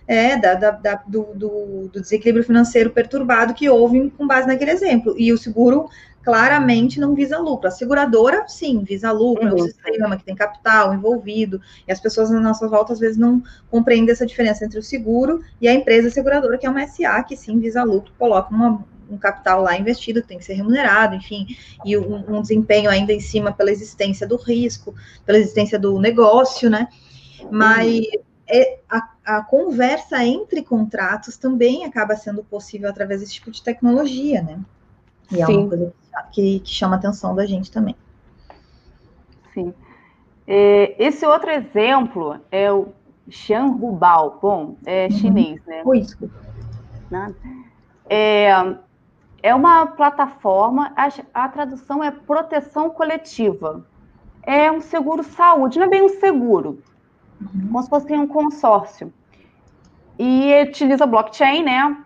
é, 0.06 0.36
da, 0.36 0.54
da, 0.54 0.70
da 0.72 1.02
do, 1.06 1.28
do, 1.34 1.88
do, 1.92 2.00
desequilíbrio 2.00 2.44
financeiro 2.44 2.90
perturbado 2.90 3.54
que 3.54 3.68
houve 3.68 4.10
com 4.10 4.26
base 4.26 4.48
naquele 4.48 4.72
exemplo. 4.72 5.14
E 5.16 5.32
o 5.32 5.38
seguro 5.38 5.88
claramente 6.22 7.00
não 7.00 7.14
visa 7.14 7.38
lucro. 7.38 7.68
A 7.68 7.70
seguradora, 7.70 8.46
sim, 8.48 8.82
visa 8.84 9.10
lucro, 9.10 9.44
uhum. 9.44 9.50
é 9.50 9.54
um 9.54 9.64
sistema 9.64 10.16
que 10.16 10.24
tem 10.24 10.34
capital 10.34 10.94
envolvido, 10.94 11.60
e 11.86 11.92
as 11.92 12.00
pessoas 12.00 12.30
na 12.30 12.40
nossa 12.40 12.68
volta 12.68 12.92
às 12.92 13.00
vezes 13.00 13.16
não 13.16 13.42
compreendem 13.70 14.12
essa 14.12 14.26
diferença 14.26 14.64
entre 14.64 14.78
o 14.78 14.82
seguro 14.82 15.40
e 15.60 15.68
a 15.68 15.74
empresa 15.74 16.10
seguradora, 16.10 16.58
que 16.58 16.66
é 16.66 16.70
uma 16.70 16.86
SA, 16.86 17.22
que 17.24 17.36
sim 17.36 17.58
visa 17.58 17.82
lucro, 17.82 18.12
coloca 18.18 18.54
uma, 18.54 18.84
um 19.12 19.18
capital 19.18 19.62
lá 19.62 19.76
investido 19.78 20.22
tem 20.22 20.38
que 20.38 20.44
ser 20.44 20.54
remunerado, 20.54 21.14
enfim, 21.14 21.46
e 21.84 21.96
um, 21.96 22.36
um 22.36 22.40
desempenho 22.40 22.90
ainda 22.90 23.12
em 23.12 23.20
cima 23.20 23.52
pela 23.52 23.70
existência 23.70 24.26
do 24.26 24.36
risco, 24.36 24.94
pela 25.24 25.38
existência 25.38 25.78
do 25.78 25.98
negócio, 25.98 26.70
né? 26.70 26.88
Mas 27.50 28.06
é, 28.46 28.78
a, 28.88 29.08
a, 29.24 29.42
conversa 29.42 30.24
entre 30.24 30.62
contratos 30.62 31.36
também 31.36 31.84
acaba 31.84 32.16
sendo 32.16 32.42
possível 32.44 32.88
através 32.88 33.20
desse 33.20 33.34
tipo 33.34 33.50
de 33.50 33.62
tecnologia, 33.62 34.42
né? 34.42 34.60
E 35.30 35.36
Sim. 35.36 35.42
é 35.42 35.46
uma 35.46 35.68
coisa 35.68 35.92
que, 36.32 36.60
que 36.60 36.70
chama 36.70 36.96
a 36.96 36.98
atenção 36.98 37.34
da 37.34 37.46
gente 37.46 37.70
também. 37.70 37.96
Sim. 39.54 39.72
É, 40.46 40.94
esse 40.98 41.24
outro 41.24 41.50
exemplo 41.50 42.38
é 42.50 42.70
o 42.72 42.88
Xian 43.30 43.66
Rubao. 43.66 44.38
Bom, 44.40 44.76
é 44.84 45.06
uhum. 45.06 45.10
chinês, 45.12 45.64
né? 45.66 45.82
Oi, 45.84 46.00
desculpa. 46.00 46.34
É, 48.08 48.50
é 49.42 49.54
uma 49.54 49.86
plataforma, 49.86 50.92
a, 50.96 51.08
a 51.34 51.48
tradução 51.48 52.02
é 52.02 52.10
proteção 52.10 52.90
coletiva. 52.90 53.84
É 54.42 54.70
um 54.70 54.80
seguro 54.80 55.22
saúde, 55.22 55.78
não 55.78 55.86
é 55.86 55.88
bem 55.88 56.02
um 56.02 56.08
seguro, 56.08 56.82
uhum. 57.40 57.66
como 57.66 57.82
se 57.82 57.90
fosse 57.90 58.12
um 58.12 58.26
consórcio. 58.26 59.12
E 60.18 60.62
utiliza 60.62 61.06
blockchain, 61.06 61.64
né? 61.64 61.96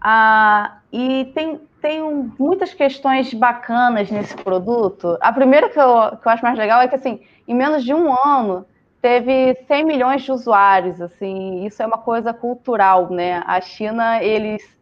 Ah, 0.00 0.78
e 0.92 1.30
tem, 1.34 1.60
tem 1.80 2.00
muitas 2.38 2.72
questões 2.72 3.32
bacanas 3.34 4.10
nesse 4.10 4.36
produto. 4.36 5.16
A 5.20 5.32
primeira 5.32 5.68
que 5.68 5.78
eu, 5.78 6.16
que 6.16 6.28
eu 6.28 6.32
acho 6.32 6.42
mais 6.44 6.56
legal 6.56 6.80
é 6.80 6.88
que, 6.88 6.94
assim, 6.94 7.20
em 7.48 7.54
menos 7.54 7.82
de 7.82 7.94
um 7.94 8.12
ano, 8.12 8.64
teve 9.00 9.54
100 9.66 9.84
milhões 9.84 10.22
de 10.22 10.32
usuários, 10.32 11.00
assim, 11.00 11.64
isso 11.64 11.82
é 11.82 11.86
uma 11.86 11.98
coisa 11.98 12.32
cultural, 12.32 13.10
né? 13.10 13.42
A 13.46 13.60
China, 13.60 14.22
eles 14.22 14.75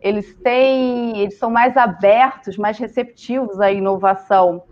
eles 0.00 0.34
têm, 0.36 1.18
eles 1.18 1.38
são 1.38 1.50
mais 1.50 1.76
abertos, 1.76 2.56
mais 2.56 2.78
receptivos 2.78 3.60
à 3.60 3.72
inovação. 3.72 4.62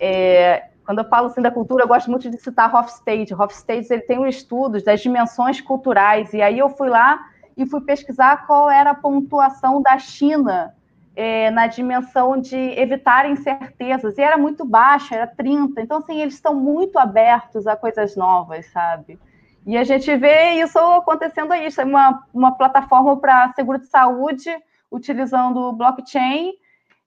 É, 0.00 0.68
quando 0.84 0.98
eu 0.98 1.04
falo 1.04 1.26
assim 1.26 1.42
da 1.42 1.50
cultura, 1.50 1.84
eu 1.84 1.88
gosto 1.88 2.10
muito 2.10 2.30
de 2.30 2.36
citar 2.38 2.74
Hofstede. 2.74 3.34
Hofstede 3.34 3.86
ele 3.92 4.02
tem 4.02 4.18
um 4.18 4.26
estudo 4.26 4.82
das 4.82 5.00
dimensões 5.00 5.60
culturais, 5.60 6.32
e 6.32 6.42
aí 6.42 6.58
eu 6.58 6.68
fui 6.68 6.88
lá 6.88 7.20
e 7.56 7.66
fui 7.66 7.80
pesquisar 7.82 8.46
qual 8.46 8.70
era 8.70 8.90
a 8.90 8.94
pontuação 8.94 9.82
da 9.82 9.98
China 9.98 10.74
é, 11.14 11.50
na 11.50 11.66
dimensão 11.66 12.40
de 12.40 12.56
evitar 12.56 13.28
incertezas, 13.30 14.16
e 14.16 14.22
era 14.22 14.38
muito 14.38 14.64
baixa, 14.64 15.14
era 15.14 15.26
30. 15.26 15.80
Então, 15.80 15.98
assim, 15.98 16.20
eles 16.20 16.34
estão 16.34 16.54
muito 16.54 16.98
abertos 16.98 17.66
a 17.66 17.76
coisas 17.76 18.16
novas, 18.16 18.66
sabe? 18.72 19.18
E 19.66 19.76
a 19.76 19.84
gente 19.84 20.14
vê 20.16 20.54
isso 20.54 20.78
acontecendo 20.78 21.52
aí, 21.52 21.66
isso 21.66 21.80
é 21.80 21.84
uma, 21.84 22.24
uma 22.32 22.52
plataforma 22.52 23.16
para 23.18 23.52
seguro 23.52 23.78
de 23.78 23.86
saúde, 23.86 24.50
utilizando 24.90 25.72
blockchain 25.72 26.52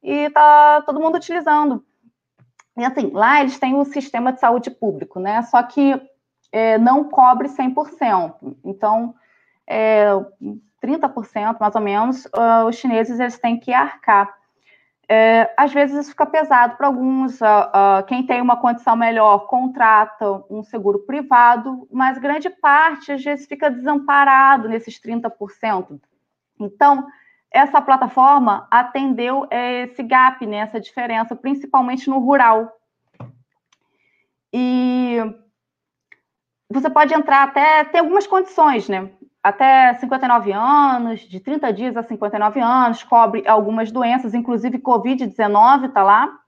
e 0.01 0.29
tá 0.29 0.81
todo 0.85 0.99
mundo 0.99 1.15
utilizando. 1.15 1.83
E 2.77 2.83
assim, 2.83 3.11
lá 3.11 3.41
eles 3.41 3.59
têm 3.59 3.75
um 3.75 3.85
sistema 3.85 4.31
de 4.31 4.39
saúde 4.39 4.71
público, 4.71 5.19
né? 5.19 5.41
Só 5.43 5.61
que 5.63 5.99
é, 6.51 6.77
não 6.77 7.03
cobre 7.03 7.47
100%. 7.47 8.55
Então, 8.63 9.13
é, 9.67 10.09
30% 10.83 11.57
mais 11.59 11.75
ou 11.75 11.81
menos, 11.81 12.25
uh, 12.25 12.65
os 12.67 12.75
chineses 12.75 13.19
eles 13.19 13.39
têm 13.39 13.59
que 13.59 13.73
arcar. 13.73 14.33
É, 15.07 15.53
às 15.57 15.73
vezes 15.73 15.97
isso 15.97 16.09
fica 16.11 16.25
pesado 16.25 16.77
para 16.77 16.87
alguns. 16.87 17.39
Uh, 17.41 17.45
uh, 17.45 18.05
quem 18.07 18.25
tem 18.25 18.41
uma 18.41 18.57
condição 18.57 18.95
melhor 18.95 19.47
contrata 19.47 20.43
um 20.49 20.63
seguro 20.63 20.99
privado, 20.99 21.87
mas 21.91 22.17
grande 22.17 22.49
parte 22.49 23.11
às 23.11 23.23
vezes 23.23 23.45
fica 23.45 23.69
desamparado 23.69 24.69
nesses 24.69 24.99
30%. 24.99 25.99
Então, 26.59 27.05
essa 27.51 27.81
plataforma 27.81 28.67
atendeu 28.71 29.45
é, 29.51 29.83
esse 29.83 30.01
gap, 30.01 30.45
né, 30.45 30.57
essa 30.57 30.79
diferença, 30.79 31.35
principalmente 31.35 32.09
no 32.09 32.19
rural. 32.19 32.71
E 34.51 35.17
você 36.69 36.89
pode 36.89 37.13
entrar 37.13 37.43
até, 37.43 37.83
tem 37.83 38.01
algumas 38.01 38.25
condições, 38.25 38.89
né? 38.89 39.11
Até 39.43 39.93
59 39.95 40.53
anos, 40.53 41.19
de 41.19 41.37
30 41.37 41.73
dias 41.73 41.97
a 41.97 42.03
59 42.03 42.61
anos, 42.61 43.03
cobre 43.03 43.45
algumas 43.45 43.91
doenças, 43.91 44.33
inclusive 44.33 44.79
Covid-19 44.79 45.87
está 45.87 46.01
lá. 46.01 46.39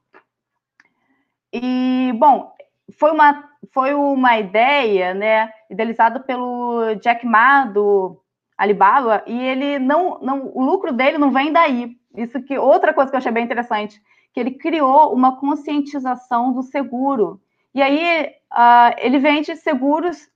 E, 1.51 2.13
bom, 2.17 2.53
foi 2.97 3.11
uma, 3.11 3.49
foi 3.73 3.93
uma 3.93 4.37
ideia, 4.37 5.13
né, 5.13 5.51
idealizada 5.69 6.21
pelo 6.21 6.95
Jack 6.95 7.25
Ma 7.25 7.65
do 7.65 8.17
Alibaba 8.57 9.23
e 9.27 9.37
ele 9.37 9.77
não, 9.79 10.19
não, 10.21 10.51
o 10.53 10.63
lucro 10.63 10.93
dele 10.93 11.17
não 11.17 11.31
vem 11.31 11.51
daí. 11.51 11.97
Isso 12.15 12.41
que 12.41 12.57
outra 12.57 12.93
coisa 12.93 13.11
que 13.11 13.15
eu 13.15 13.19
achei 13.19 13.31
bem 13.31 13.43
interessante, 13.43 14.01
que 14.33 14.39
ele 14.39 14.51
criou 14.51 15.13
uma 15.13 15.37
conscientização 15.37 16.53
do 16.53 16.63
seguro. 16.63 17.41
E 17.73 17.81
aí 17.81 18.33
uh, 18.53 18.95
ele 18.97 19.19
vende 19.19 19.53
seguros 19.57 20.29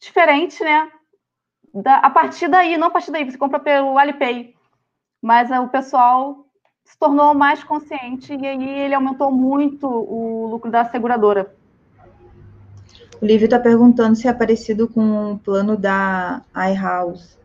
diferentes, 0.00 0.60
né? 0.60 0.90
Da, 1.74 1.96
a 1.96 2.10
partir 2.10 2.48
daí, 2.48 2.76
não 2.76 2.86
a 2.86 2.90
partir 2.90 3.10
daí, 3.10 3.28
você 3.28 3.36
compra 3.36 3.58
pelo 3.58 3.98
Alipay. 3.98 4.54
Mas 5.20 5.50
uh, 5.50 5.62
o 5.62 5.68
pessoal 5.68 6.46
se 6.84 6.96
tornou 6.98 7.34
mais 7.34 7.64
consciente 7.64 8.34
e 8.34 8.46
aí 8.46 8.68
ele 8.68 8.94
aumentou 8.94 9.32
muito 9.32 9.88
o 9.88 10.46
lucro 10.46 10.70
da 10.70 10.84
seguradora. 10.84 11.54
O 13.20 13.26
Lívio 13.26 13.46
está 13.46 13.58
perguntando 13.58 14.14
se 14.14 14.28
é 14.28 14.32
parecido 14.32 14.86
com 14.86 15.32
o 15.32 15.38
plano 15.38 15.76
da 15.76 16.42
iHouse. 16.54 17.38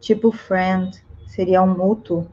Tipo 0.00 0.32
Friend, 0.32 0.90
seria 1.26 1.62
um 1.62 1.76
mútuo? 1.76 2.26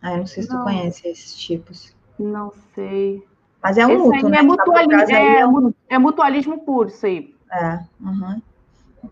Ah, 0.00 0.12
eu 0.12 0.18
não 0.18 0.26
sei 0.26 0.44
se 0.44 0.50
não. 0.50 0.58
tu 0.58 0.64
conhece 0.64 1.08
esses 1.08 1.34
tipos. 1.34 1.94
Não 2.18 2.52
sei. 2.74 3.26
Mas 3.62 3.76
é 3.76 3.86
um 3.86 3.98
mútuo, 3.98 4.28
né? 4.28 4.38
É 4.38 4.42
mutualismo, 4.42 5.10
é, 5.10 5.40
é, 5.40 5.46
um... 5.46 5.74
é, 5.88 5.98
mutualismo 5.98 6.58
puro, 6.64 6.88
isso 6.88 7.04
aí. 7.04 7.34
É, 7.50 7.80
uhum. 8.00 8.40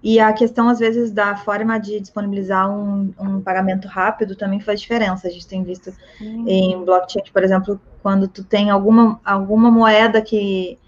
E 0.03 0.20
a 0.20 0.32
questão, 0.32 0.68
às 0.68 0.78
vezes, 0.78 1.11
da 1.11 1.36
forma 1.36 1.78
de 1.78 1.99
disponibilizar 1.99 2.70
um, 2.70 3.12
um 3.18 3.41
pagamento 3.41 3.89
rápido 3.89 4.36
também 4.36 4.61
faz 4.61 4.80
diferença. 4.80 5.26
A 5.26 5.30
gente 5.30 5.47
tem 5.47 5.62
visto 5.62 5.93
Sim. 6.18 6.45
em 6.47 6.84
blockchain, 6.84 7.24
por 7.32 7.43
exemplo, 7.43 7.80
quando 8.03 8.28
tu 8.28 8.45
tem 8.45 8.70
alguma, 8.70 9.20
alguma 9.24 9.70
moeda 9.70 10.20
que, 10.20 10.78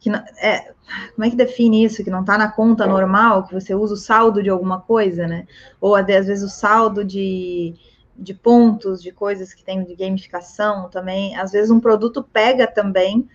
que 0.00 0.10
é, 0.10 0.72
como 1.14 1.24
é 1.24 1.30
que 1.30 1.36
define 1.36 1.84
isso? 1.84 2.02
Que 2.02 2.10
não 2.10 2.20
está 2.20 2.36
na 2.36 2.50
conta 2.50 2.86
normal, 2.86 3.44
que 3.44 3.54
você 3.54 3.74
usa 3.74 3.94
o 3.94 3.98
saldo 3.98 4.42
de 4.42 4.50
alguma 4.50 4.80
coisa, 4.80 5.26
né? 5.26 5.46
Ou 5.80 5.94
às 5.94 6.06
vezes 6.06 6.42
o 6.42 6.48
saldo 6.48 7.04
de, 7.04 7.74
de 8.16 8.34
pontos, 8.34 9.02
de 9.02 9.12
coisas 9.12 9.54
que 9.54 9.64
tem 9.64 9.84
de 9.84 9.94
gamificação 9.94 10.88
também. 10.88 11.36
Às 11.36 11.52
vezes 11.52 11.70
um 11.70 11.80
produto 11.80 12.22
pega 12.22 12.66
também 12.66 13.28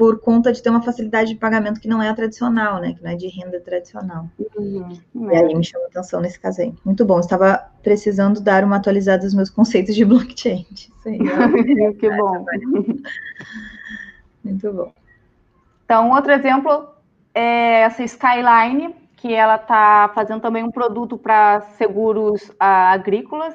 por 0.00 0.18
conta 0.18 0.50
de 0.50 0.62
ter 0.62 0.70
uma 0.70 0.80
facilidade 0.80 1.34
de 1.34 1.38
pagamento 1.38 1.78
que 1.78 1.86
não 1.86 2.02
é 2.02 2.08
a 2.08 2.14
tradicional, 2.14 2.80
né? 2.80 2.94
Que 2.94 3.04
não 3.04 3.10
é 3.10 3.16
de 3.16 3.28
renda 3.28 3.60
tradicional. 3.60 4.30
Uhum, 4.56 4.98
e 5.30 5.36
aí 5.36 5.54
me 5.54 5.62
chamou 5.62 5.88
atenção 5.88 6.22
nesse 6.22 6.40
caso 6.40 6.62
aí. 6.62 6.72
Muito 6.86 7.04
bom. 7.04 7.20
Estava 7.20 7.70
precisando 7.82 8.40
dar 8.40 8.64
uma 8.64 8.76
atualizada 8.76 9.24
dos 9.24 9.34
meus 9.34 9.50
conceitos 9.50 9.94
de 9.94 10.02
blockchain. 10.06 10.64
Isso 10.72 10.90
aí, 11.04 11.18
que 12.00 12.08
bom. 12.16 12.46
Muito 14.42 14.72
bom. 14.72 14.90
Então, 15.84 16.10
outro 16.12 16.32
exemplo 16.32 16.88
é 17.34 17.82
essa 17.82 18.02
Skyline, 18.02 18.94
que 19.18 19.34
ela 19.34 19.56
está 19.56 20.10
fazendo 20.14 20.40
também 20.40 20.64
um 20.64 20.70
produto 20.70 21.18
para 21.18 21.60
seguros 21.76 22.50
ah, 22.58 22.90
agrícolas 22.92 23.54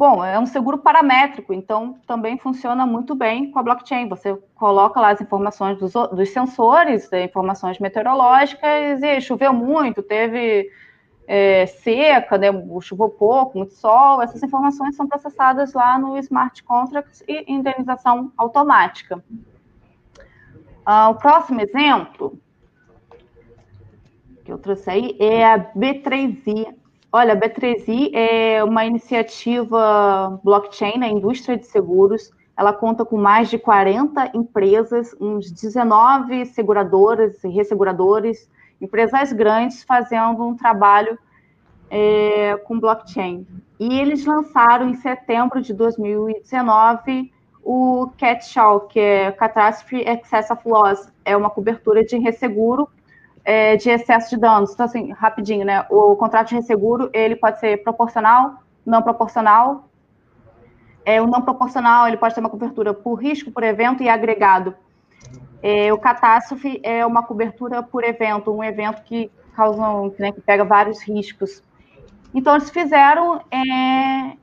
Bom, 0.00 0.24
é 0.24 0.38
um 0.38 0.46
seguro 0.46 0.78
paramétrico, 0.78 1.52
então 1.52 1.98
também 2.06 2.38
funciona 2.38 2.86
muito 2.86 3.14
bem 3.14 3.50
com 3.50 3.58
a 3.58 3.62
blockchain. 3.62 4.08
Você 4.08 4.34
coloca 4.54 4.98
lá 4.98 5.10
as 5.10 5.20
informações 5.20 5.76
dos, 5.76 5.92
dos 5.92 6.30
sensores, 6.30 7.12
eh, 7.12 7.24
informações 7.24 7.78
meteorológicas, 7.78 9.02
e 9.02 9.20
choveu 9.20 9.52
muito, 9.52 10.02
teve 10.02 10.70
é, 11.26 11.66
seca, 11.66 12.38
né, 12.38 12.46
choveu 12.80 13.10
pouco, 13.10 13.58
muito 13.58 13.74
sol. 13.74 14.22
Essas 14.22 14.42
informações 14.42 14.96
são 14.96 15.06
processadas 15.06 15.74
lá 15.74 15.98
no 15.98 16.16
smart 16.16 16.62
contracts 16.62 17.22
e 17.28 17.44
indenização 17.46 18.32
automática. 18.38 19.22
Ah, 20.86 21.10
o 21.10 21.16
próximo 21.16 21.60
exemplo 21.60 22.38
que 24.46 24.50
eu 24.50 24.56
trouxe 24.56 24.88
aí 24.88 25.14
é 25.20 25.44
a 25.44 25.58
B3i 25.58 26.79
Olha, 27.12 27.32
a 27.32 27.36
B3i 27.36 28.12
é 28.14 28.62
uma 28.62 28.84
iniciativa 28.84 30.40
blockchain 30.44 30.96
na 30.98 31.08
indústria 31.08 31.56
de 31.56 31.66
seguros. 31.66 32.30
Ela 32.56 32.72
conta 32.72 33.04
com 33.04 33.16
mais 33.16 33.50
de 33.50 33.58
40 33.58 34.30
empresas, 34.32 35.16
uns 35.20 35.50
19 35.50 36.46
seguradoras 36.46 37.42
e 37.42 37.48
resseguradoras, 37.48 38.48
empresas 38.80 39.32
grandes 39.32 39.82
fazendo 39.82 40.46
um 40.46 40.56
trabalho 40.56 41.18
é, 41.90 42.56
com 42.58 42.78
blockchain. 42.78 43.44
E 43.80 43.98
eles 43.98 44.24
lançaram 44.24 44.88
em 44.88 44.94
setembro 44.94 45.60
de 45.60 45.74
2019 45.74 47.32
o 47.62 48.08
CAT-SHAW, 48.18 48.80
que 48.82 49.00
é 49.00 49.32
Catastrophe 49.32 50.04
Excess 50.08 50.52
of 50.52 50.62
Loss, 50.66 51.12
é 51.24 51.36
uma 51.36 51.50
cobertura 51.50 52.04
de 52.04 52.16
resseguro 52.18 52.88
é, 53.44 53.76
de 53.76 53.90
excesso 53.90 54.30
de 54.30 54.36
danos. 54.36 54.72
Então, 54.72 54.86
assim, 54.86 55.12
rapidinho, 55.12 55.64
né? 55.64 55.84
O 55.90 56.16
contrato 56.16 56.48
de 56.48 56.54
resseguro, 56.56 57.10
ele 57.12 57.36
pode 57.36 57.60
ser 57.60 57.82
proporcional, 57.82 58.62
não 58.84 59.02
proporcional. 59.02 59.88
É, 61.04 61.20
o 61.20 61.26
não 61.26 61.42
proporcional, 61.42 62.06
ele 62.06 62.16
pode 62.16 62.34
ter 62.34 62.40
uma 62.40 62.50
cobertura 62.50 62.92
por 62.92 63.14
risco, 63.14 63.50
por 63.50 63.62
evento 63.62 64.02
e 64.02 64.08
agregado. 64.08 64.74
É, 65.62 65.92
o 65.92 65.98
catástrofe 65.98 66.80
é 66.82 67.04
uma 67.04 67.22
cobertura 67.22 67.82
por 67.82 68.04
evento, 68.04 68.50
um 68.50 68.64
evento 68.64 69.02
que 69.02 69.30
causa, 69.54 70.14
né, 70.18 70.32
que 70.32 70.40
pega 70.40 70.64
vários 70.64 71.02
riscos. 71.02 71.62
Então, 72.34 72.54
eles 72.54 72.70
fizeram 72.70 73.40
é, 73.50 74.36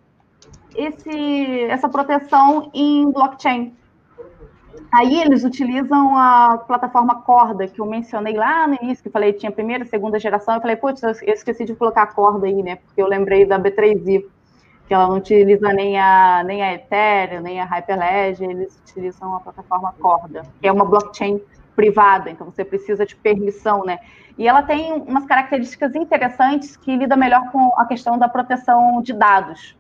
esse, 0.76 1.62
essa 1.70 1.88
proteção 1.88 2.70
em 2.74 3.10
blockchain. 3.12 3.74
Aí 4.92 5.22
eles 5.22 5.44
utilizam 5.44 6.18
a 6.18 6.58
plataforma 6.66 7.22
Corda, 7.22 7.68
que 7.68 7.80
eu 7.80 7.86
mencionei 7.86 8.36
lá 8.36 8.68
no 8.68 8.76
início, 8.82 9.04
que 9.04 9.10
eu 9.10 9.12
falei 9.12 9.34
tinha 9.34 9.52
primeira 9.52 9.86
segunda 9.86 10.20
geração. 10.20 10.56
Eu 10.56 10.62
falei, 10.62 10.76
putz, 10.76 11.04
eu 11.04 11.34
esqueci 11.34 11.66
de 11.66 11.76
colocar 11.76 12.04
a 12.04 12.08
Corda 12.08 12.48
aí, 12.48 12.64
né? 12.64 12.78
Porque 12.78 13.02
eu 13.02 13.08
lembrei 13.08 13.46
da 13.46 13.60
B3i, 13.60 14.24
que 14.88 14.94
ela 14.94 15.08
não 15.08 15.18
utiliza 15.18 15.74
nem 15.74 16.00
a, 16.00 16.44
nem 16.46 16.64
a 16.64 16.74
Ethereum, 16.74 17.42
nem 17.42 17.60
a 17.60 17.66
Hyperledger, 17.66 18.50
eles 18.50 18.80
utilizam 18.80 19.36
a 19.36 19.40
plataforma 19.40 19.94
Corda, 20.00 20.44
que 20.62 20.68
é 20.68 20.72
uma 20.72 20.86
blockchain 20.86 21.42
privada, 21.76 22.32
então 22.32 22.50
você 22.50 22.66
precisa 22.66 23.06
de 23.06 23.16
permissão, 23.16 23.84
né? 23.86 24.00
E 24.38 24.48
ela 24.48 24.64
tem 24.64 24.94
umas 24.94 25.26
características 25.26 25.94
interessantes 25.96 26.76
que 26.76 26.96
lida 26.96 27.16
melhor 27.16 27.52
com 27.52 27.72
a 27.78 27.86
questão 27.86 28.18
da 28.18 28.28
proteção 28.28 29.02
de 29.02 29.14
dados. 29.14 29.78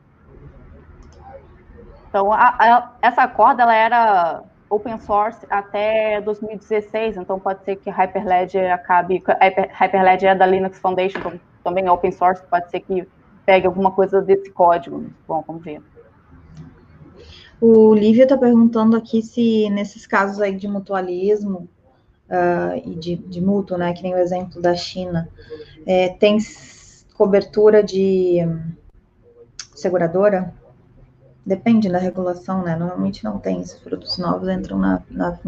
Então, 2.09 2.31
a, 2.31 2.55
a, 2.59 2.91
essa 3.01 3.27
corda, 3.27 3.63
ela 3.63 3.75
era 3.75 4.43
open 4.69 4.99
source 4.99 5.45
até 5.49 6.21
2016, 6.21 7.17
então 7.17 7.39
pode 7.39 7.63
ser 7.63 7.77
que 7.77 7.89
Hyperledger 7.89 8.73
acabe. 8.73 9.23
Hyperledger 9.71 10.31
é 10.31 10.35
da 10.35 10.45
Linux 10.45 10.79
Foundation, 10.79 11.19
então 11.19 11.39
também 11.63 11.85
é 11.85 11.91
open 11.91 12.11
source, 12.11 12.43
pode 12.49 12.69
ser 12.69 12.81
que 12.81 13.07
pegue 13.45 13.65
alguma 13.65 13.91
coisa 13.91 14.21
desse 14.21 14.51
código. 14.51 15.05
Bom, 15.27 15.43
vamos 15.45 15.63
ver. 15.63 15.81
O 17.59 17.93
Lívia 17.95 18.23
está 18.23 18.37
perguntando 18.37 18.95
aqui 18.95 19.21
se 19.21 19.69
nesses 19.69 20.05
casos 20.05 20.39
aí 20.41 20.55
de 20.55 20.67
mutualismo 20.67 21.67
uh, 22.29 22.77
e 22.85 22.95
de, 22.95 23.15
de 23.15 23.41
mútuo, 23.41 23.77
né, 23.77 23.93
que 23.93 24.03
nem 24.03 24.13
o 24.13 24.17
exemplo 24.17 24.61
da 24.61 24.75
China, 24.75 25.27
é, 25.85 26.09
tem 26.09 26.37
cobertura 27.15 27.81
de 27.81 28.45
um, 28.45 28.71
seguradora? 29.75 30.53
Depende 31.47 31.89
da 31.89 31.97
regulação, 31.97 32.61
né? 32.61 32.75
Normalmente 32.75 33.23
não 33.23 33.39
tem. 33.39 33.61
Esses 33.61 33.79
produtos 33.79 34.17
novos 34.17 34.49
entram 34.49 34.77
na, 34.77 35.01
na, 35.09 35.39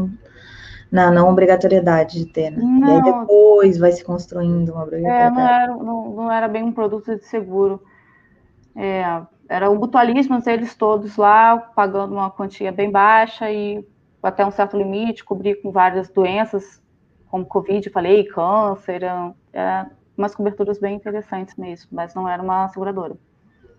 na 0.90 1.12
não 1.12 1.30
obrigatoriedade 1.30 2.24
de 2.24 2.32
ter, 2.32 2.52
né? 2.52 2.64
Não. 2.64 2.88
E 2.88 2.92
aí 2.92 3.04
depois 3.04 3.78
vai 3.78 3.92
se 3.92 4.02
construindo 4.02 4.70
uma 4.70 4.84
obrigatoriedade. 4.84 5.38
É, 5.38 5.42
não 5.42 5.50
era, 5.50 5.76
não, 5.76 6.10
não 6.12 6.32
era 6.32 6.48
bem 6.48 6.64
um 6.64 6.72
produto 6.72 7.14
de 7.14 7.26
seguro. 7.26 7.84
É, 8.74 9.22
era 9.50 9.70
um 9.70 9.76
mutualismo, 9.76 10.42
eles 10.48 10.74
todos 10.74 11.18
lá, 11.18 11.58
pagando 11.58 12.14
uma 12.14 12.32
quantia 12.32 12.72
bem 12.72 12.90
baixa 12.90 13.52
e 13.52 13.86
até 14.24 14.46
um 14.46 14.52
certo 14.52 14.78
limite, 14.78 15.26
cobrir 15.26 15.62
com 15.62 15.70
várias 15.70 16.08
doenças, 16.08 16.82
como 17.30 17.46
Covid, 17.46 17.90
falei, 17.90 18.24
câncer, 18.24 19.04
é, 19.52 19.86
umas 20.18 20.34
coberturas 20.34 20.80
bem 20.80 20.96
interessantes 20.96 21.58
mesmo, 21.58 21.90
mas 21.92 22.16
não 22.16 22.26
era 22.26 22.42
uma 22.42 22.70
seguradora. 22.70 23.18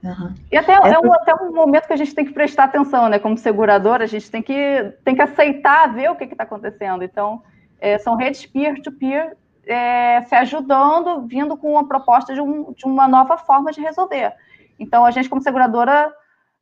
Uhum. 0.03 0.34
E 0.51 0.57
até 0.57 0.72
Essa... 0.72 0.88
é 0.88 0.98
um, 0.98 1.12
até 1.12 1.34
um 1.34 1.53
momento 1.53 1.86
que 1.86 1.92
a 1.92 1.96
gente 1.96 2.14
tem 2.14 2.24
que 2.24 2.32
prestar 2.32 2.64
atenção, 2.64 3.09
né? 3.09 3.18
Como 3.18 3.36
seguradora, 3.36 4.05
a 4.05 4.07
gente 4.07 4.30
tem 4.30 4.42
que, 4.42 4.94
tem 5.05 5.14
que 5.14 5.22
aceitar, 5.22 5.92
ver 5.92 6.11
o 6.11 6.16
que 6.16 6.24
está 6.24 6.44
acontecendo. 6.44 7.05
Então, 7.05 7.42
é, 7.78 7.98
são 7.98 8.16
redes 8.16 8.46
peer-to-peer 8.46 9.26
-peer, 9.26 9.36
é, 9.66 10.22
se 10.22 10.34
ajudando, 10.34 11.26
vindo 11.26 11.57
com 11.57 11.72
uma 11.72 11.86
proposta 11.86 12.32
de, 12.32 12.40
um, 12.40 12.72
de, 12.72 12.86
uma 12.86 13.07
nova 13.07 13.36
forma 13.36 13.70
de 13.72 13.80
resolver. 13.80 14.32
Então, 14.78 15.05
a 15.05 15.11
gente, 15.11 15.28
como 15.28 15.42
seguradora, 15.42 16.11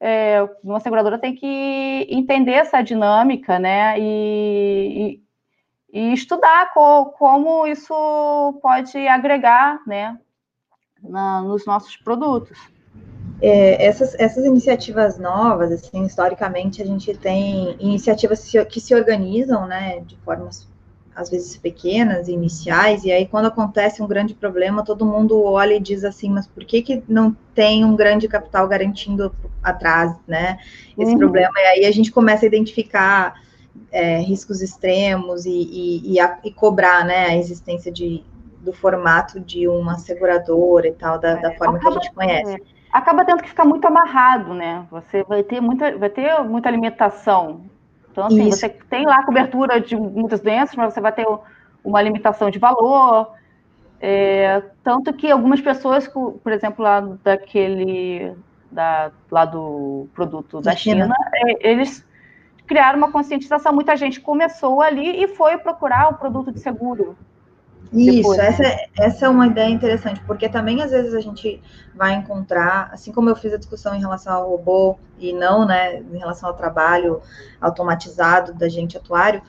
é, 0.01 0.49
uma 0.62 0.80
seguradora 0.80 1.18
tem 1.18 1.34
que 1.34 2.07
entender 2.11 2.53
essa 2.55 2.82
dinâmica, 2.82 3.57
né? 3.59 3.99
E, 4.01 5.20
e, 5.93 6.01
e 6.01 6.12
estudar 6.12 6.72
co, 6.74 7.07
como 7.16 7.68
isso 7.68 8.59
pode 8.61 8.99
agregar, 9.07 9.80
né? 9.86 10.18
Na, 11.01 11.41
nos 11.41 11.64
nossos 11.64 11.97
produtos 11.97 12.59
é, 13.41 13.86
essas, 13.86 14.14
essas 14.18 14.45
iniciativas 14.45 15.18
novas, 15.18 15.70
assim, 15.70 16.05
historicamente, 16.05 16.82
a 16.82 16.86
gente 16.86 17.14
tem 17.16 17.76
iniciativas 17.78 18.51
que 18.68 18.80
se 18.80 18.95
organizam, 18.95 19.66
né, 19.66 20.01
de 20.01 20.16
formas 20.18 20.66
às 21.14 21.30
vezes 21.30 21.57
pequenas, 21.57 22.28
iniciais, 22.28 23.03
e 23.03 23.11
aí 23.11 23.26
quando 23.26 23.47
acontece 23.47 24.01
um 24.01 24.07
grande 24.07 24.34
problema, 24.34 24.84
todo 24.84 25.05
mundo 25.05 25.43
olha 25.43 25.74
e 25.74 25.80
diz 25.80 26.05
assim, 26.05 26.30
mas 26.30 26.47
por 26.47 26.64
que, 26.64 26.80
que 26.80 27.03
não 27.09 27.36
tem 27.57 27.84
um 27.84 27.97
grande 27.97 28.28
capital 28.28 28.68
garantindo 28.68 29.34
atrás, 29.61 30.14
né, 30.28 30.59
esse 30.97 31.12
uhum. 31.12 31.18
problema? 31.18 31.53
E 31.57 31.66
aí 31.66 31.86
a 31.86 31.91
gente 31.91 32.12
começa 32.12 32.45
a 32.45 32.47
identificar 32.47 33.34
é, 33.91 34.18
riscos 34.18 34.62
extremos 34.62 35.45
e, 35.45 35.51
e, 35.51 36.12
e, 36.12 36.20
a, 36.20 36.39
e, 36.45 36.53
cobrar, 36.53 37.05
né, 37.05 37.26
a 37.26 37.36
existência 37.36 37.91
de, 37.91 38.22
do 38.61 38.72
formato 38.72 39.41
de 39.41 39.66
uma 39.66 39.99
seguradora 39.99 40.86
e 40.86 40.93
tal, 40.93 41.18
da, 41.18 41.34
da 41.34 41.53
forma 41.57 41.78
acaba, 41.78 41.95
que 41.95 41.99
a 41.99 42.03
gente 42.03 42.14
conhece. 42.14 42.62
Acaba 42.93 43.24
tendo 43.24 43.43
que 43.43 43.49
ficar 43.49 43.64
muito 43.64 43.86
amarrado, 43.86 44.55
né, 44.55 44.86
você 44.91 45.22
vai 45.24 45.43
ter 45.43 45.61
muita, 45.61 45.97
vai 45.97 46.09
ter 46.09 46.43
muita 46.43 46.70
limitação 46.70 47.68
então, 48.18 48.26
assim, 48.26 48.49
Isso. 48.49 48.59
você 48.59 48.68
tem 48.68 49.07
lá 49.07 49.22
cobertura 49.22 49.80
de 49.80 49.95
muitas 49.95 50.41
doenças, 50.41 50.74
mas 50.74 50.93
você 50.93 51.01
vai 51.01 51.12
ter 51.12 51.24
uma 51.84 52.03
limitação 52.03 52.51
de 52.51 52.59
valor. 52.59 53.32
É, 54.01 54.61
tanto 54.82 55.12
que 55.12 55.30
algumas 55.30 55.61
pessoas, 55.61 56.09
por 56.09 56.51
exemplo, 56.51 56.84
lá 56.84 56.99
daquele 57.22 58.34
da, 58.72 59.12
lá 59.30 59.45
do 59.45 60.09
produto 60.14 60.61
da, 60.61 60.72
da 60.72 60.76
China, 60.76 61.05
China 61.05 61.14
é, 61.32 61.70
eles 61.70 62.05
criaram 62.66 62.99
uma 62.99 63.12
conscientização. 63.12 63.72
Muita 63.72 63.97
gente 63.97 64.20
começou 64.20 64.82
ali 64.82 65.22
e 65.22 65.28
foi 65.28 65.57
procurar 65.57 66.09
o 66.09 66.14
produto 66.14 66.51
de 66.51 66.59
seguro. 66.59 67.16
Isso, 67.93 68.16
depois, 68.16 68.39
essa, 68.39 68.62
né? 68.62 68.68
é, 68.68 68.89
essa 68.99 69.26
é 69.26 69.28
uma 69.28 69.47
ideia 69.47 69.70
interessante, 69.70 70.20
porque 70.26 70.49
também 70.49 70.82
às 70.82 70.91
vezes 70.91 71.14
a 71.14 71.20
gente 71.20 71.61
vai 71.95 72.14
encontrar, 72.14 72.91
assim 72.93 73.12
como 73.12 73.30
eu 73.30 73.36
fiz 73.36 73.53
a 73.53 73.59
discussão 73.59 73.95
em 73.95 74.01
relação 74.01 74.32
ao 74.32 74.51
robô 74.51 74.99
e 75.18 75.32
não, 75.32 75.66
né, 75.66 76.01
em 76.01 76.18
relação 76.18 76.49
ao 76.49 76.55
trabalho 76.55 77.20
automatizado 77.61 78.53
da 78.53 78.68
gente 78.68 78.97
atuário, 78.97 79.43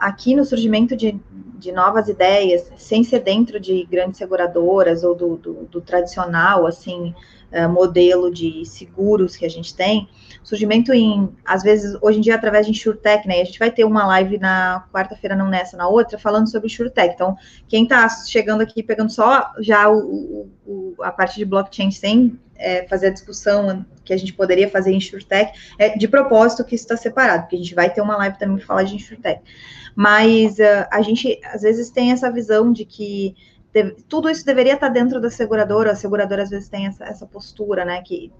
aqui 0.00 0.36
no 0.36 0.44
surgimento 0.44 0.94
de, 0.94 1.18
de 1.58 1.72
novas 1.72 2.08
ideias, 2.08 2.70
sem 2.76 3.02
ser 3.02 3.20
dentro 3.20 3.58
de 3.58 3.84
grandes 3.90 4.18
seguradoras 4.18 5.02
ou 5.02 5.14
do, 5.14 5.36
do, 5.36 5.52
do 5.64 5.80
tradicional, 5.80 6.66
assim, 6.66 7.14
uh, 7.52 7.68
modelo 7.68 8.30
de 8.30 8.66
seguros 8.66 9.34
que 9.34 9.46
a 9.46 9.48
gente 9.48 9.74
tem, 9.74 10.08
surgimento 10.42 10.92
em, 10.92 11.28
às 11.44 11.62
vezes, 11.62 11.96
hoje 12.00 12.18
em 12.18 12.20
dia, 12.20 12.34
através 12.34 12.66
de 12.66 12.72
InsurTech, 12.72 13.26
né? 13.26 13.40
A 13.40 13.44
gente 13.44 13.58
vai 13.58 13.70
ter 13.70 13.84
uma 13.84 14.06
live 14.06 14.38
na 14.38 14.84
quarta-feira, 14.92 15.36
não 15.36 15.48
nessa, 15.48 15.76
na 15.76 15.88
outra, 15.88 16.18
falando 16.18 16.50
sobre 16.50 16.68
InsurTech. 16.68 17.14
Então, 17.14 17.36
quem 17.68 17.84
está 17.84 18.08
chegando 18.08 18.60
aqui 18.60 18.82
pegando 18.82 19.10
só 19.10 19.52
já 19.60 19.88
o, 19.90 20.48
o, 20.66 20.94
a 21.00 21.12
parte 21.12 21.36
de 21.36 21.44
blockchain 21.44 21.90
sem 21.90 22.38
é, 22.56 22.86
fazer 22.88 23.08
a 23.08 23.10
discussão 23.10 23.84
que 24.04 24.12
a 24.12 24.16
gente 24.16 24.32
poderia 24.32 24.68
fazer 24.68 24.92
em 24.92 24.96
InsurTech, 24.96 25.52
é 25.78 25.96
de 25.96 26.08
propósito 26.08 26.64
que 26.64 26.74
isso 26.74 26.84
está 26.84 26.96
separado, 26.96 27.42
porque 27.42 27.56
a 27.56 27.58
gente 27.58 27.74
vai 27.74 27.88
ter 27.88 28.00
uma 28.00 28.16
live 28.16 28.38
também 28.38 28.56
para 28.56 28.66
falar 28.66 28.82
de 28.82 28.94
InsurTech. 28.94 29.42
Mas 29.94 30.58
uh, 30.58 30.86
a 30.90 31.02
gente, 31.02 31.38
às 31.44 31.62
vezes, 31.62 31.90
tem 31.90 32.12
essa 32.12 32.30
visão 32.30 32.72
de 32.72 32.84
que 32.84 33.34
tudo 34.06 34.28
isso 34.28 34.44
deveria 34.44 34.74
estar 34.74 34.90
dentro 34.90 35.18
da 35.20 35.30
seguradora, 35.30 35.92
a 35.92 35.96
seguradora 35.96 36.42
às 36.42 36.50
vezes 36.50 36.68
tem 36.68 36.86
essa, 36.86 37.04
essa 37.04 37.26
postura, 37.26 37.86
né, 37.86 38.02
que, 38.02 38.30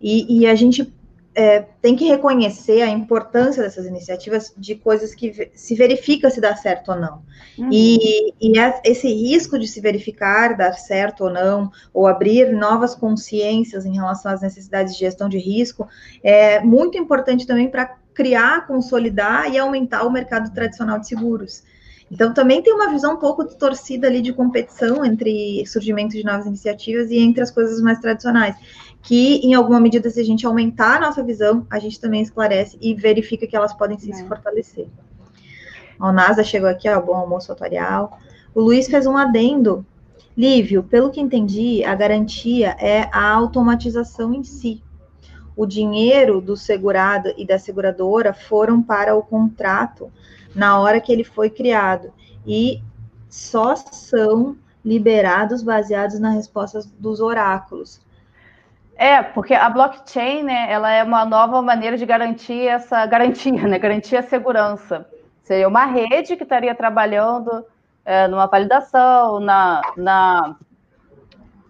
e, 0.00 0.40
e 0.40 0.46
a 0.46 0.54
gente 0.54 0.90
é, 1.38 1.64
tem 1.80 1.94
que 1.94 2.08
reconhecer 2.08 2.82
a 2.82 2.88
importância 2.88 3.62
dessas 3.62 3.86
iniciativas 3.86 4.52
de 4.56 4.74
coisas 4.74 5.14
que 5.14 5.52
se 5.54 5.76
verifica 5.76 6.30
se 6.30 6.40
dá 6.40 6.56
certo 6.56 6.90
ou 6.90 6.98
não. 6.98 7.22
Uhum. 7.56 7.68
E, 7.70 8.34
e 8.40 8.58
é 8.58 8.80
esse 8.84 9.06
risco 9.06 9.56
de 9.56 9.68
se 9.68 9.80
verificar 9.80 10.56
dar 10.56 10.72
certo 10.72 11.22
ou 11.24 11.30
não, 11.30 11.70
ou 11.94 12.08
abrir 12.08 12.50
novas 12.52 12.92
consciências 12.92 13.86
em 13.86 13.94
relação 13.94 14.32
às 14.32 14.42
necessidades 14.42 14.94
de 14.94 14.98
gestão 14.98 15.28
de 15.28 15.38
risco, 15.38 15.86
é 16.24 16.58
muito 16.58 16.98
importante 16.98 17.46
também 17.46 17.70
para 17.70 17.96
criar, 18.12 18.66
consolidar 18.66 19.48
e 19.48 19.56
aumentar 19.58 20.02
o 20.04 20.10
mercado 20.10 20.52
tradicional 20.52 20.98
de 20.98 21.06
seguros. 21.06 21.62
Então, 22.10 22.32
também 22.32 22.62
tem 22.62 22.72
uma 22.72 22.90
visão 22.90 23.14
um 23.14 23.18
pouco 23.18 23.44
distorcida 23.44 24.06
ali 24.06 24.22
de 24.22 24.32
competição 24.32 25.04
entre 25.04 25.64
surgimento 25.66 26.16
de 26.16 26.24
novas 26.24 26.46
iniciativas 26.46 27.10
e 27.10 27.18
entre 27.18 27.42
as 27.42 27.50
coisas 27.50 27.82
mais 27.82 27.98
tradicionais, 27.98 28.56
que, 29.02 29.36
em 29.36 29.54
alguma 29.54 29.78
medida, 29.78 30.08
se 30.08 30.20
a 30.20 30.24
gente 30.24 30.46
aumentar 30.46 30.96
a 30.96 31.00
nossa 31.00 31.22
visão, 31.22 31.66
a 31.70 31.78
gente 31.78 32.00
também 32.00 32.22
esclarece 32.22 32.78
e 32.80 32.94
verifica 32.94 33.46
que 33.46 33.54
elas 33.54 33.74
podem 33.74 33.98
sim 33.98 34.10
é. 34.10 34.14
se 34.14 34.24
fortalecer. 34.24 34.88
O 36.00 36.12
NASA 36.12 36.42
chegou 36.42 36.68
aqui, 36.68 36.88
ó, 36.88 37.00
bom 37.00 37.14
almoço 37.14 37.52
atuarial. 37.52 38.18
O 38.54 38.60
Luiz 38.60 38.88
fez 38.88 39.06
um 39.06 39.16
adendo. 39.16 39.84
Lívio, 40.36 40.84
pelo 40.84 41.10
que 41.10 41.20
entendi, 41.20 41.84
a 41.84 41.94
garantia 41.96 42.76
é 42.78 43.08
a 43.12 43.28
automatização 43.28 44.32
em 44.32 44.44
si. 44.44 44.80
O 45.56 45.66
dinheiro 45.66 46.40
do 46.40 46.56
segurado 46.56 47.34
e 47.36 47.44
da 47.44 47.58
seguradora 47.58 48.32
foram 48.32 48.80
para 48.80 49.16
o 49.16 49.22
contrato 49.22 50.12
na 50.58 50.76
hora 50.80 51.00
que 51.00 51.12
ele 51.12 51.22
foi 51.22 51.48
criado 51.48 52.12
e 52.44 52.82
só 53.28 53.76
são 53.76 54.56
liberados 54.84 55.62
baseados 55.62 56.18
nas 56.18 56.34
respostas 56.34 56.84
dos 56.84 57.20
oráculos. 57.20 58.00
É, 58.96 59.22
porque 59.22 59.54
a 59.54 59.70
blockchain, 59.70 60.42
né, 60.42 60.66
ela 60.68 60.90
é 60.90 61.04
uma 61.04 61.24
nova 61.24 61.62
maneira 61.62 61.96
de 61.96 62.04
garantir 62.04 62.66
essa 62.66 63.06
garantia, 63.06 63.68
né, 63.68 63.78
garantir 63.78 64.16
a 64.16 64.22
segurança. 64.22 65.08
Seria 65.44 65.68
uma 65.68 65.84
rede 65.84 66.36
que 66.36 66.42
estaria 66.42 66.74
trabalhando 66.74 67.64
é, 68.04 68.26
numa 68.26 68.46
validação, 68.46 69.38
na, 69.38 69.80
na, 69.96 70.56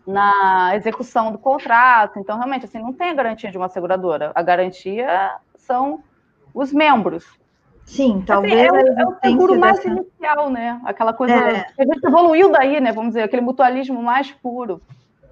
na 0.06 0.76
execução 0.76 1.30
do 1.30 1.38
contrato. 1.38 2.18
Então, 2.18 2.38
realmente, 2.38 2.64
assim, 2.64 2.78
não 2.78 2.94
tem 2.94 3.10
a 3.10 3.14
garantia 3.14 3.50
de 3.50 3.58
uma 3.58 3.68
seguradora. 3.68 4.32
A 4.34 4.42
garantia 4.42 5.36
são 5.56 6.02
os 6.54 6.72
membros. 6.72 7.37
Sim, 7.88 8.22
talvez. 8.24 8.70
Assim, 8.70 8.90
é, 8.90 8.92
o, 8.92 9.00
é 9.00 9.06
o 9.06 9.16
seguro 9.24 9.58
mais 9.58 9.76
dessa... 9.76 9.88
inicial, 9.88 10.50
né? 10.50 10.78
Aquela 10.84 11.14
coisa. 11.14 11.34
É. 11.34 11.66
A 11.78 11.84
gente 11.84 12.04
evoluiu 12.04 12.52
daí, 12.52 12.80
né? 12.80 12.92
Vamos 12.92 13.10
dizer, 13.10 13.22
aquele 13.22 13.40
mutualismo 13.40 14.02
mais 14.02 14.30
puro. 14.30 14.80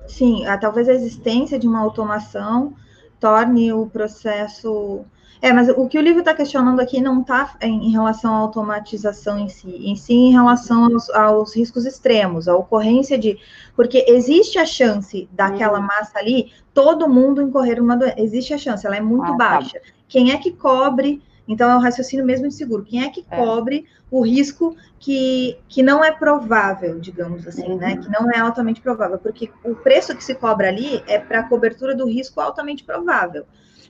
Sim, 0.09 0.47
a, 0.47 0.57
talvez 0.57 0.89
a 0.89 0.95
existência 0.95 1.59
de 1.59 1.69
uma 1.69 1.81
automação 1.81 2.73
torne 3.21 3.73
o 3.75 3.87
processo. 3.87 5.05
É, 5.43 5.53
mas 5.53 5.69
o 5.69 5.87
que 5.87 5.99
o 5.99 6.01
livro 6.01 6.21
está 6.21 6.33
questionando 6.33 6.81
aqui 6.81 6.99
não 6.99 7.21
está 7.21 7.57
em, 7.61 7.91
relação 7.91 8.35
à 8.35 8.39
automatização 8.39 9.39
em 9.39 9.51
si, 9.51 9.69
em 9.69 9.95
si 9.95 10.15
em 10.15 10.33
relação 10.33 10.85
aos, 10.85 11.11
aos, 11.11 11.55
riscos 11.55 11.85
extremos, 11.85 12.49
a 12.49 12.57
ocorrência 12.57 13.19
de. 13.19 13.39
Porque 13.77 14.03
existe 14.09 14.59
a 14.59 14.65
chance 14.65 15.29
daquela 15.31 15.79
hum. 15.79 15.83
massa 15.83 16.19
ali, 16.19 16.53
todo 16.73 17.07
mundo 17.07 17.43
incorrer 17.43 17.83
uma 17.83 17.99
doença. 17.99 18.19
Existe 18.19 18.55
a 18.55 18.59
chance, 18.59 18.87
ela 18.87 18.97
é 18.97 19.01
muito 19.03 19.27
ah, 19.27 19.37
tá. 19.37 19.37
baixa. 19.37 19.79
Tá. 19.79 19.87
Quem 20.09 20.33
é 20.33 20.39
que 20.39 20.53
cobre 20.53 21.23
então, 21.49 21.71
é 21.71 21.77
o 21.77 21.81
raciocínio 21.81 22.25
mesmo 22.25 22.49
de 22.49 22.55
seguro. 22.55 22.85
Quem 22.85 23.05
é 23.05 23.09
que 23.09 23.25
é. 23.31 23.37
cobre 23.37 23.87
o 24.11 24.21
risco 24.21 24.77
que, 24.99 25.59
que 25.69 25.83
não 25.83 26.05
é 26.05 26.13
provável, 26.13 26.99
digamos 26.99 27.47
assim, 27.47 27.69
né? 27.69 27.73
uhum. 27.75 27.79
né? 27.79 27.97
Que 27.99 28.09
não 28.11 28.31
é 28.31 28.39
altamente 28.39 28.81
provável, 28.81 29.19
porque 29.19 29.51
o 29.65 29.75
preço 29.75 30.17
que 30.17 30.25
se 30.25 30.35
cobra 30.35 30.69
ali 30.69 31.03
é 31.07 31.19
para 31.19 31.41
a 31.41 31.49
cobertura 31.49 31.95
do 31.95 32.07
risco 32.07 32.41
altamente 32.41 32.85
provável. 32.85 33.45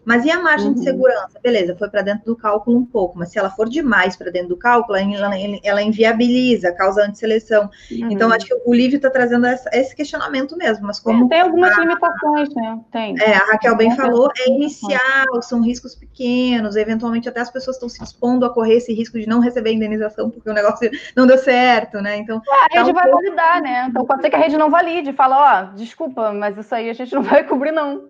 Mas 0.07 0.25
e 0.25 0.31
a 0.31 0.41
margem 0.41 0.69
uhum. 0.69 0.75
de 0.75 0.85
segurança? 0.85 1.41
Beleza, 1.43 1.75
foi 1.77 1.91
para 1.91 2.01
dentro 2.01 2.25
do 2.25 2.37
cálculo 2.37 2.79
um 2.79 2.87
pouco, 2.87 3.19
mas 3.19 3.31
se 3.31 3.39
ela 3.39 3.51
for 3.51 3.69
demais 3.69 4.15
para 4.15 4.31
dentro 4.31 4.51
do 4.51 4.57
cálculo, 4.57 4.97
ela, 4.97 5.33
ela 5.65 5.83
inviabiliza, 5.83 6.73
causa 6.73 7.05
antisseleção. 7.05 7.69
Uhum. 7.91 8.13
Então, 8.13 8.33
acho 8.33 8.47
que 8.47 8.55
o 8.65 8.73
Lívio 8.73 8.99
está 8.99 9.11
trazendo 9.11 9.47
essa, 9.47 9.69
esse 9.73 9.97
questionamento 9.97 10.57
mesmo. 10.57 10.87
Mas 10.87 11.01
como. 11.01 11.29
Tem 11.29 11.41
algumas 11.41 11.77
a, 11.77 11.81
limitações, 11.81 12.55
né? 12.55 12.81
Tem. 12.93 13.21
É, 13.21 13.35
a 13.35 13.47
Raquel 13.47 13.77
bem 13.77 13.97
falou, 13.97 14.31
é 14.39 14.49
inicial, 14.49 15.43
são 15.43 15.61
riscos 15.61 15.97
pequenos, 15.97 16.77
eventualmente 16.77 17.29
até 17.29 17.41
as 17.41 17.51
pessoas 17.51 17.77
estão 17.77 17.89
se 17.89 18.03
expondo 18.03 18.47
a 18.47 18.51
correr 18.51 18.75
esse 18.75 18.95
risco 18.95 19.19
de 19.19 19.29
não 19.29 19.41
receber 19.41 19.73
indenização 19.73 20.31
porque 20.31 20.49
o 20.49 20.55
negócio 20.55 20.89
não 21.17 21.27
deu 21.27 21.39
certo, 21.39 22.01
né? 22.01 22.17
Então. 22.17 22.41
É, 22.47 22.79
a 22.79 22.79
rede 22.79 22.85
tá 22.85 22.91
um 22.91 22.95
vai 22.95 23.05
pouco... 23.05 23.23
validar, 23.23 23.61
né? 23.61 23.87
Então 23.89 24.05
pode 24.05 24.23
ser 24.23 24.31
que 24.31 24.37
a 24.37 24.39
rede 24.39 24.57
não 24.57 24.71
valide, 24.71 25.13
fala, 25.13 25.37
ó, 25.73 25.75
desculpa, 25.75 26.33
mas 26.33 26.57
isso 26.57 26.75
aí 26.75 26.89
a 26.89 26.93
gente 26.93 27.13
não 27.13 27.23
vai 27.25 27.43
cobrir, 27.43 27.73
não. 27.73 28.05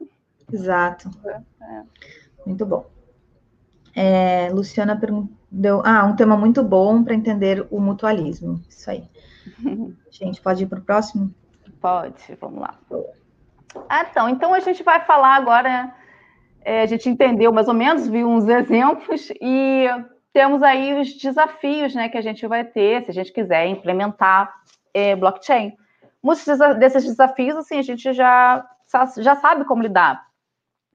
Exato. 0.53 1.11
É. 1.27 1.83
Muito 2.47 2.65
bom. 2.65 2.87
É, 3.95 4.51
Luciana 4.53 5.01
deu 5.51 5.83
ah, 5.85 6.05
um 6.05 6.15
tema 6.15 6.37
muito 6.37 6.63
bom 6.63 7.03
para 7.03 7.15
entender 7.15 7.67
o 7.71 7.81
mutualismo. 7.81 8.63
Isso 8.69 8.91
aí. 8.91 9.09
gente, 10.11 10.41
pode 10.41 10.65
ir 10.65 10.67
para 10.67 10.79
o 10.79 10.83
próximo? 10.83 11.35
Pode, 11.81 12.37
vamos 12.41 12.61
lá. 12.61 12.79
Ah, 13.89 14.07
então, 14.11 14.29
então 14.29 14.55
a 14.55 14.61
gente 14.61 14.83
vai 14.83 15.01
falar 15.05 15.37
agora. 15.37 15.95
É, 16.63 16.83
a 16.83 16.87
gente 16.87 17.09
entendeu 17.09 17.53
mais 17.53 17.69
ou 17.69 17.75
menos, 17.75 18.09
viu 18.09 18.29
uns 18.29 18.49
exemplos 18.49 19.31
e 19.41 19.87
temos 20.33 20.63
aí 20.65 21.01
os 21.01 21.17
desafios 21.17 21.95
né, 21.95 22.09
que 22.09 22.19
a 22.19 22.21
gente 22.21 22.45
vai 22.47 22.65
ter 22.65 23.05
se 23.05 23.11
a 23.11 23.15
gente 23.15 23.33
quiser 23.33 23.67
implementar 23.69 24.53
é, 24.93 25.15
blockchain. 25.15 25.75
Muitos 26.23 26.45
desses 26.79 27.05
desafios, 27.05 27.57
assim, 27.57 27.79
a 27.79 27.83
gente 27.83 28.13
já, 28.13 28.69
já 29.19 29.37
sabe 29.37 29.65
como 29.65 29.81
lidar. 29.81 30.26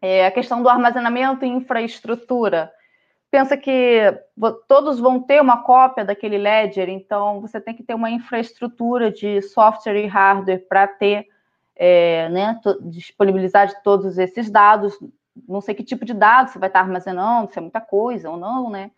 É, 0.01 0.25
a 0.25 0.31
questão 0.31 0.63
do 0.63 0.69
armazenamento 0.69 1.45
e 1.45 1.49
infraestrutura. 1.49 2.71
Pensa 3.29 3.55
que 3.55 4.01
todos 4.67 4.99
vão 4.99 5.21
ter 5.21 5.41
uma 5.41 5.63
cópia 5.63 6.03
daquele 6.03 6.37
ledger, 6.37 6.89
então 6.89 7.39
você 7.39 7.61
tem 7.61 7.73
que 7.73 7.83
ter 7.83 7.93
uma 7.93 8.09
infraestrutura 8.09 9.09
de 9.09 9.41
software 9.41 10.03
e 10.03 10.07
hardware 10.07 10.67
para 10.67 10.85
ter, 10.85 11.27
é, 11.75 12.27
né, 12.29 12.59
disponibilizar 12.81 13.67
de 13.67 13.81
todos 13.83 14.17
esses 14.17 14.49
dados. 14.49 14.99
Não 15.47 15.61
sei 15.61 15.73
que 15.73 15.83
tipo 15.83 16.03
de 16.03 16.13
dados 16.13 16.51
você 16.51 16.59
vai 16.59 16.67
estar 16.67 16.81
armazenando, 16.81 17.53
se 17.53 17.59
é 17.59 17.61
muita 17.61 17.79
coisa 17.79 18.29
ou 18.29 18.35
não, 18.35 18.69
né? 18.69 18.91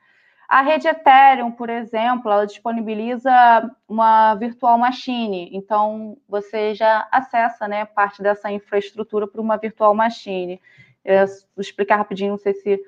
A 0.47 0.61
rede 0.61 0.87
Ethereum, 0.87 1.51
por 1.51 1.69
exemplo, 1.69 2.31
ela 2.31 2.45
disponibiliza 2.45 3.31
uma 3.87 4.35
virtual 4.35 4.77
machine, 4.77 5.49
então 5.53 6.17
você 6.27 6.73
já 6.75 7.07
acessa 7.11 7.67
né, 7.67 7.85
parte 7.85 8.21
dessa 8.21 8.51
infraestrutura 8.51 9.27
para 9.27 9.41
uma 9.41 9.57
virtual 9.57 9.95
machine. 9.95 10.61
Eu 11.03 11.25
vou 11.27 11.61
explicar 11.61 11.97
rapidinho, 11.97 12.31
não 12.31 12.37
sei 12.37 12.53
se 12.53 12.81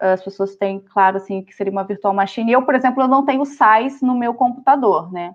as 0.00 0.22
pessoas 0.22 0.56
têm 0.56 0.80
claro 0.80 1.18
assim 1.18 1.42
que 1.42 1.54
seria 1.54 1.70
uma 1.70 1.84
virtual 1.84 2.14
machine. 2.14 2.52
Eu, 2.52 2.62
por 2.62 2.74
exemplo, 2.74 3.02
eu 3.02 3.08
não 3.08 3.24
tenho 3.24 3.44
SAIS 3.44 4.00
no 4.00 4.14
meu 4.14 4.32
computador, 4.34 5.12
né? 5.12 5.34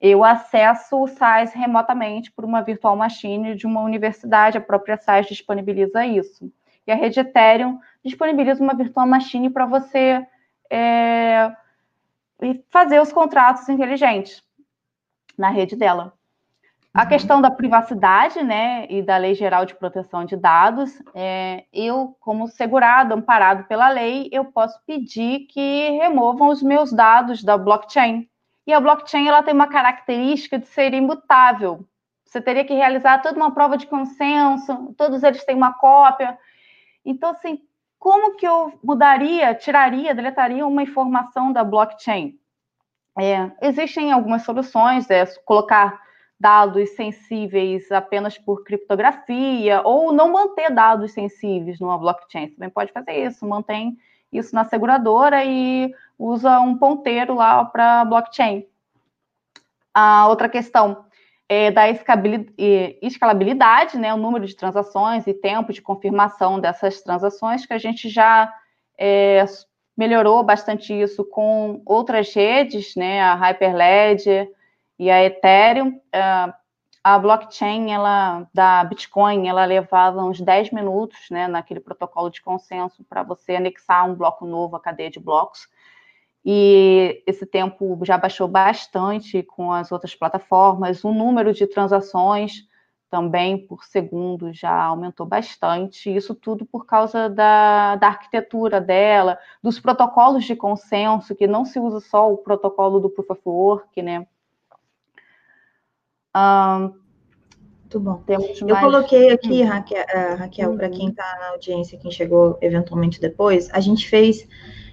Eu 0.00 0.22
acesso 0.22 1.02
o 1.02 1.08
SAIS 1.08 1.52
remotamente 1.52 2.30
por 2.30 2.44
uma 2.44 2.62
virtual 2.62 2.96
machine 2.96 3.54
de 3.54 3.66
uma 3.66 3.80
universidade, 3.80 4.58
a 4.58 4.60
própria 4.60 4.96
SAIS 4.96 5.26
disponibiliza 5.26 6.06
isso. 6.06 6.52
E 6.86 6.92
a 6.92 6.94
rede 6.94 7.20
Ethereum 7.20 7.80
disponibiliza 8.04 8.62
uma 8.62 8.74
virtual 8.74 9.06
machine 9.06 9.48
para 9.48 9.66
você 9.66 10.26
é, 10.70 11.50
fazer 12.68 13.00
os 13.00 13.12
contratos 13.12 13.68
inteligentes 13.68 14.42
na 15.36 15.48
rede 15.50 15.74
dela. 15.74 16.12
A 16.94 17.04
questão 17.04 17.42
da 17.42 17.50
privacidade, 17.50 18.40
né, 18.40 18.86
e 18.88 19.02
da 19.02 19.16
Lei 19.16 19.34
Geral 19.34 19.64
de 19.64 19.74
Proteção 19.74 20.24
de 20.24 20.36
Dados, 20.36 20.92
é, 21.12 21.64
eu, 21.72 22.16
como 22.20 22.46
segurado, 22.46 23.14
amparado 23.14 23.64
pela 23.64 23.88
lei, 23.88 24.28
eu 24.30 24.44
posso 24.44 24.78
pedir 24.86 25.40
que 25.48 25.90
removam 25.98 26.50
os 26.50 26.62
meus 26.62 26.92
dados 26.92 27.42
da 27.42 27.58
blockchain. 27.58 28.28
E 28.64 28.72
a 28.72 28.78
blockchain, 28.78 29.26
ela 29.26 29.42
tem 29.42 29.52
uma 29.52 29.66
característica 29.66 30.56
de 30.56 30.68
ser 30.68 30.94
imutável. 30.94 31.84
Você 32.24 32.40
teria 32.40 32.64
que 32.64 32.72
realizar 32.72 33.20
toda 33.20 33.36
uma 33.36 33.52
prova 33.52 33.76
de 33.76 33.88
consenso, 33.88 34.94
todos 34.96 35.24
eles 35.24 35.44
têm 35.44 35.56
uma 35.56 35.72
cópia. 35.72 36.38
Então, 37.04 37.30
assim, 37.30 37.58
como 37.98 38.36
que 38.36 38.46
eu 38.46 38.72
mudaria, 38.84 39.52
tiraria, 39.52 40.14
deletaria 40.14 40.64
uma 40.64 40.84
informação 40.84 41.52
da 41.52 41.64
blockchain? 41.64 42.38
É, 43.18 43.50
existem 43.62 44.12
algumas 44.12 44.42
soluções, 44.42 45.10
é 45.10 45.26
colocar 45.44 46.03
dados 46.38 46.90
sensíveis 46.90 47.90
apenas 47.90 48.36
por 48.36 48.64
criptografia, 48.64 49.82
ou 49.84 50.12
não 50.12 50.32
manter 50.32 50.70
dados 50.70 51.12
sensíveis 51.12 51.80
numa 51.80 51.98
blockchain. 51.98 52.48
Você 52.48 52.54
também 52.54 52.70
pode 52.70 52.92
fazer 52.92 53.12
isso, 53.12 53.46
mantém 53.46 53.96
isso 54.32 54.54
na 54.54 54.64
seguradora 54.64 55.44
e 55.44 55.94
usa 56.18 56.60
um 56.60 56.76
ponteiro 56.76 57.34
lá 57.34 57.64
para 57.64 58.04
blockchain. 58.04 58.66
A 59.92 60.26
outra 60.28 60.48
questão 60.48 61.04
é, 61.48 61.70
da 61.70 61.88
escalabilidade, 61.88 63.96
né, 63.96 64.12
o 64.12 64.18
número 64.18 64.44
de 64.44 64.56
transações 64.56 65.26
e 65.26 65.34
tempo 65.34 65.72
de 65.72 65.80
confirmação 65.80 66.58
dessas 66.58 67.00
transações, 67.00 67.64
que 67.64 67.72
a 67.72 67.78
gente 67.78 68.08
já 68.08 68.52
é, 68.98 69.44
melhorou 69.96 70.42
bastante 70.42 70.92
isso 70.92 71.24
com 71.24 71.80
outras 71.86 72.34
redes, 72.34 72.96
né, 72.96 73.22
a 73.22 73.34
Hyperledger 73.34 74.50
e 74.98 75.10
a 75.10 75.22
Ethereum. 75.24 76.00
a 77.02 77.18
blockchain 77.18 77.92
ela, 77.92 78.48
da 78.54 78.82
Bitcoin, 78.84 79.46
ela 79.48 79.64
levava 79.64 80.24
uns 80.24 80.40
10 80.40 80.70
minutos, 80.70 81.18
né, 81.30 81.46
naquele 81.46 81.80
protocolo 81.80 82.30
de 82.30 82.40
consenso 82.40 83.04
para 83.04 83.22
você 83.22 83.56
anexar 83.56 84.08
um 84.08 84.14
bloco 84.14 84.46
novo 84.46 84.76
à 84.76 84.80
cadeia 84.80 85.10
de 85.10 85.20
blocos 85.20 85.68
e 86.44 87.22
esse 87.26 87.46
tempo 87.46 87.98
já 88.02 88.18
baixou 88.18 88.46
bastante 88.46 89.42
com 89.42 89.72
as 89.72 89.90
outras 89.90 90.14
plataformas. 90.14 91.02
O 91.02 91.12
número 91.12 91.54
de 91.54 91.66
transações 91.66 92.68
também 93.08 93.66
por 93.66 93.84
segundo 93.84 94.52
já 94.52 94.74
aumentou 94.82 95.24
bastante. 95.24 96.14
Isso 96.14 96.34
tudo 96.34 96.66
por 96.66 96.84
causa 96.84 97.30
da, 97.30 97.96
da 97.96 98.08
arquitetura 98.08 98.80
dela, 98.80 99.38
dos 99.62 99.80
protocolos 99.80 100.44
de 100.44 100.54
consenso, 100.54 101.34
que 101.34 101.46
não 101.46 101.64
se 101.64 101.78
usa 101.78 102.00
só 102.00 102.30
o 102.30 102.38
protocolo 102.38 103.00
do 103.00 103.08
Proof 103.08 103.30
of 103.30 103.42
Work, 103.46 104.02
né? 104.02 104.26
Um, 106.36 106.92
Muito 107.82 108.00
bom. 108.00 108.22
Temos 108.26 108.60
Eu 108.60 108.68
mais... 108.68 108.80
coloquei 108.80 109.30
aqui. 109.30 109.62
Raquel, 109.62 110.02
uh, 110.02 110.36
Raquel 110.36 110.70
uhum. 110.70 110.76
para 110.76 110.88
quem 110.88 111.08
está 111.08 111.38
na 111.40 111.50
audiência, 111.50 111.98
quem 111.98 112.10
chegou 112.10 112.58
eventualmente 112.60 113.20
depois, 113.20 113.68
a 113.72 113.80
gente 113.80 114.08
fez 114.08 114.46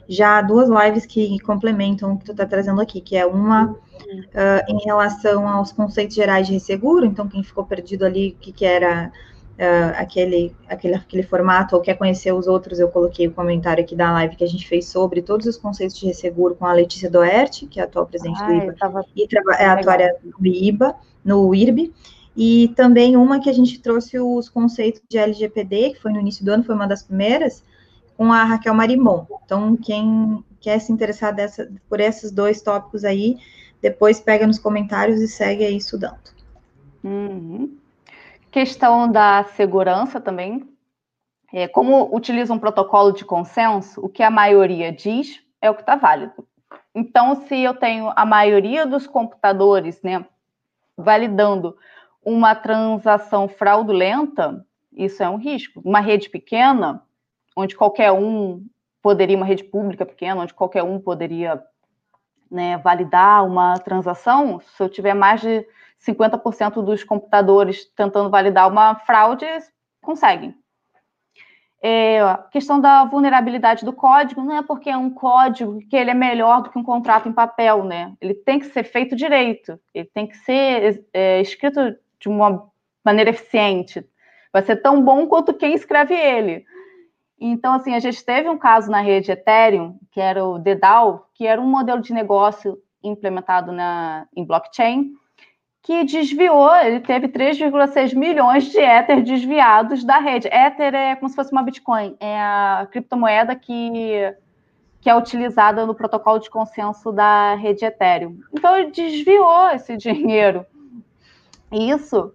já 0.07 0.41
duas 0.41 0.69
lives 0.69 1.05
que 1.05 1.39
complementam 1.39 2.13
o 2.13 2.17
que 2.17 2.25
tu 2.25 2.31
está 2.31 2.45
trazendo 2.45 2.81
aqui, 2.81 2.99
que 2.99 3.15
é 3.15 3.25
uma 3.25 3.71
uh, 3.71 3.77
em 4.67 4.77
relação 4.83 5.47
aos 5.47 5.71
conceitos 5.71 6.15
gerais 6.15 6.47
de 6.47 6.53
resseguro, 6.53 7.05
então 7.05 7.27
quem 7.27 7.43
ficou 7.43 7.63
perdido 7.65 8.05
ali, 8.05 8.35
o 8.37 8.41
que, 8.41 8.51
que 8.51 8.65
era 8.65 9.11
uh, 9.61 9.93
aquele, 9.95 10.53
aquele, 10.67 10.95
aquele 10.95 11.23
formato, 11.23 11.75
ou 11.75 11.81
quer 11.81 11.95
conhecer 11.95 12.33
os 12.33 12.47
outros, 12.47 12.79
eu 12.79 12.89
coloquei 12.89 13.27
o 13.27 13.31
comentário 13.31 13.83
aqui 13.83 13.95
da 13.95 14.11
live 14.11 14.35
que 14.35 14.43
a 14.43 14.47
gente 14.47 14.67
fez 14.67 14.87
sobre 14.87 15.21
todos 15.21 15.45
os 15.45 15.55
conceitos 15.55 15.97
de 15.97 16.07
resseguro 16.07 16.55
com 16.55 16.65
a 16.65 16.73
Letícia 16.73 17.09
Doerte, 17.09 17.67
que 17.67 17.79
é 17.79 17.83
a 17.83 17.85
atual 17.85 18.07
presidente 18.07 18.43
do 18.43 18.53
IBA, 18.53 18.73
tava... 18.73 19.05
e 19.15 19.27
é 19.59 19.65
a 19.65 19.73
atuária 19.73 20.15
do 20.23 20.47
IBA, 20.47 20.95
no 21.23 21.53
IRB, 21.53 21.93
e 22.35 22.69
também 22.75 23.15
uma 23.15 23.39
que 23.39 23.49
a 23.49 23.53
gente 23.53 23.79
trouxe 23.79 24.19
os 24.19 24.49
conceitos 24.49 25.01
de 25.07 25.17
LGPD, 25.17 25.91
que 25.91 26.01
foi 26.01 26.11
no 26.11 26.19
início 26.19 26.43
do 26.43 26.51
ano, 26.51 26.63
foi 26.63 26.73
uma 26.73 26.87
das 26.87 27.03
primeiras, 27.03 27.63
com 28.17 28.31
a 28.31 28.43
Raquel 28.43 28.73
Marimon. 28.73 29.25
Então, 29.45 29.75
quem 29.75 30.43
quer 30.59 30.79
se 30.79 30.91
interessar 30.91 31.35
dessa, 31.35 31.69
por 31.89 31.99
esses 31.99 32.31
dois 32.31 32.61
tópicos 32.61 33.03
aí, 33.03 33.37
depois 33.81 34.19
pega 34.19 34.47
nos 34.47 34.59
comentários 34.59 35.19
e 35.21 35.27
segue 35.27 35.65
aí 35.65 35.75
estudando. 35.75 36.31
Uhum. 37.03 37.80
Questão 38.51 39.09
da 39.09 39.45
segurança 39.55 40.19
também. 40.19 40.67
É, 41.53 41.69
como 41.69 42.13
utiliza 42.13 42.53
um 42.53 42.59
protocolo 42.59 43.13
de 43.13 43.23
consenso, 43.23 44.03
o 44.03 44.09
que 44.09 44.21
a 44.21 44.29
maioria 44.29 44.91
diz 44.91 45.41
é 45.61 45.69
o 45.69 45.73
que 45.73 45.81
está 45.81 45.95
válido. 45.95 46.45
Então, 46.93 47.35
se 47.47 47.57
eu 47.61 47.73
tenho 47.73 48.11
a 48.13 48.25
maioria 48.25 48.85
dos 48.85 49.07
computadores 49.07 50.01
né, 50.01 50.25
validando 50.97 51.77
uma 52.23 52.53
transação 52.53 53.47
fraudulenta, 53.47 54.65
isso 54.91 55.23
é 55.23 55.29
um 55.29 55.37
risco. 55.37 55.81
Uma 55.83 56.01
rede 56.01 56.29
pequena, 56.29 57.01
onde 57.55 57.75
qualquer 57.75 58.11
um 58.11 58.65
poderia, 59.01 59.37
uma 59.37 59.45
rede 59.45 59.63
pública 59.63 60.05
pequena, 60.05 60.41
onde 60.41 60.53
qualquer 60.53 60.83
um 60.83 60.99
poderia 60.99 61.63
né, 62.49 62.77
validar 62.77 63.45
uma 63.45 63.79
transação, 63.79 64.59
se 64.59 64.83
eu 64.83 64.89
tiver 64.89 65.13
mais 65.13 65.39
de 65.39 65.65
50% 66.05 66.83
dos 66.83 67.03
computadores 67.03 67.85
tentando 67.95 68.29
validar 68.29 68.69
uma 68.69 68.95
fraude, 68.95 69.45
conseguem. 70.01 70.55
É, 71.83 72.19
questão 72.51 72.79
da 72.79 73.05
vulnerabilidade 73.05 73.83
do 73.83 73.91
código 73.91 74.43
não 74.43 74.57
é 74.57 74.61
porque 74.61 74.89
é 74.89 74.97
um 74.97 75.09
código 75.09 75.79
que 75.89 75.95
ele 75.95 76.11
é 76.11 76.13
melhor 76.13 76.61
do 76.61 76.69
que 76.69 76.77
um 76.77 76.83
contrato 76.83 77.27
em 77.27 77.33
papel, 77.33 77.83
né? 77.83 78.13
Ele 78.21 78.35
tem 78.35 78.59
que 78.59 78.67
ser 78.67 78.83
feito 78.83 79.15
direito, 79.15 79.79
ele 79.91 80.09
tem 80.13 80.27
que 80.27 80.37
ser 80.37 81.03
é, 81.11 81.41
escrito 81.41 81.95
de 82.19 82.29
uma 82.29 82.69
maneira 83.03 83.31
eficiente. 83.31 84.05
Vai 84.53 84.61
ser 84.61 84.75
tão 84.75 85.01
bom 85.03 85.25
quanto 85.25 85.55
quem 85.55 85.73
escreve 85.73 86.13
ele. 86.13 86.65
Então, 87.39 87.73
assim, 87.73 87.95
a 87.95 87.99
gente 87.99 88.23
teve 88.23 88.47
um 88.47 88.57
caso 88.59 88.91
na 88.91 89.01
rede 89.01 89.31
Ethereum, 89.31 89.97
que 90.11 90.21
era 90.21 90.45
o 90.45 90.59
DDAO, 90.59 91.25
que 91.33 91.47
era 91.47 91.59
um 91.59 91.67
modelo 91.67 91.99
de 91.99 92.13
negócio 92.13 92.77
implementado 93.03 93.71
na, 93.71 94.27
em 94.35 94.45
blockchain, 94.45 95.13
que 95.83 96.03
desviou, 96.03 96.75
ele 96.75 96.99
teve 96.99 97.27
3,6 97.27 98.15
milhões 98.15 98.65
de 98.65 98.79
Ether 98.79 99.23
desviados 99.23 100.03
da 100.03 100.19
rede. 100.19 100.47
Ether 100.47 100.93
é 100.93 101.15
como 101.15 101.29
se 101.29 101.35
fosse 101.35 101.51
uma 101.51 101.63
Bitcoin, 101.63 102.15
é 102.19 102.39
a 102.39 102.87
criptomoeda 102.91 103.55
que, 103.55 104.33
que 105.01 105.09
é 105.09 105.15
utilizada 105.15 105.85
no 105.85 105.95
protocolo 105.95 106.39
de 106.39 106.49
consenso 106.49 107.11
da 107.11 107.55
rede 107.55 107.83
Ethereum. 107.83 108.39
Então, 108.53 108.75
ele 108.77 108.91
desviou 108.91 109.69
esse 109.69 109.97
dinheiro. 109.97 110.65
Isso 111.71 112.31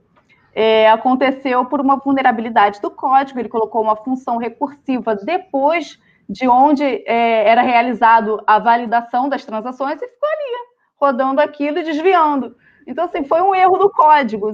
é, 0.53 0.90
aconteceu 0.90 1.66
por 1.66 1.80
uma 1.80 1.97
vulnerabilidade 1.97 2.80
do 2.80 2.90
código, 2.90 3.38
ele 3.38 3.49
colocou 3.49 3.82
uma 3.82 3.94
função 3.94 4.38
recursiva 4.38 5.14
depois 5.14 6.01
de 6.28 6.49
onde 6.49 6.82
é, 6.82 7.49
era 7.49 7.62
realizado 7.62 8.42
a 8.44 8.59
validação 8.59 9.28
das 9.28 9.44
transações 9.44 10.03
e 10.03 10.09
ficou 10.09 10.28
ali, 10.28 10.68
rodando 10.99 11.40
aquilo 11.40 11.78
e 11.78 11.84
desviando. 11.84 12.57
Então, 12.87 13.05
assim, 13.05 13.24
foi 13.24 13.43
um 13.43 13.55
erro 13.55 13.76
do 13.78 13.91
código. 13.91 14.51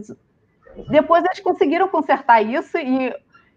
Depois 0.88 1.24
eles 1.24 1.40
conseguiram 1.40 1.88
consertar 1.88 2.40
isso 2.42 2.78
e, 2.78 3.14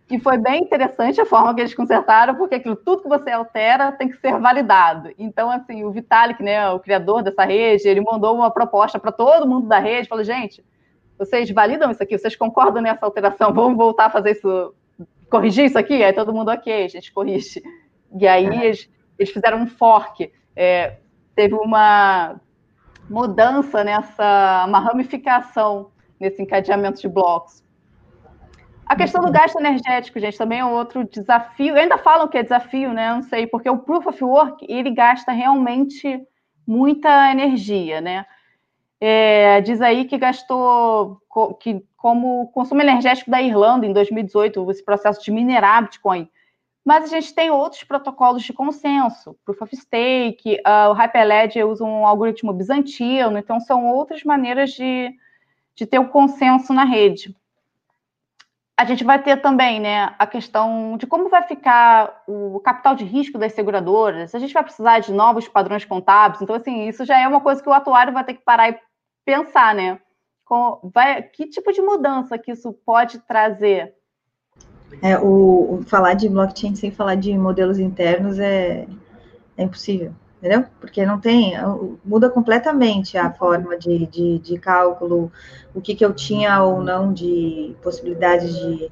e 0.10 0.20
foi 0.20 0.38
bem 0.38 0.64
interessante 0.64 1.22
a 1.22 1.26
forma 1.26 1.54
que 1.56 1.62
eles 1.62 1.74
consertaram, 1.74 2.36
porque 2.36 2.56
aquilo, 2.56 2.76
tudo 2.76 3.04
que 3.04 3.10
você 3.10 3.32
altera 3.32 3.92
tem 3.94 4.10
que 4.10 4.18
ser 4.18 4.38
validado. 4.38 5.12
Então, 5.18 5.50
assim, 5.50 5.84
o 5.86 5.92
Vitalik, 5.92 6.44
né, 6.44 6.70
o 6.70 6.80
criador 6.80 7.24
dessa 7.24 7.46
rede, 7.46 7.88
ele 7.88 8.02
mandou 8.02 8.36
uma 8.36 8.52
proposta 8.52 9.00
para 9.00 9.12
todo 9.12 9.48
mundo 9.48 9.68
da 9.68 9.80
rede, 9.80 10.10
falou, 10.10 10.24
gente, 10.24 10.64
vocês 11.18 11.50
validam 11.50 11.90
isso 11.90 12.04
aqui? 12.04 12.18
Vocês 12.18 12.36
concordam 12.36 12.82
nessa 12.82 13.06
alteração? 13.06 13.54
Vamos 13.54 13.78
voltar 13.78 14.08
a 14.08 14.10
fazer 14.10 14.32
isso, 14.32 14.76
corrigir 15.30 15.66
isso 15.66 15.80
aqui? 15.80 16.04
Aí 16.04 16.12
todo 16.12 16.34
mundo, 16.34 16.52
ok, 16.52 16.84
a 16.84 16.88
gente 16.90 17.14
corrige. 17.14 17.64
E 18.20 18.28
aí 18.28 18.46
eles, 18.46 18.90
eles 19.18 19.32
fizeram 19.32 19.60
um 19.60 19.68
fork. 19.68 20.32
É, 20.56 20.98
teve 21.34 21.56
uma 21.56 22.40
mudança 23.10 23.84
nessa, 23.84 24.66
uma 24.68 24.80
ramificação 24.80 25.92
nesse 26.20 26.42
encadeamento 26.42 27.02
de 27.02 27.08
blocos. 27.08 27.64
A 28.86 28.96
questão 28.96 29.24
do 29.24 29.32
gasto 29.32 29.60
energético, 29.60 30.20
gente, 30.20 30.38
também 30.38 30.60
é 30.60 30.66
outro 30.66 31.04
desafio. 31.04 31.76
Ainda 31.76 31.98
falam 31.98 32.28
que 32.28 32.38
é 32.38 32.44
desafio, 32.44 32.94
né? 32.94 33.14
Não 33.16 33.24
sei, 33.24 33.48
porque 33.48 33.70
o 33.70 33.80
Proof 33.80 34.06
of 34.06 34.24
Work, 34.24 34.66
ele 34.70 34.92
gasta 34.92 35.32
realmente 35.32 36.22
muita 36.68 37.32
energia, 37.32 38.00
né? 38.00 38.26
É, 39.02 39.60
diz 39.62 39.82
aí 39.82 40.06
que 40.06 40.18
gastou, 40.18 41.20
que 41.60 41.84
como 41.98 42.48
consumo 42.50 42.82
energético 42.82 43.32
da 43.32 43.42
Irlanda 43.42 43.86
em 43.86 43.94
2018, 43.94 44.70
esse 44.70 44.86
processo 44.86 45.24
de 45.24 45.32
minerar 45.32 45.84
Bitcoin. 45.84 46.30
Mas 46.86 47.06
a 47.06 47.08
gente 47.08 47.34
tem 47.34 47.50
outros 47.50 47.84
protocolos 47.84 48.44
de 48.44 48.54
consenso, 48.54 49.36
Proof 49.44 49.62
of 49.64 49.76
Stake, 49.76 50.62
uh, 50.66 50.92
o 50.92 50.94
Hyperledger 50.94 51.68
usa 51.68 51.84
um 51.84 52.06
algoritmo 52.06 52.54
bizantino, 52.54 53.38
então 53.38 53.60
são 53.60 53.88
outras 53.88 54.24
maneiras 54.24 54.72
de, 54.72 55.12
de 55.76 55.86
ter 55.88 55.98
o 55.98 56.10
consenso 56.10 56.72
na 56.72 56.84
rede 56.84 57.36
a 58.78 58.84
gente 58.84 59.04
vai 59.04 59.22
ter 59.22 59.42
também 59.42 59.80
né, 59.80 60.14
a 60.20 60.28
questão 60.28 60.98
de 60.98 61.08
como 61.08 61.30
vai 61.30 61.44
ficar 61.44 62.24
o 62.28 62.60
capital 62.60 62.94
de 62.94 63.06
risco 63.06 63.38
das 63.38 63.54
seguradoras, 63.54 64.36
a 64.36 64.40
gente 64.40 64.54
vai 64.54 64.64
precisar 64.64 65.00
de 65.00 65.14
novos 65.14 65.48
padrões 65.48 65.86
contábeis, 65.86 66.42
então, 66.42 66.56
assim, 66.56 66.88
isso 66.88 67.06
já 67.06 67.18
é 67.18 67.28
uma 67.28 67.40
coisa 67.40 67.64
que 67.64 67.70
o 67.70 67.74
atuário 67.74 68.12
vai 68.12 68.24
ter 68.24 68.34
que 68.34 68.44
parar 68.44 68.70
e 68.70 68.80
pensar, 69.24 69.74
né? 69.74 70.00
Com, 70.44 70.80
vai, 70.94 71.24
que 71.24 71.48
tipo 71.48 71.72
de 71.72 71.82
mudança 71.82 72.38
que 72.38 72.52
isso 72.52 72.74
pode 72.86 73.20
trazer? 73.20 73.96
É, 75.02 75.18
o, 75.18 75.80
o 75.80 75.84
falar 75.86 76.14
de 76.14 76.30
blockchain 76.30 76.76
sem 76.76 76.92
falar 76.92 77.16
de 77.16 77.38
modelos 77.38 77.80
internos 77.80 78.40
é, 78.40 78.88
é 79.58 79.64
impossível 79.64 80.14
entendeu? 80.46 80.66
Porque 80.80 81.04
não 81.06 81.20
tem, 81.20 81.54
muda 82.04 82.30
completamente 82.30 83.18
a 83.18 83.32
forma 83.32 83.78
de, 83.78 84.06
de, 84.06 84.40
de 84.40 84.60
cálculo, 84.60 85.32
o 85.74 85.82
que, 85.82 85.96
que 85.96 86.06
eu 86.06 86.14
tinha 86.14 86.62
ou 86.62 86.84
não 86.84 87.12
de 87.12 87.76
possibilidades 87.82 88.56
de, 88.56 88.90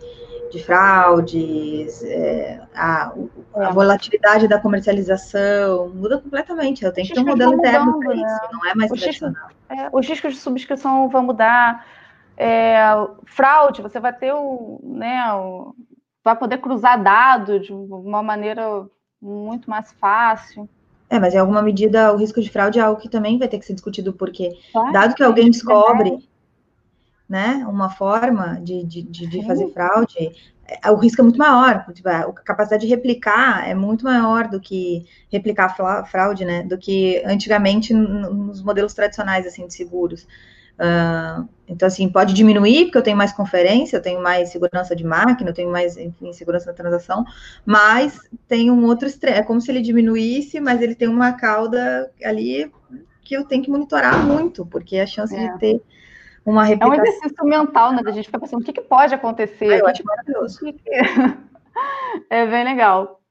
de 0.51 0.63
fraudes, 0.63 2.03
é, 2.03 2.59
a, 2.73 3.13
a, 3.55 3.63
é. 3.65 3.71
volatilidade 3.71 4.47
da 4.47 4.59
comercialização, 4.59 5.89
muda 5.89 6.17
completamente. 6.17 6.83
Eu 6.83 6.91
tenho 6.91 7.07
que 7.07 7.13
ter 7.13 7.21
um 7.21 7.25
modelo 7.25 7.53
interno 7.53 7.99
para 7.99 8.15
né? 8.15 8.23
isso, 8.25 8.39
não 8.51 8.65
é 8.69 8.75
mais 8.75 8.91
os 8.91 8.99
tradicional. 8.99 9.47
Riscos, 9.69 9.85
é, 9.85 9.89
os 9.91 10.07
riscos 10.07 10.33
de 10.33 10.39
subscrição 10.39 11.07
vão 11.07 11.23
mudar, 11.23 11.85
é, 12.37 12.77
fraude, 13.25 13.81
você 13.81 13.99
vai 13.99 14.13
ter 14.13 14.33
o, 14.33 14.79
né, 14.83 15.33
o, 15.33 15.75
vai 16.23 16.35
poder 16.35 16.57
cruzar 16.59 17.01
dados 17.01 17.65
de 17.65 17.73
uma 17.73 18.23
maneira 18.23 18.85
muito 19.21 19.69
mais 19.69 19.91
fácil. 19.93 20.67
É, 21.09 21.19
mas 21.19 21.33
em 21.33 21.37
alguma 21.37 21.61
medida 21.61 22.13
o 22.13 22.17
risco 22.17 22.41
de 22.41 22.49
fraude 22.49 22.79
é 22.79 22.81
algo 22.81 22.99
que 22.99 23.09
também 23.09 23.37
vai 23.37 23.47
ter 23.47 23.59
que 23.59 23.65
ser 23.65 23.73
discutido, 23.73 24.13
porque 24.13 24.57
claro, 24.71 24.91
dado 24.91 25.15
que 25.15 25.23
alguém 25.23 25.49
descobre 25.51 26.27
né, 27.29 27.65
uma 27.67 27.89
forma 27.89 28.59
de, 28.61 28.83
de, 28.83 29.01
de 29.01 29.45
fazer 29.45 29.69
fraude, 29.69 30.31
é, 30.65 30.89
o 30.91 30.95
risco 30.95 31.21
é 31.21 31.23
muito 31.23 31.37
maior, 31.37 31.85
tipo, 31.93 32.07
a 32.07 32.31
capacidade 32.33 32.85
de 32.85 32.93
replicar 32.93 33.67
é 33.67 33.75
muito 33.75 34.03
maior 34.05 34.47
do 34.47 34.59
que 34.59 35.05
replicar 35.31 35.75
fraude, 36.05 36.45
né, 36.45 36.63
do 36.63 36.77
que 36.77 37.21
antigamente 37.25 37.93
nos 37.93 38.61
modelos 38.61 38.93
tradicionais, 38.93 39.45
assim, 39.45 39.67
de 39.67 39.73
seguros. 39.73 40.25
Uh, 40.79 41.47
então, 41.67 41.87
assim, 41.87 42.09
pode 42.09 42.33
diminuir, 42.33 42.85
porque 42.85 42.97
eu 42.97 43.03
tenho 43.03 43.17
mais 43.17 43.31
conferência, 43.31 43.97
eu 43.97 44.01
tenho 44.01 44.21
mais 44.21 44.49
segurança 44.49 44.95
de 44.95 45.03
máquina, 45.03 45.49
eu 45.49 45.53
tenho 45.53 45.71
mais, 45.71 45.97
enfim, 45.97 46.33
segurança 46.33 46.67
da 46.67 46.73
transação, 46.73 47.25
mas 47.65 48.19
tem 48.47 48.69
um 48.69 48.85
outro 48.85 49.07
extremo, 49.07 49.37
é 49.37 49.43
como 49.43 49.61
se 49.61 49.71
ele 49.71 49.81
diminuísse, 49.81 50.59
mas 50.59 50.81
ele 50.81 50.93
tem 50.93 51.07
uma 51.07 51.33
cauda 51.33 52.11
ali 52.23 52.71
que 53.21 53.35
eu 53.35 53.45
tenho 53.45 53.63
que 53.63 53.71
monitorar 53.71 54.25
muito, 54.25 54.65
porque 54.65 54.99
a 54.99 55.07
chance 55.07 55.33
é. 55.35 55.47
de 55.47 55.59
ter 55.59 55.81
uma 56.45 56.65
replicação... 56.65 56.95
É 56.95 56.99
um 56.99 57.03
exercício 57.05 57.45
mental, 57.45 57.93
né, 57.93 58.03
da 58.03 58.11
gente 58.11 58.25
ficar 58.25 58.39
pensando 58.39 58.61
o 58.61 58.65
que, 58.65 58.73
que 58.73 58.81
pode 58.81 59.15
acontecer. 59.15 59.71
Ah, 59.71 59.77
eu 59.77 59.87
acho 59.87 60.03
maravilhoso. 60.03 60.59
É 62.29 62.45
bem 62.45 62.63
legal. 62.63 63.22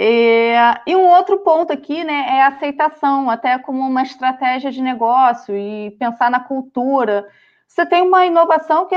É, 0.00 0.80
e 0.86 0.94
um 0.94 1.08
outro 1.08 1.38
ponto 1.38 1.72
aqui, 1.72 2.04
né, 2.04 2.24
é 2.28 2.42
a 2.42 2.48
aceitação, 2.48 3.28
até 3.28 3.58
como 3.58 3.80
uma 3.80 4.02
estratégia 4.02 4.70
de 4.70 4.80
negócio 4.80 5.56
e 5.56 5.90
pensar 5.98 6.30
na 6.30 6.38
cultura. 6.38 7.28
Você 7.66 7.84
tem 7.84 8.02
uma 8.02 8.24
inovação 8.24 8.86
que 8.86 8.96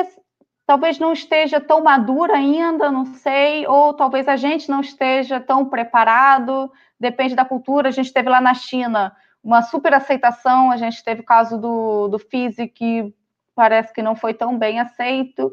talvez 0.64 0.99
não 0.99 1.12
esteja 1.12 1.60
tão 1.60 1.82
madura 1.82 2.36
ainda, 2.36 2.91
não 2.91 3.06
sei, 3.16 3.66
ou 3.66 3.95
talvez 3.95 4.28
a 4.28 4.36
gente 4.36 4.70
não 4.70 4.80
esteja 4.80 5.39
tão 5.39 5.66
preparado, 5.66 6.72
depende 6.99 7.34
da 7.34 7.45
cultura. 7.45 7.89
A 7.89 7.91
gente 7.91 8.14
teve 8.14 8.30
lá 8.30 8.39
na 8.39 8.54
China 8.54 9.12
uma 9.43 9.64
super 9.64 9.95
aceitação, 9.95 10.70
a 10.70 10.78
gente 10.78 11.04
teve 11.04 11.22
o 11.22 11.26
caso 11.26 11.58
do, 11.58 12.10
do 12.10 12.20
Fisi, 12.20 12.68
que 12.68 13.12
parece 13.56 13.91
que 13.91 14.04
não 14.04 14.16
foi 14.16 14.36
tão 14.36 14.56
bem 14.56 14.80
aceito. 14.80 15.52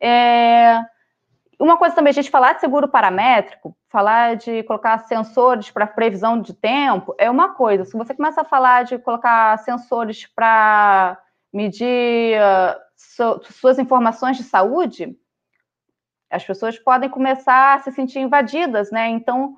É, 0.00 0.80
uma 1.60 1.76
coisa 1.76 1.94
também, 1.94 2.10
a 2.10 2.14
gente 2.14 2.30
falar 2.30 2.54
de 2.54 2.60
seguro 2.60 2.88
paramétrico, 2.88 3.76
falar 3.90 4.34
de 4.36 4.62
colocar 4.62 4.96
sensores 5.00 5.70
para 5.70 5.86
previsão 5.86 6.40
de 6.40 6.54
tempo, 6.54 7.14
é 7.18 7.30
uma 7.30 7.54
coisa. 7.54 7.84
Se 7.84 7.96
você 7.96 8.14
começa 8.14 8.40
a 8.40 8.44
falar 8.44 8.84
de 8.84 8.98
colocar 8.98 9.58
sensores 9.58 10.26
para 10.26 11.20
medir 11.52 12.38
uh, 12.40 13.40
suas 13.52 13.78
informações 13.78 14.38
de 14.38 14.42
saúde, 14.42 15.14
as 16.30 16.44
pessoas 16.44 16.78
podem 16.78 17.10
começar 17.10 17.74
a 17.74 17.78
se 17.80 17.92
sentir 17.92 18.20
invadidas, 18.20 18.90
né? 18.90 19.08
Então, 19.08 19.56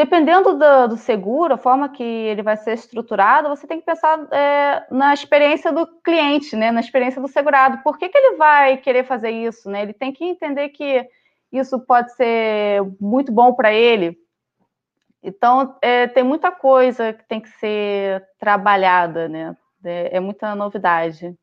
dependendo 0.00 0.54
do, 0.54 0.88
do, 0.88 0.96
seguro, 0.96 1.52
a 1.52 1.58
forma 1.58 1.90
que 1.90 2.02
ele 2.02 2.42
vai 2.42 2.56
ser 2.56 2.72
estruturado, 2.72 3.50
você 3.50 3.66
tem 3.66 3.78
que 3.78 3.84
pensar 3.84 4.26
é, 4.32 4.86
na 4.90 5.12
experiência 5.12 5.70
do 5.70 5.86
cliente, 6.02 6.56
né, 6.56 6.70
na 6.70 6.80
experiência 6.80 7.20
do 7.20 7.28
segurado. 7.28 7.82
Por 7.82 7.98
que, 7.98 8.08
que 8.08 8.16
ele 8.16 8.38
vai 8.38 8.78
querer 8.78 9.04
fazer 9.04 9.30
isso? 9.30 9.68
Né? 9.68 9.82
Ele 9.82 9.92
tem 9.92 10.10
que 10.10 10.24
entender 10.24 10.70
que 10.70 11.06
isso 11.52 11.78
pode 11.80 12.14
ser 12.14 12.80
muito 12.98 13.30
bom 13.30 13.52
para 13.52 13.74
ele. 13.74 14.16
Então, 15.22 15.76
é, 15.82 16.06
tem 16.06 16.24
muita 16.24 16.50
coisa 16.50 17.12
que 17.12 17.28
tem 17.28 17.38
que 17.38 17.50
ser 17.58 18.26
trabalhada, 18.38 19.28
né? 19.28 19.54
é, 19.84 20.16
é 20.16 20.20
muita 20.20 20.54
novidade. 20.54 21.36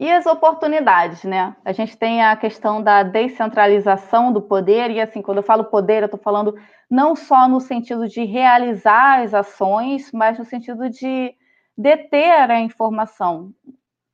E 0.00 0.10
as 0.12 0.26
oportunidades, 0.26 1.24
né? 1.24 1.56
A 1.64 1.72
gente 1.72 1.96
tem 1.96 2.22
a 2.22 2.36
questão 2.36 2.80
da 2.80 3.02
descentralização 3.02 4.32
do 4.32 4.40
poder, 4.40 4.92
e 4.92 5.00
assim, 5.00 5.20
quando 5.20 5.38
eu 5.38 5.42
falo 5.42 5.64
poder, 5.64 6.02
eu 6.02 6.06
estou 6.06 6.20
falando 6.20 6.54
não 6.88 7.16
só 7.16 7.48
no 7.48 7.60
sentido 7.60 8.06
de 8.06 8.24
realizar 8.24 9.22
as 9.22 9.34
ações, 9.34 10.12
mas 10.12 10.38
no 10.38 10.44
sentido 10.44 10.88
de 10.88 11.34
deter 11.76 12.48
a 12.50 12.60
informação. 12.60 13.52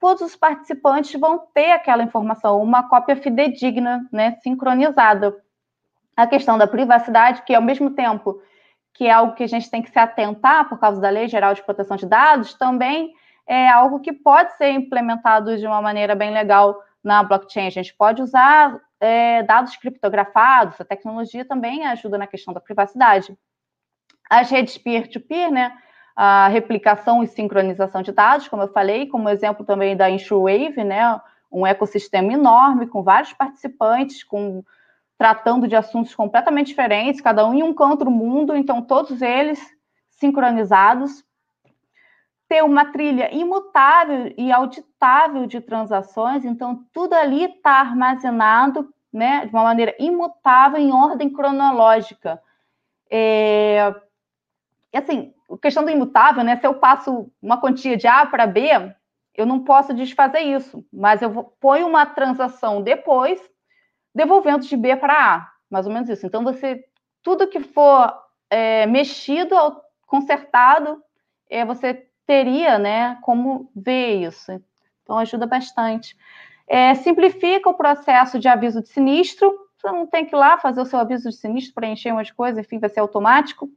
Todos 0.00 0.22
os 0.22 0.36
participantes 0.36 1.18
vão 1.20 1.38
ter 1.52 1.72
aquela 1.72 2.02
informação, 2.02 2.62
uma 2.62 2.88
cópia 2.88 3.16
fidedigna, 3.16 4.08
né, 4.10 4.36
sincronizada. 4.42 5.36
A 6.16 6.26
questão 6.26 6.56
da 6.56 6.66
privacidade, 6.66 7.42
que 7.42 7.54
ao 7.54 7.62
mesmo 7.62 7.90
tempo 7.90 8.40
que 8.94 9.06
é 9.06 9.10
algo 9.10 9.34
que 9.34 9.42
a 9.42 9.48
gente 9.48 9.68
tem 9.68 9.82
que 9.82 9.90
se 9.90 9.98
atentar 9.98 10.68
por 10.68 10.78
causa 10.78 11.00
da 11.00 11.10
Lei 11.10 11.26
Geral 11.26 11.52
de 11.52 11.62
Proteção 11.62 11.96
de 11.96 12.06
Dados, 12.06 12.54
também 12.54 13.12
é 13.46 13.68
algo 13.68 14.00
que 14.00 14.12
pode 14.12 14.56
ser 14.56 14.70
implementado 14.70 15.56
de 15.56 15.66
uma 15.66 15.82
maneira 15.82 16.14
bem 16.14 16.32
legal 16.32 16.82
na 17.02 17.22
blockchain. 17.22 17.66
A 17.66 17.70
gente 17.70 17.94
pode 17.94 18.22
usar 18.22 18.80
é, 18.98 19.42
dados 19.42 19.76
criptografados, 19.76 20.80
a 20.80 20.84
tecnologia 20.84 21.44
também 21.44 21.86
ajuda 21.86 22.16
na 22.16 22.26
questão 22.26 22.54
da 22.54 22.60
privacidade. 22.60 23.36
As 24.30 24.50
redes 24.50 24.78
peer-to-peer, 24.78 25.48
-peer, 25.48 25.52
né? 25.52 25.76
A 26.16 26.48
replicação 26.48 27.22
e 27.22 27.26
sincronização 27.26 28.00
de 28.00 28.12
dados, 28.12 28.48
como 28.48 28.62
eu 28.62 28.68
falei, 28.68 29.06
como 29.08 29.28
exemplo 29.28 29.64
também 29.64 29.96
da 29.96 30.08
InsureWave, 30.08 30.84
né? 30.84 31.20
Um 31.50 31.66
ecossistema 31.66 32.32
enorme 32.32 32.86
com 32.86 33.02
vários 33.02 33.32
participantes, 33.32 34.24
com 34.24 34.64
tratando 35.18 35.68
de 35.68 35.76
assuntos 35.76 36.14
completamente 36.14 36.68
diferentes, 36.68 37.20
cada 37.20 37.46
um 37.46 37.54
em 37.54 37.62
um 37.62 37.74
canto 37.74 38.04
do 38.04 38.10
mundo, 38.10 38.56
então 38.56 38.82
todos 38.82 39.22
eles 39.22 39.60
sincronizados 40.10 41.23
ter 42.48 42.62
uma 42.62 42.86
trilha 42.86 43.34
imutável 43.34 44.32
e 44.36 44.52
auditável 44.52 45.46
de 45.46 45.60
transações, 45.60 46.44
então 46.44 46.84
tudo 46.92 47.14
ali 47.14 47.44
está 47.44 47.80
armazenado 47.80 48.92
né, 49.12 49.46
de 49.46 49.52
uma 49.52 49.62
maneira 49.62 49.94
imutável 49.98 50.78
em 50.78 50.92
ordem 50.92 51.32
cronológica. 51.32 52.42
É, 53.10 53.94
assim, 54.92 55.32
a 55.50 55.58
questão 55.58 55.84
do 55.84 55.90
imutável, 55.90 56.42
né? 56.42 56.56
Se 56.56 56.66
eu 56.66 56.74
passo 56.74 57.30
uma 57.40 57.60
quantia 57.60 57.96
de 57.96 58.06
A 58.06 58.26
para 58.26 58.46
B, 58.46 58.68
eu 59.34 59.46
não 59.46 59.64
posso 59.64 59.94
desfazer 59.94 60.40
isso, 60.40 60.84
mas 60.92 61.22
eu 61.22 61.30
vou, 61.30 61.44
ponho 61.60 61.86
uma 61.86 62.06
transação 62.06 62.82
depois, 62.82 63.40
devolvendo 64.14 64.64
de 64.66 64.76
B 64.76 64.96
para 64.96 65.36
A, 65.36 65.52
mais 65.70 65.86
ou 65.86 65.92
menos 65.92 66.08
isso. 66.08 66.26
Então, 66.26 66.44
você, 66.44 66.84
tudo 67.22 67.48
que 67.48 67.60
for 67.60 68.12
é, 68.50 68.86
mexido, 68.86 69.56
consertado, 70.06 71.02
é, 71.48 71.64
você 71.64 72.08
teria, 72.26 72.78
né, 72.78 73.18
como 73.22 73.70
ver 73.74 74.26
isso. 74.26 74.52
Então, 75.02 75.18
ajuda 75.18 75.46
bastante. 75.46 76.16
É, 76.66 76.94
simplifica 76.94 77.68
o 77.68 77.74
processo 77.74 78.38
de 78.38 78.48
aviso 78.48 78.82
de 78.82 78.88
sinistro, 78.88 79.54
você 79.76 79.92
não 79.92 80.06
tem 80.06 80.24
que 80.24 80.34
ir 80.34 80.38
lá 80.38 80.56
fazer 80.56 80.80
o 80.80 80.86
seu 80.86 80.98
aviso 80.98 81.28
de 81.28 81.36
sinistro, 81.36 81.74
preencher 81.74 82.10
umas 82.10 82.30
coisas, 82.30 82.64
enfim, 82.64 82.78
vai 82.78 82.88
ser 82.88 83.00
automático. 83.00 83.68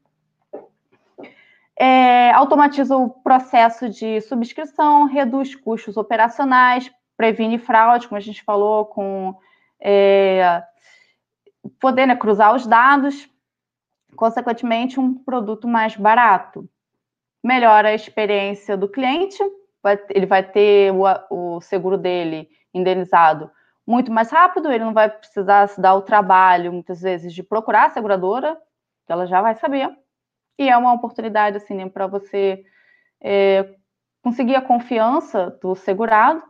é, 1.80 2.32
automatiza 2.32 2.95
o 2.95 3.10
processo 3.10 3.89
de 3.89 4.22
subscrição, 4.22 5.06
reduz 5.06 5.54
custos 5.54 5.98
operacionais, 5.98 6.91
previne 7.16 7.60
fraude, 7.60 8.08
como 8.08 8.18
a 8.18 8.22
gente 8.22 8.43
falou, 8.43 8.86
com 8.86 9.36
é, 9.80 10.64
poder 11.80 12.06
né, 12.08 12.16
cruzar 12.16 12.56
os 12.56 12.66
dados, 12.66 13.30
consequentemente, 14.16 15.00
um 15.00 15.14
produto 15.14 15.68
mais 15.68 15.95
barato. 15.95 16.68
Melhora 17.48 17.89
a 17.89 17.93
experiência 17.93 18.76
do 18.76 18.89
cliente, 18.89 19.41
vai, 19.82 19.98
ele 20.10 20.26
vai 20.26 20.43
ter 20.43 20.91
o, 20.91 21.04
o 21.30 21.62
seguro 21.62 21.98
dele 21.98 22.50
indenizado 22.74 23.50
muito 23.86 24.12
mais 24.12 24.30
rápido, 24.30 24.70
ele 24.70 24.84
não 24.84 24.93
vai 24.93 25.10
precisar 25.10 25.66
se 25.68 25.80
dar 25.80 25.95
o 25.95 26.02
trabalho, 26.02 26.74
muitas 26.74 27.00
vezes, 27.00 27.34
de 27.34 27.41
procurar 27.41 27.86
a 27.86 27.89
seguradora, 27.89 28.58
ela 29.08 29.26
já 29.26 29.41
vai 29.41 29.56
saber 29.56 29.89
e 30.60 30.70
é 30.70 30.76
uma 30.76 30.93
oportunidade 30.93 31.56
assim 31.56 31.76
né, 31.76 31.88
para 31.88 32.06
você 32.06 32.66
é, 33.22 33.74
conseguir 34.22 34.56
a 34.56 34.62
confiança 34.62 35.58
do 35.62 35.74
segurado 35.74 36.43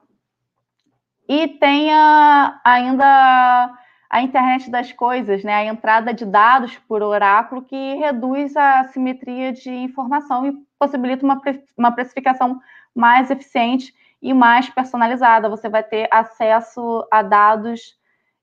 e 1.30 1.48
tenha 1.48 2.60
ainda 2.64 3.78
a 4.10 4.22
internet 4.22 4.70
das 4.70 4.92
coisas, 4.94 5.44
né, 5.44 5.54
a 5.56 5.66
entrada 5.66 6.14
de 6.14 6.26
dados 6.26 6.78
por 6.88 7.02
oráculo 7.02 7.62
que 7.62 7.96
reduz 7.96 8.56
a 8.56 8.86
simetria 8.86 9.52
de 9.52 9.70
informação 9.70 10.48
e 10.48 10.54
possibilita 10.80 11.26
uma, 11.26 11.42
uma 11.78 11.92
precificação 11.92 12.60
mais 12.96 13.30
eficiente 13.30 13.94
e 14.22 14.34
mais 14.34 14.70
personalizada. 14.70 15.50
Você 15.50 15.68
vai 15.68 15.84
ter 15.84 16.08
acesso 16.12 17.06
a 17.12 17.22
dados 17.22 17.98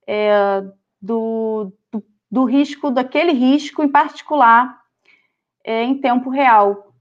é, 0.06 0.62
do, 1.00 1.72
do, 1.90 2.04
do 2.30 2.44
risco, 2.44 2.90
daquele 2.90 3.32
risco 3.32 3.82
em 3.82 3.88
particular 3.88 4.78
é, 5.64 5.82
em 5.82 5.98
tempo 5.98 6.28
real. 6.28 6.92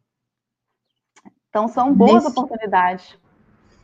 Então, 1.50 1.68
são 1.68 1.94
boas 1.94 2.24
nesse, 2.24 2.28
oportunidades. 2.28 3.20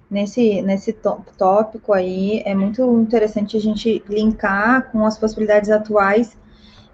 Nesse, 0.10 0.62
nesse 0.64 0.92
tópico 1.38 1.94
aí, 1.94 2.42
é 2.44 2.56
muito 2.56 2.82
interessante 3.00 3.56
a 3.56 3.60
gente 3.60 4.04
linkar 4.10 4.92
com 4.92 5.06
as 5.06 5.20
possibilidades 5.20 5.70
atuais 5.70 6.36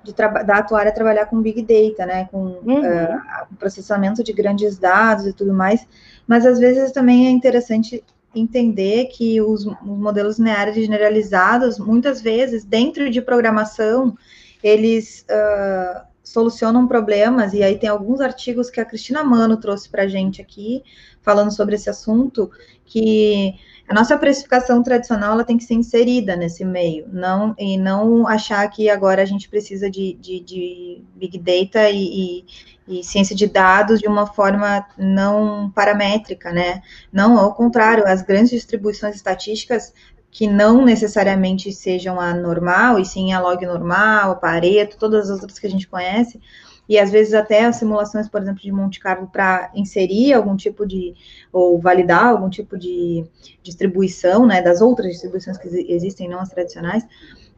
de 0.03 0.13
da 0.13 0.57
atuária 0.57 0.93
trabalhar 0.93 1.26
com 1.26 1.41
Big 1.41 1.61
Data, 1.61 2.05
né, 2.05 2.28
com 2.32 2.59
uhum. 2.63 2.80
uh, 2.82 3.55
processamento 3.57 4.24
de 4.24 4.32
grandes 4.34 4.78
dados 4.78 5.26
e 5.26 5.34
tudo 5.34 5.53
mais, 5.53 5.88
mas 6.28 6.45
às 6.45 6.59
vezes 6.59 6.91
também 6.91 7.28
é 7.28 7.32
interessante 7.32 8.03
entender 8.36 9.05
que 9.05 9.41
os, 9.41 9.66
os 9.66 9.76
modelos 9.84 10.38
lineares 10.38 10.76
generalizados, 10.76 11.80
muitas 11.80 12.22
vezes, 12.22 12.63
dentro 12.63 13.09
de 13.09 13.22
programação, 13.22 14.16
eles 14.61 15.26
uh, 15.30 16.05
solucionam 16.26 16.88
problemas, 16.88 17.53
e 17.53 17.61
aí 17.63 17.78
tem 17.78 17.88
alguns 17.88 18.19
artigos 18.19 18.69
que 18.69 18.82
a 18.82 18.86
Cristina 18.86 19.23
Mano 19.23 19.57
trouxe 19.57 19.88
para 19.88 20.03
a 20.03 20.07
gente 20.07 20.41
aqui, 20.41 20.84
falando 21.21 21.55
sobre 21.55 21.76
esse 21.76 21.89
assunto, 21.89 22.51
que 22.84 23.53
a 23.88 23.93
nossa 23.93 24.17
precificação 24.17 24.82
tradicional 24.82 25.34
ela 25.34 25.43
tem 25.43 25.57
que 25.57 25.63
ser 25.63 25.76
inserida 25.76 26.36
nesse 26.36 26.65
meio, 26.65 27.07
não 27.11 27.53
e 27.59 27.78
não 27.78 28.28
achar 28.28 28.67
que 28.69 28.89
agora 28.89 29.21
a 29.21 29.26
gente 29.26 29.47
precisa 29.47 29.89
de, 29.89 30.13
de, 30.13 30.39
de 30.39 31.03
Big 31.15 31.38
Data 31.38 31.88
e, 31.91 32.45
e, 32.88 32.99
e, 32.99 33.03
ciência 33.03 33.36
de 33.36 33.45
dados 33.45 33.99
de 33.99 34.07
uma 34.07 34.26
forma 34.26 34.84
não 34.97 35.69
paramétrica, 35.69 36.51
né? 36.51 36.82
Não, 37.13 37.38
ao 37.38 37.53
contrário, 37.53 38.07
as 38.07 38.23
grandes 38.23 38.49
distribuições 38.49 39.15
estatísticas 39.15 39.93
que 40.36 40.47
não 40.47 40.83
necessariamente 40.83 41.71
sejam 41.71 42.19
a 42.19 42.33
normal, 42.33 42.99
e 42.99 43.05
sim 43.05 43.31
a 43.31 43.39
log 43.39 43.65
normal, 43.65 44.31
a 44.31 44.36
Pareto, 44.36 44.97
todas 44.97 45.29
as 45.29 45.39
outras 45.39 45.57
que 45.57 45.65
a 45.65 45.69
gente 45.69 45.88
conhece, 45.88 46.41
e 46.89 46.99
às 46.99 47.09
vezes 47.09 47.33
até 47.33 47.63
as 47.63 47.77
simulações, 47.77 48.27
por 48.27 48.41
exemplo, 48.41 48.61
de 48.61 48.69
Monte 48.69 48.99
Carlo 48.99 49.29
para 49.31 49.71
inserir 49.73 50.33
algum 50.33 50.57
tipo 50.57 50.86
de, 50.86 51.13
ou 51.53 51.79
validar 51.79 52.25
algum 52.25 52.49
tipo 52.49 52.77
de 52.77 53.23
distribuição, 53.63 54.45
né, 54.45 54.61
das 54.61 54.81
outras 54.81 55.13
distribuições 55.13 55.57
que 55.57 55.69
existem, 55.89 56.27
não 56.27 56.41
as 56.41 56.49
tradicionais, 56.49 57.07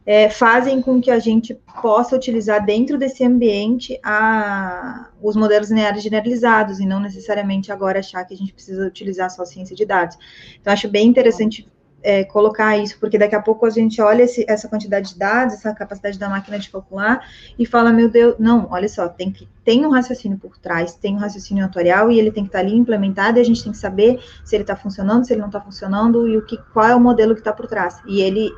é, 0.06 0.30
fazem 0.30 0.80
com 0.80 1.00
que 1.00 1.10
a 1.10 1.18
gente 1.18 1.58
possa 1.82 2.14
utilizar 2.14 2.64
dentro 2.64 2.96
desse 2.96 3.24
ambiente 3.24 3.98
a, 4.04 5.08
os 5.20 5.34
modelos 5.34 5.68
lineares 5.68 6.00
generalizados, 6.00 6.78
e 6.78 6.86
não 6.86 7.00
necessariamente 7.00 7.72
agora 7.72 7.98
achar 7.98 8.24
que 8.24 8.34
a 8.34 8.36
gente 8.36 8.52
precisa 8.52 8.86
utilizar 8.86 9.28
só 9.32 9.44
ciência 9.44 9.74
de 9.74 9.84
dados. 9.84 10.16
Então, 10.60 10.72
acho 10.72 10.88
bem 10.88 11.08
interessante 11.08 11.68
é, 12.02 12.24
colocar 12.24 12.76
isso, 12.76 12.98
porque 13.00 13.18
daqui 13.18 13.34
a 13.34 13.42
pouco 13.42 13.66
a 13.66 13.70
gente 13.70 14.00
olha 14.00 14.22
esse, 14.22 14.44
essa 14.48 14.68
quantidade 14.68 15.12
de 15.12 15.18
dados, 15.18 15.54
essa 15.54 15.74
capacidade 15.74 16.18
da 16.18 16.28
máquina 16.28 16.58
de 16.58 16.70
calcular 16.70 17.26
e 17.58 17.66
fala, 17.66 17.92
meu 17.92 18.08
Deus, 18.08 18.36
não, 18.38 18.68
olha 18.70 18.88
só, 18.88 19.08
tem 19.08 19.30
que 19.30 19.48
tem 19.64 19.84
um 19.84 19.90
raciocínio 19.90 20.38
por 20.38 20.56
trás, 20.56 20.94
tem 20.94 21.14
um 21.14 21.18
raciocínio 21.18 21.64
atuarial 21.64 22.10
e 22.10 22.18
ele 22.18 22.30
tem 22.30 22.44
que 22.44 22.48
estar 22.48 22.60
ali 22.60 22.74
implementado 22.74 23.38
e 23.38 23.40
a 23.40 23.44
gente 23.44 23.62
tem 23.62 23.72
que 23.72 23.78
saber 23.78 24.18
se 24.42 24.56
ele 24.56 24.62
está 24.62 24.74
funcionando, 24.74 25.26
se 25.26 25.32
ele 25.32 25.40
não 25.40 25.48
está 25.48 25.60
funcionando 25.60 26.26
e 26.26 26.38
o 26.38 26.42
que, 26.46 26.56
qual 26.72 26.86
é 26.86 26.94
o 26.94 27.00
modelo 27.00 27.34
que 27.34 27.40
está 27.40 27.52
por 27.52 27.66
trás. 27.66 28.00
E 28.06 28.22
ele 28.22 28.50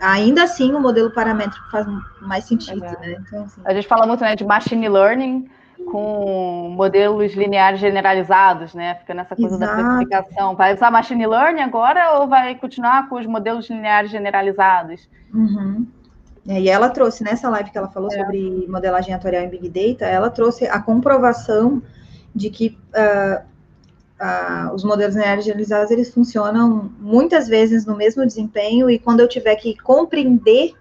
ainda 0.00 0.44
assim 0.44 0.72
o 0.74 0.80
modelo 0.80 1.10
paramétrico 1.10 1.70
faz 1.70 1.86
mais 2.20 2.44
sentido, 2.44 2.84
é. 2.84 3.00
né? 3.00 3.16
Então, 3.26 3.44
assim, 3.44 3.60
a 3.64 3.74
gente 3.74 3.88
fala 3.88 4.06
muito 4.06 4.20
né, 4.20 4.36
de 4.36 4.44
machine 4.44 4.88
learning, 4.88 5.50
com 5.90 6.68
modelos 6.76 7.34
lineares 7.34 7.80
generalizados, 7.80 8.74
né? 8.74 8.96
Fica 8.96 9.14
nessa 9.14 9.34
coisa 9.34 9.56
Exato. 9.56 9.76
da 9.76 9.82
classificação. 9.82 10.56
Vai 10.56 10.74
usar 10.74 10.90
machine 10.90 11.26
learning 11.26 11.62
agora 11.62 12.18
ou 12.18 12.28
vai 12.28 12.54
continuar 12.56 13.08
com 13.08 13.16
os 13.16 13.26
modelos 13.26 13.68
lineares 13.70 14.10
generalizados? 14.10 15.08
Uhum. 15.32 15.86
É, 16.48 16.60
e 16.60 16.68
ela 16.68 16.88
trouxe 16.90 17.24
nessa 17.24 17.48
live 17.48 17.70
que 17.70 17.78
ela 17.78 17.88
falou 17.88 18.10
é. 18.12 18.18
sobre 18.18 18.66
modelagem 18.68 19.14
atorial 19.14 19.44
em 19.44 19.48
Big 19.48 19.68
Data, 19.68 20.04
ela 20.04 20.30
trouxe 20.30 20.66
a 20.66 20.80
comprovação 20.80 21.82
de 22.34 22.50
que 22.50 22.78
uh, 22.94 23.42
uh, 24.20 24.74
os 24.74 24.84
modelos 24.84 25.14
lineares 25.14 25.44
generalizados 25.44 25.90
eles 25.90 26.12
funcionam 26.12 26.90
muitas 27.00 27.48
vezes 27.48 27.84
no 27.84 27.96
mesmo 27.96 28.24
desempenho 28.24 28.88
e 28.88 28.98
quando 28.98 29.20
eu 29.20 29.28
tiver 29.28 29.56
que 29.56 29.76
compreender, 29.78 30.74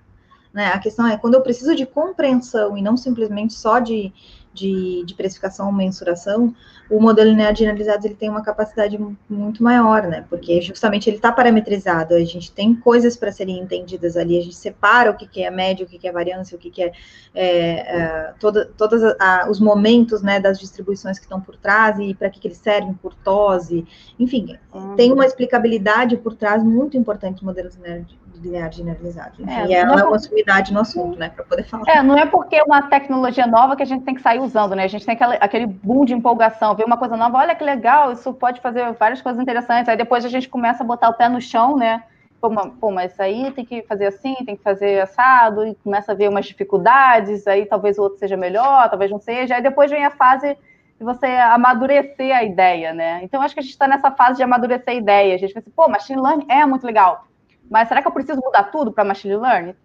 né, 0.54 0.68
a 0.68 0.80
questão 0.80 1.08
é 1.08 1.18
quando 1.18 1.34
eu 1.36 1.42
preciso 1.42 1.76
de 1.76 1.86
compreensão 1.86 2.78
e 2.78 2.82
não 2.82 2.96
simplesmente 2.96 3.54
só 3.54 3.80
de 3.80 4.14
de, 4.56 5.04
de 5.06 5.14
precificação 5.14 5.68
ou 5.68 5.74
mensuração, 5.74 6.56
o 6.90 7.00
modelo 7.00 7.30
linear 7.30 7.56
generalizado 7.56 8.06
ele 8.08 8.16
tem 8.16 8.30
uma 8.30 8.44
capacidade 8.44 8.98
muito 9.30 9.62
maior, 9.62 10.04
né? 10.04 10.26
Porque 10.30 10.62
justamente 10.62 11.10
ele 11.10 11.18
está 11.18 11.32
parametrizado, 11.32 12.14
a 12.14 12.24
gente 12.24 12.52
tem 12.52 12.74
coisas 12.76 13.18
para 13.18 13.32
serem 13.32 13.60
entendidas 13.60 14.16
ali, 14.16 14.38
a 14.38 14.42
gente 14.42 14.56
separa 14.56 15.12
o 15.12 15.16
que, 15.16 15.28
que 15.28 15.44
é 15.44 15.52
média, 15.52 15.86
o 15.86 15.90
que, 15.90 15.98
que 15.98 16.08
é 16.08 16.12
variância, 16.12 16.56
o 16.56 16.60
que, 16.60 16.70
que 16.70 16.84
é, 16.84 16.92
é, 17.34 17.98
é 17.98 18.34
toda, 18.40 18.66
todos 18.78 19.02
os 19.50 19.60
momentos 19.60 20.22
né, 20.22 20.40
das 20.40 20.60
distribuições 20.60 21.18
que 21.18 21.26
estão 21.26 21.42
por 21.42 21.58
trás 21.58 22.00
e 22.00 22.14
para 22.14 22.30
que, 22.30 22.40
que 22.40 22.48
eles 22.48 22.58
servem, 22.58 22.94
curtose, 22.94 23.86
enfim, 24.18 24.58
uhum. 24.74 24.96
tem 24.96 25.12
uma 25.12 25.26
explicabilidade 25.26 26.16
por 26.18 26.36
trás 26.36 26.64
muito 26.64 26.96
importante 26.96 27.40
do 27.40 27.46
modelo 27.46 27.70
linear 27.76 28.06
linear 28.46 28.72
generalizado. 28.72 29.34
Enfim, 29.40 29.52
é, 29.52 29.68
e 29.68 29.74
ela 29.74 30.00
é, 30.00 30.02
é 30.02 30.04
uma 30.06 30.20
sumidade 30.20 30.74
no 30.74 30.80
assunto, 30.80 31.18
né, 31.18 31.30
para 31.30 31.44
poder 31.44 31.64
falar. 31.64 31.84
É, 31.88 32.02
não 32.02 32.18
é 32.18 32.26
porque 32.26 32.56
é 32.56 32.64
uma 32.64 32.84
tecnologia 32.84 33.48
nova 33.48 33.76
que 33.76 33.84
a 33.84 33.86
gente 33.86 34.06
tem 34.06 34.16
que 34.16 34.22
sair 34.22 34.40
usando, 34.40 34.76
né? 34.76 34.84
A 34.84 34.88
gente 34.88 35.06
tem 35.06 35.16
aquele, 35.16 35.38
aquele 35.40 35.66
boom 35.66 36.06
de 36.06 36.14
empolgação, 36.14 36.76
ver 36.76 36.86
uma 36.86 36.98
coisa 36.98 37.18
nova, 37.18 37.40
olha 37.40 37.56
que 37.56 37.64
legal, 37.64 38.12
isso 38.12 38.34
pode 38.34 38.62
fazer 38.62 38.92
várias 38.94 39.22
coisas 39.22 39.42
interessantes. 39.42 39.90
Aí 39.90 39.98
depois 39.98 40.24
a 40.24 40.30
gente 40.30 40.48
começa 40.48 40.84
a 40.84 40.86
botar 40.86 41.10
o 41.10 41.14
pé 41.14 41.28
no 41.28 41.42
chão, 41.42 41.76
né? 41.76 42.04
Pô, 42.40 42.50
pô 42.50 42.92
mas 42.92 43.14
isso 43.14 43.22
aí 43.22 43.52
tem 43.52 43.66
que 43.66 43.82
fazer 43.84 44.08
assim, 44.08 44.36
tem 44.46 44.56
que 44.56 44.64
fazer 44.64 45.02
assado, 45.02 45.66
e 45.66 45.76
começa 45.76 46.12
a 46.12 46.16
ver 46.16 46.30
umas 46.30 46.46
dificuldades, 46.46 47.48
aí 47.48 47.66
talvez 47.66 47.98
o 47.98 48.04
outro 48.04 48.20
seja 48.20 48.38
melhor, 48.38 48.90
talvez 48.90 49.10
não 49.10 49.20
seja. 49.20 49.56
Aí 49.56 49.62
depois 49.62 49.90
vem 49.90 50.06
a 50.06 50.12
fase 50.12 50.58
de 50.98 51.04
você 51.04 51.26
amadurecer 51.26 52.36
a 52.36 52.44
ideia, 52.44 52.94
né? 52.94 53.20
Então, 53.24 53.42
acho 53.42 53.54
que 53.54 53.60
a 53.60 53.64
gente 53.64 53.74
está 53.74 53.88
nessa 53.88 54.12
fase 54.12 54.38
de 54.38 54.44
amadurecer 54.44 54.90
a 54.90 54.94
ideia. 54.94 55.36
A 55.36 55.38
gente 55.38 55.54
pensa, 55.54 55.70
pô, 55.76 55.90
machine 55.90 56.22
learning 56.22 56.46
é 56.50 56.66
muito 56.66 56.86
legal. 56.86 57.28
Mas 57.70 57.88
será 57.88 58.02
que 58.02 58.08
eu 58.08 58.12
preciso 58.12 58.40
mudar 58.40 58.66
tudo 58.66 58.92
para 58.92 59.04
machine 59.04 59.36
learning? 59.36 59.76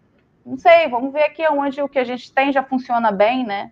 Não 0.44 0.56
sei, 0.56 0.88
vamos 0.88 1.12
ver 1.12 1.24
aqui 1.24 1.46
onde 1.48 1.80
o 1.82 1.88
que 1.88 1.98
a 1.98 2.04
gente 2.04 2.32
tem 2.32 2.52
já 2.52 2.62
funciona 2.62 3.12
bem, 3.12 3.44
né? 3.44 3.70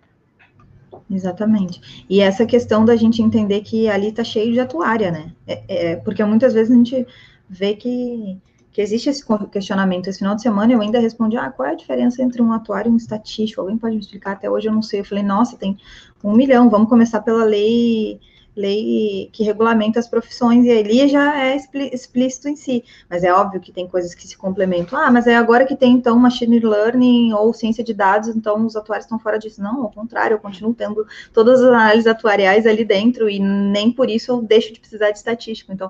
Exatamente. 1.09 2.05
E 2.09 2.21
essa 2.21 2.45
questão 2.45 2.85
da 2.85 2.95
gente 2.95 3.21
entender 3.21 3.61
que 3.61 3.89
ali 3.89 4.09
está 4.09 4.23
cheio 4.23 4.51
de 4.53 4.59
atuária, 4.59 5.11
né? 5.11 5.31
É, 5.47 5.63
é, 5.67 5.95
porque 5.97 6.23
muitas 6.23 6.53
vezes 6.53 6.71
a 6.71 6.75
gente 6.75 7.07
vê 7.47 7.75
que, 7.75 8.39
que 8.71 8.81
existe 8.81 9.09
esse 9.09 9.23
questionamento. 9.51 10.07
Esse 10.07 10.19
final 10.19 10.35
de 10.35 10.41
semana 10.41 10.73
eu 10.73 10.81
ainda 10.81 10.99
respondi, 10.99 11.37
ah, 11.37 11.49
qual 11.49 11.67
é 11.67 11.71
a 11.71 11.75
diferença 11.75 12.21
entre 12.21 12.41
um 12.41 12.53
atuário 12.53 12.89
e 12.89 12.93
um 12.93 12.97
estatístico? 12.97 13.61
Alguém 13.61 13.77
pode 13.77 13.95
me 13.95 14.01
explicar? 14.01 14.33
Até 14.33 14.49
hoje 14.49 14.67
eu 14.67 14.73
não 14.73 14.81
sei. 14.81 14.99
Eu 14.99 15.05
falei, 15.05 15.23
nossa, 15.23 15.57
tem 15.57 15.77
um 16.23 16.33
milhão, 16.33 16.69
vamos 16.69 16.89
começar 16.89 17.21
pela 17.21 17.43
lei 17.43 18.19
lei 18.59 19.29
que 19.31 19.43
regulamenta 19.43 19.99
as 19.99 20.07
profissões, 20.07 20.65
e 20.65 20.71
ali 20.71 21.07
já 21.07 21.45
é 21.45 21.55
explícito 21.55 22.49
em 22.49 22.55
si. 22.55 22.83
Mas 23.09 23.23
é 23.23 23.31
óbvio 23.31 23.61
que 23.61 23.71
tem 23.71 23.87
coisas 23.87 24.13
que 24.13 24.27
se 24.27 24.37
complementam. 24.37 24.99
Ah, 24.99 25.09
mas 25.09 25.27
é 25.27 25.35
agora 25.35 25.65
que 25.65 25.75
tem, 25.75 25.93
então, 25.93 26.17
machine 26.19 26.59
learning 26.59 27.33
ou 27.33 27.53
ciência 27.53 27.83
de 27.83 27.93
dados, 27.93 28.29
então 28.29 28.65
os 28.65 28.75
atuários 28.75 29.05
estão 29.05 29.19
fora 29.19 29.39
disso. 29.39 29.61
Não, 29.61 29.83
ao 29.83 29.91
contrário, 29.91 30.35
eu 30.35 30.39
continuo 30.39 30.73
tendo 30.73 31.07
todas 31.33 31.61
as 31.61 31.67
análises 31.67 32.07
atuariais 32.07 32.67
ali 32.67 32.83
dentro, 32.83 33.29
e 33.29 33.39
nem 33.39 33.91
por 33.91 34.09
isso 34.09 34.31
eu 34.31 34.41
deixo 34.41 34.73
de 34.73 34.79
precisar 34.79 35.11
de 35.11 35.17
estatística. 35.17 35.71
Então, 35.71 35.89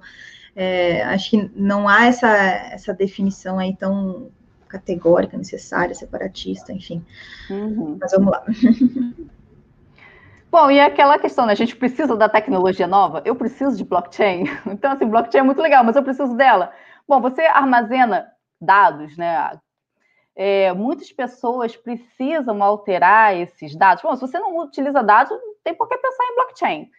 é, 0.56 1.04
acho 1.04 1.32
que 1.32 1.52
não 1.56 1.88
há 1.88 2.06
essa, 2.06 2.30
essa 2.30 2.94
definição 2.94 3.58
aí 3.58 3.76
tão 3.76 4.30
categórica, 4.68 5.36
necessária, 5.36 5.96
separatista, 5.96 6.72
enfim. 6.72 7.04
Uhum. 7.50 7.98
Mas 8.00 8.12
vamos 8.12 8.32
lá. 8.32 8.46
Bom, 10.52 10.72
e 10.72 10.80
aquela 10.80 11.20
questão, 11.20 11.46
né? 11.46 11.54
A 11.54 11.56
gente 11.56 11.76
precisa 11.76 12.18
da 12.18 12.28
tecnologia 12.28 12.88
nova? 12.88 13.22
Eu 13.24 13.36
preciso 13.36 13.78
de 13.78 13.84
blockchain. 13.84 14.46
Então, 14.66 14.92
assim, 14.92 15.06
blockchain 15.06 15.42
é 15.42 15.44
muito 15.44 15.62
legal, 15.62 15.84
mas 15.84 15.96
eu 15.96 16.02
preciso 16.04 16.36
dela. 16.36 16.74
Bom, 17.08 17.22
você 17.22 17.42
armazena 17.44 18.32
dados, 18.60 19.16
né? 19.16 19.60
É, 20.36 20.74
muitas 20.74 21.12
pessoas 21.12 21.76
precisam 21.76 22.64
alterar 22.64 23.36
esses 23.38 23.76
dados. 23.76 24.02
Bom, 24.02 24.16
se 24.16 24.22
você 24.22 24.40
não 24.40 24.58
utiliza 24.58 25.04
dados, 25.04 25.32
não 25.32 25.54
tem 25.64 25.76
por 25.76 25.88
que 25.88 25.98
pensar 25.98 26.24
em 26.24 26.36
blockchain. 26.36 26.92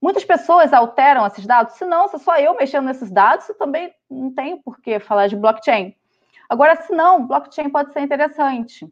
Muitas 0.00 0.24
pessoas 0.24 0.72
alteram 0.72 1.26
esses 1.26 1.46
dados, 1.46 1.74
se 1.74 1.84
não, 1.84 2.08
se 2.08 2.18
só 2.18 2.38
eu 2.38 2.56
mexendo 2.56 2.86
nesses 2.86 3.10
dados, 3.10 3.46
também 3.58 3.92
não 4.10 4.32
tenho 4.34 4.62
por 4.62 4.80
que 4.80 4.98
falar 4.98 5.26
de 5.26 5.36
blockchain. 5.36 5.94
Agora, 6.48 6.76
se 6.76 6.92
não, 6.92 7.26
blockchain 7.26 7.68
pode 7.68 7.92
ser 7.92 8.00
interessante. 8.00 8.90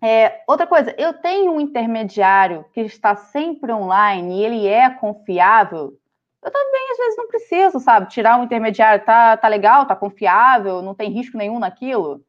É, 0.00 0.42
outra 0.46 0.66
coisa, 0.66 0.94
eu 0.96 1.12
tenho 1.14 1.52
um 1.52 1.60
intermediário 1.60 2.64
que 2.72 2.80
está 2.80 3.16
sempre 3.16 3.72
online 3.72 4.38
e 4.38 4.44
ele 4.44 4.66
é 4.66 4.88
confiável. 4.90 5.98
Eu 6.42 6.52
também, 6.52 6.92
às 6.92 6.98
vezes, 6.98 7.16
não 7.16 7.26
preciso, 7.26 7.80
sabe? 7.80 8.08
Tirar 8.08 8.38
um 8.38 8.44
intermediário, 8.44 9.04
tá, 9.04 9.36
tá 9.36 9.48
legal, 9.48 9.86
tá 9.86 9.96
confiável, 9.96 10.82
não 10.82 10.94
tem 10.94 11.10
risco 11.10 11.36
nenhum 11.36 11.58
naquilo. 11.58 12.24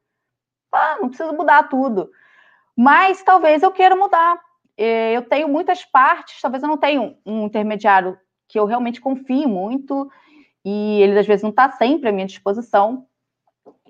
Tá, 0.71 0.97
não 0.99 1.09
preciso 1.09 1.33
mudar 1.33 1.63
tudo. 1.69 2.09
Mas 2.75 3.21
talvez 3.23 3.61
eu 3.61 3.71
queira 3.71 3.95
mudar. 3.95 4.39
É, 4.77 5.13
eu 5.13 5.21
tenho 5.21 5.47
muitas 5.47 5.85
partes, 5.85 6.41
talvez 6.41 6.63
eu 6.63 6.69
não 6.69 6.77
tenha 6.77 7.15
um 7.25 7.45
intermediário 7.45 8.17
que 8.47 8.57
eu 8.57 8.65
realmente 8.65 8.99
confie 8.99 9.45
muito, 9.45 10.09
e 10.65 11.01
ele 11.01 11.19
às 11.19 11.27
vezes 11.27 11.43
não 11.43 11.51
está 11.51 11.69
sempre 11.71 12.09
à 12.09 12.11
minha 12.11 12.25
disposição. 12.25 13.05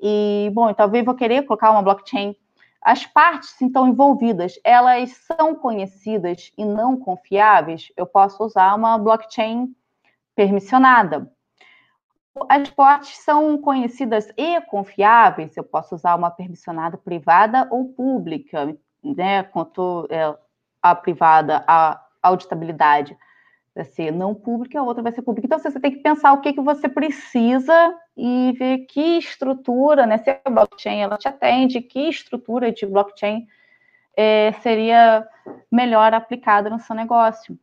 E, 0.01 0.49
bom, 0.53 0.73
talvez 0.73 1.01
eu 1.01 1.05
vou 1.05 1.15
querer 1.15 1.43
colocar 1.43 1.71
uma 1.71 1.81
blockchain 1.81 2.35
as 2.81 3.05
partes 3.05 3.61
então 3.61 3.87
envolvidas, 3.87 4.59
elas 4.63 5.11
são 5.11 5.53
conhecidas 5.55 6.51
e 6.57 6.63
não 6.63 6.97
confiáveis, 6.97 7.91
eu 7.97 8.05
posso 8.05 8.43
usar 8.43 8.73
uma 8.75 8.97
blockchain 8.97 9.75
permissionada. 10.35 11.31
As 12.47 12.69
partes 12.69 13.17
são 13.17 13.57
conhecidas 13.57 14.31
e 14.37 14.61
confiáveis, 14.61 15.57
eu 15.57 15.63
posso 15.63 15.95
usar 15.95 16.15
uma 16.15 16.31
permissionada 16.31 16.97
privada 16.97 17.67
ou 17.69 17.89
pública, 17.89 18.77
né? 19.03 19.43
Quanto 19.43 20.07
é, 20.09 20.33
a 20.81 20.95
privada, 20.95 21.63
a 21.67 22.01
auditabilidade 22.23 23.17
vai 23.75 23.85
ser 23.85 24.11
não 24.11 24.33
pública, 24.35 24.79
a 24.79 24.83
outra 24.83 25.03
vai 25.03 25.11
ser 25.11 25.21
pública. 25.21 25.45
Então, 25.45 25.59
você 25.59 25.79
tem 25.79 25.91
que 25.91 26.03
pensar 26.03 26.33
o 26.33 26.41
que, 26.41 26.53
que 26.53 26.61
você 26.61 26.89
precisa 26.89 27.95
e 28.17 28.53
ver 28.57 28.79
que 28.87 29.17
estrutura, 29.17 30.05
né? 30.05 30.17
Se 30.17 30.29
a 30.29 30.49
blockchain 30.49 31.01
ela 31.01 31.17
te 31.17 31.27
atende, 31.27 31.81
que 31.81 32.09
estrutura 32.09 32.71
de 32.71 32.85
blockchain 32.85 33.47
é, 34.17 34.51
seria 34.61 35.27
melhor 35.71 36.13
aplicada 36.13 36.69
no 36.69 36.79
seu 36.79 36.95
negócio. 36.95 37.57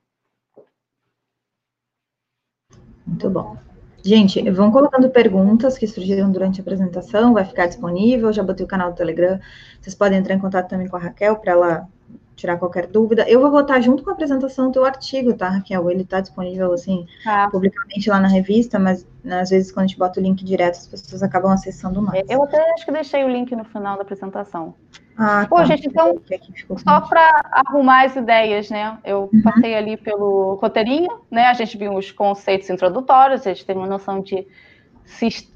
Muito 3.06 3.30
bom. 3.30 3.56
Gente, 4.02 4.40
vão 4.50 4.70
colocando 4.70 5.10
perguntas 5.10 5.76
que 5.76 5.86
surgiram 5.86 6.30
durante 6.30 6.60
a 6.60 6.62
apresentação, 6.62 7.34
vai 7.34 7.44
ficar 7.44 7.66
disponível, 7.66 8.32
já 8.32 8.42
botei 8.42 8.64
o 8.64 8.68
canal 8.68 8.92
do 8.92 8.96
Telegram, 8.96 9.40
vocês 9.80 9.96
podem 9.96 10.18
entrar 10.18 10.34
em 10.34 10.38
contato 10.38 10.68
também 10.68 10.86
com 10.88 10.96
a 10.96 11.00
Raquel 11.00 11.36
para 11.36 11.52
ela 11.52 11.88
tirar 12.36 12.58
qualquer 12.58 12.86
dúvida. 12.86 13.28
Eu 13.28 13.40
vou 13.40 13.50
botar 13.50 13.80
junto 13.80 14.02
com 14.04 14.10
a 14.10 14.12
apresentação 14.12 14.68
o 14.68 14.72
teu 14.72 14.84
artigo, 14.84 15.32
tá, 15.34 15.48
Raquel? 15.48 15.90
Ele 15.90 16.02
está 16.02 16.20
disponível, 16.20 16.72
assim, 16.72 17.06
ah. 17.26 17.48
publicamente 17.50 18.08
lá 18.10 18.20
na 18.20 18.28
revista, 18.28 18.78
mas 18.78 19.06
né, 19.24 19.40
às 19.40 19.50
vezes 19.50 19.72
quando 19.72 19.84
a 19.84 19.86
gente 19.88 19.98
bota 19.98 20.20
o 20.20 20.22
link 20.22 20.44
direto, 20.44 20.74
as 20.74 20.86
pessoas 20.86 21.22
acabam 21.22 21.50
acessando 21.50 22.00
mais. 22.02 22.28
Eu 22.28 22.42
até 22.44 22.58
acho 22.74 22.84
que 22.84 22.92
deixei 22.92 23.24
o 23.24 23.28
link 23.28 23.56
no 23.56 23.64
final 23.64 23.96
da 23.96 24.02
apresentação. 24.02 24.74
Ah, 25.18 25.46
Pô, 25.48 25.56
tá. 25.56 25.64
gente, 25.64 25.88
então, 25.88 26.20
só 26.76 27.00
para 27.00 27.40
arrumar 27.50 28.04
as 28.04 28.14
ideias, 28.14 28.68
né? 28.68 28.98
Eu 29.02 29.30
uhum. 29.32 29.42
passei 29.42 29.74
ali 29.74 29.96
pelo 29.96 30.56
roteirinho, 30.56 31.20
né? 31.30 31.46
A 31.46 31.54
gente 31.54 31.78
viu 31.78 31.94
os 31.94 32.12
conceitos 32.12 32.68
introdutórios, 32.68 33.46
a 33.46 33.50
gente 33.50 33.64
teve 33.64 33.78
uma 33.78 33.88
noção 33.88 34.20
de 34.20 34.46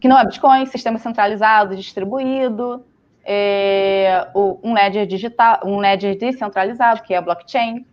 que 0.01 0.09
não 0.09 0.19
é 0.19 0.25
Bitcoin, 0.25 0.65
sistema 0.67 0.97
centralizado, 0.97 1.77
distribuído, 1.77 2.85
é, 3.25 4.29
um 4.35 4.73
ledger 4.73 5.07
digital, 5.07 5.61
um 5.65 5.79
ledger 5.79 6.17
descentralizado, 6.17 7.03
que 7.03 7.15
é 7.15 7.17
a 7.17 7.23
blockchain. 7.23 7.87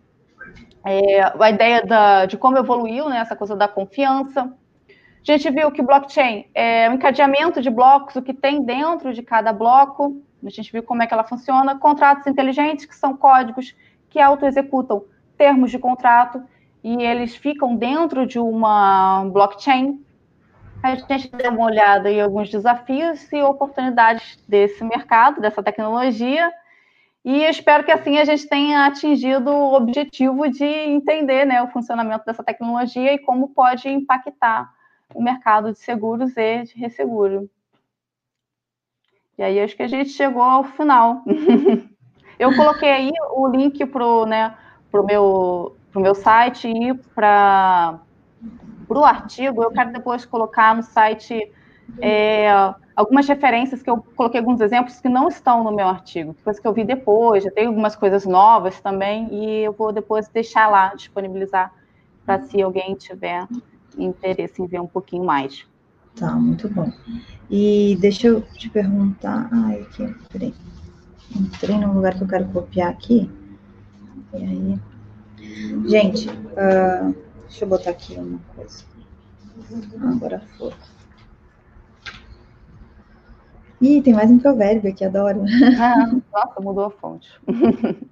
É, 0.84 1.20
a 1.38 1.50
ideia 1.50 1.84
da, 1.84 2.26
de 2.26 2.36
como 2.36 2.56
evoluiu 2.56 3.08
né, 3.08 3.18
essa 3.18 3.36
coisa 3.36 3.54
da 3.56 3.68
confiança. 3.68 4.42
A 4.42 5.32
gente 5.32 5.50
viu 5.50 5.70
que 5.70 5.82
blockchain 5.82 6.46
é 6.54 6.88
um 6.88 6.94
encadeamento 6.94 7.60
de 7.60 7.68
blocos, 7.68 8.16
o 8.16 8.22
que 8.22 8.32
tem 8.32 8.62
dentro 8.62 9.12
de 9.12 9.22
cada 9.22 9.52
bloco. 9.52 10.22
A 10.44 10.50
gente 10.50 10.72
viu 10.72 10.82
como 10.82 11.02
é 11.02 11.06
que 11.06 11.12
ela 11.12 11.24
funciona. 11.24 11.78
Contratos 11.78 12.26
inteligentes, 12.26 12.86
que 12.86 12.94
são 12.94 13.16
códigos 13.16 13.74
que 14.08 14.20
auto-executam 14.20 15.04
termos 15.36 15.70
de 15.70 15.78
contrato 15.78 16.42
e 16.82 17.02
eles 17.02 17.36
ficam 17.36 17.76
dentro 17.76 18.26
de 18.26 18.38
uma 18.38 19.24
blockchain 19.32 20.00
a 20.82 20.94
gente 20.94 21.30
deu 21.30 21.50
uma 21.50 21.66
olhada 21.66 22.10
em 22.10 22.20
alguns 22.20 22.50
desafios 22.50 23.30
e 23.32 23.42
oportunidades 23.42 24.42
desse 24.46 24.84
mercado, 24.84 25.40
dessa 25.40 25.62
tecnologia, 25.62 26.52
e 27.24 27.44
espero 27.44 27.84
que 27.84 27.90
assim 27.90 28.18
a 28.18 28.24
gente 28.24 28.48
tenha 28.48 28.86
atingido 28.86 29.50
o 29.50 29.74
objetivo 29.74 30.48
de 30.48 30.64
entender 30.64 31.44
né, 31.44 31.62
o 31.62 31.68
funcionamento 31.68 32.24
dessa 32.24 32.44
tecnologia 32.44 33.12
e 33.12 33.18
como 33.18 33.48
pode 33.48 33.88
impactar 33.88 34.72
o 35.14 35.22
mercado 35.22 35.72
de 35.72 35.78
seguros 35.78 36.36
e 36.36 36.62
de 36.62 36.78
resseguro. 36.78 37.50
E 39.36 39.42
aí 39.42 39.60
acho 39.60 39.76
que 39.76 39.82
a 39.82 39.88
gente 39.88 40.10
chegou 40.10 40.42
ao 40.42 40.64
final. 40.64 41.22
Eu 42.38 42.54
coloquei 42.54 42.90
aí 42.90 43.12
o 43.32 43.48
link 43.48 43.84
para 43.86 44.06
o 44.06 44.24
né, 44.24 44.56
pro 44.90 45.04
meu, 45.04 45.76
pro 45.90 46.00
meu 46.00 46.14
site 46.14 46.68
e 46.68 46.94
para 47.14 48.00
para 48.88 48.98
o 48.98 49.04
artigo, 49.04 49.62
eu 49.62 49.70
quero 49.70 49.92
depois 49.92 50.24
colocar 50.24 50.74
no 50.74 50.82
site 50.82 51.52
é, 52.00 52.48
algumas 52.96 53.28
referências 53.28 53.82
que 53.82 53.90
eu 53.90 53.98
coloquei 54.16 54.40
alguns 54.40 54.60
exemplos 54.60 55.00
que 55.00 55.08
não 55.08 55.28
estão 55.28 55.62
no 55.62 55.70
meu 55.70 55.86
artigo, 55.86 56.34
coisas 56.42 56.60
que 56.60 56.66
eu 56.66 56.72
vi 56.72 56.84
depois, 56.84 57.44
já 57.44 57.50
tem 57.50 57.66
algumas 57.66 57.94
coisas 57.94 58.24
novas 58.24 58.80
também, 58.80 59.28
e 59.32 59.60
eu 59.60 59.72
vou 59.72 59.92
depois 59.92 60.28
deixar 60.28 60.68
lá, 60.68 60.94
disponibilizar 60.94 61.72
para 62.24 62.40
se 62.40 62.60
alguém 62.60 62.94
tiver 62.94 63.46
interesse 63.96 64.60
em 64.60 64.66
ver 64.66 64.80
um 64.80 64.86
pouquinho 64.86 65.24
mais. 65.24 65.66
Tá, 66.18 66.32
muito 66.32 66.68
bom. 66.68 66.90
E 67.50 67.96
deixa 68.00 68.26
eu 68.26 68.42
te 68.42 68.68
perguntar. 68.68 69.48
Ai, 69.52 69.82
aqui, 69.82 70.14
peraí. 70.30 70.54
Entrei 71.34 71.78
num 71.78 71.92
lugar 71.92 72.14
que 72.14 72.22
eu 72.22 72.28
quero 72.28 72.46
copiar 72.48 72.90
aqui. 72.90 73.30
E 74.34 74.36
aí. 74.36 74.78
Gente, 75.86 76.28
uh, 76.28 77.14
Deixa 77.48 77.64
eu 77.64 77.68
botar 77.68 77.90
aqui 77.90 78.14
uma 78.14 78.38
coisa. 78.54 78.84
Agora 80.02 80.42
foi. 80.56 80.72
Ih, 83.80 84.02
tem 84.02 84.12
mais 84.12 84.30
um 84.30 84.38
provérbio 84.38 84.90
aqui, 84.90 85.04
adoro. 85.04 85.44
Ah, 85.80 86.12
nossa, 86.32 86.60
mudou 86.60 86.84
a 86.84 86.90
fonte. 86.90 87.28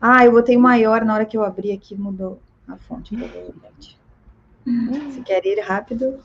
ah, 0.00 0.24
eu 0.24 0.32
botei 0.32 0.56
maior 0.56 1.04
na 1.04 1.14
hora 1.14 1.24
que 1.24 1.36
eu 1.36 1.44
abri 1.44 1.72
aqui, 1.72 1.94
mudou 1.96 2.40
a 2.68 2.76
fonte, 2.76 3.16
provavelmente. 3.16 3.98
Se 5.12 5.22
quer 5.22 5.44
ir 5.46 5.60
rápido, 5.60 6.20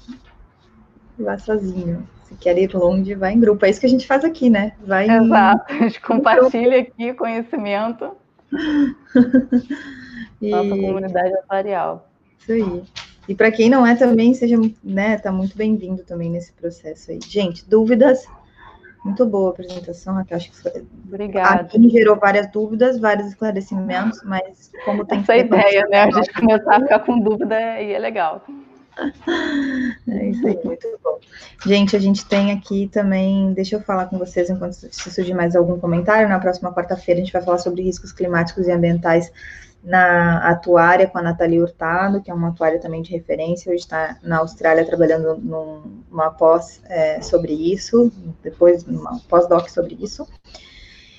vá 1.17 1.37
sozinho. 1.37 2.07
Se 2.23 2.35
quer 2.35 2.57
ir 2.57 2.73
longe, 2.75 3.15
vá 3.15 3.31
em 3.31 3.39
grupo. 3.39 3.65
É 3.65 3.69
isso 3.69 3.79
que 3.79 3.85
a 3.85 3.89
gente 3.89 4.05
faz 4.05 4.25
aqui, 4.25 4.49
né? 4.49 4.75
Vai 4.85 5.09
Exato, 5.09 5.71
a 5.71 5.77
gente 5.77 6.01
compartilha 6.01 6.81
aqui 6.81 7.13
conhecimento. 7.13 8.11
e... 10.41 10.51
Nossa 10.51 10.69
comunidade 10.69 11.33
atuarial. 11.33 12.09
Isso 12.39 12.51
aí. 12.51 12.83
E 13.27 13.35
para 13.35 13.51
quem 13.51 13.69
não 13.69 13.85
é 13.85 13.93
também, 13.95 14.33
seja, 14.33 14.55
né, 14.83 15.17
tá 15.17 15.31
muito 15.31 15.57
bem-vindo 15.57 16.03
também 16.03 16.29
nesse 16.29 16.53
processo 16.53 17.11
aí. 17.11 17.19
Gente, 17.27 17.67
dúvidas? 17.67 18.25
Muito 19.03 19.25
boa 19.25 19.49
a 19.49 19.51
apresentação, 19.51 20.15
Raquel. 20.15 20.37
Acho 20.37 20.51
que 20.51 20.57
foi... 20.57 20.85
Obrigada. 21.07 21.61
Aqui 21.61 21.89
gerou 21.89 22.15
várias 22.15 22.49
dúvidas, 22.51 22.99
vários 22.99 23.27
esclarecimentos, 23.27 24.21
mas 24.23 24.71
como 24.85 25.05
tem 25.05 25.19
Essa 25.19 25.37
ideia, 25.37 25.85
né? 25.89 26.03
A 26.03 26.11
gente 26.11 26.33
começar 26.33 26.75
a 26.75 26.81
ficar 26.81 26.99
com 26.99 27.19
dúvida 27.19 27.81
e 27.81 27.93
é 27.93 27.99
legal. 27.99 28.43
É 30.09 30.29
isso 30.29 30.47
aí, 30.47 30.59
muito 30.63 30.87
bom. 31.03 31.19
Gente, 31.65 31.95
a 31.95 31.99
gente 31.99 32.25
tem 32.25 32.51
aqui 32.51 32.89
também, 32.91 33.53
deixa 33.53 33.75
eu 33.75 33.81
falar 33.81 34.07
com 34.07 34.17
vocês 34.17 34.49
enquanto 34.49 34.73
se 34.73 35.11
surgir 35.11 35.35
mais 35.35 35.55
algum 35.55 35.79
comentário. 35.79 36.27
Na 36.27 36.39
próxima 36.39 36.73
quarta-feira 36.73 37.21
a 37.21 37.23
gente 37.23 37.33
vai 37.33 37.43
falar 37.43 37.59
sobre 37.59 37.83
riscos 37.83 38.11
climáticos 38.11 38.67
e 38.67 38.71
ambientais 38.71 39.31
na 39.87 40.39
atuária 40.49 41.07
com 41.07 41.17
a 41.17 41.21
Nathalie 41.21 41.61
Hurtado, 41.61 42.21
que 42.21 42.29
é 42.29 42.33
uma 42.33 42.49
atuária 42.49 42.77
também 42.77 43.01
de 43.01 43.13
referência, 43.13 43.71
hoje 43.71 43.83
está 43.83 44.17
na 44.21 44.39
Austrália 44.39 44.85
trabalhando 44.85 45.37
numa 45.37 46.29
pós 46.31 46.81
é, 46.89 47.21
sobre 47.21 47.53
isso, 47.53 48.11
depois 48.43 48.83
uma 48.83 49.17
pós-doc 49.29 49.69
sobre 49.69 49.97
isso. 50.01 50.27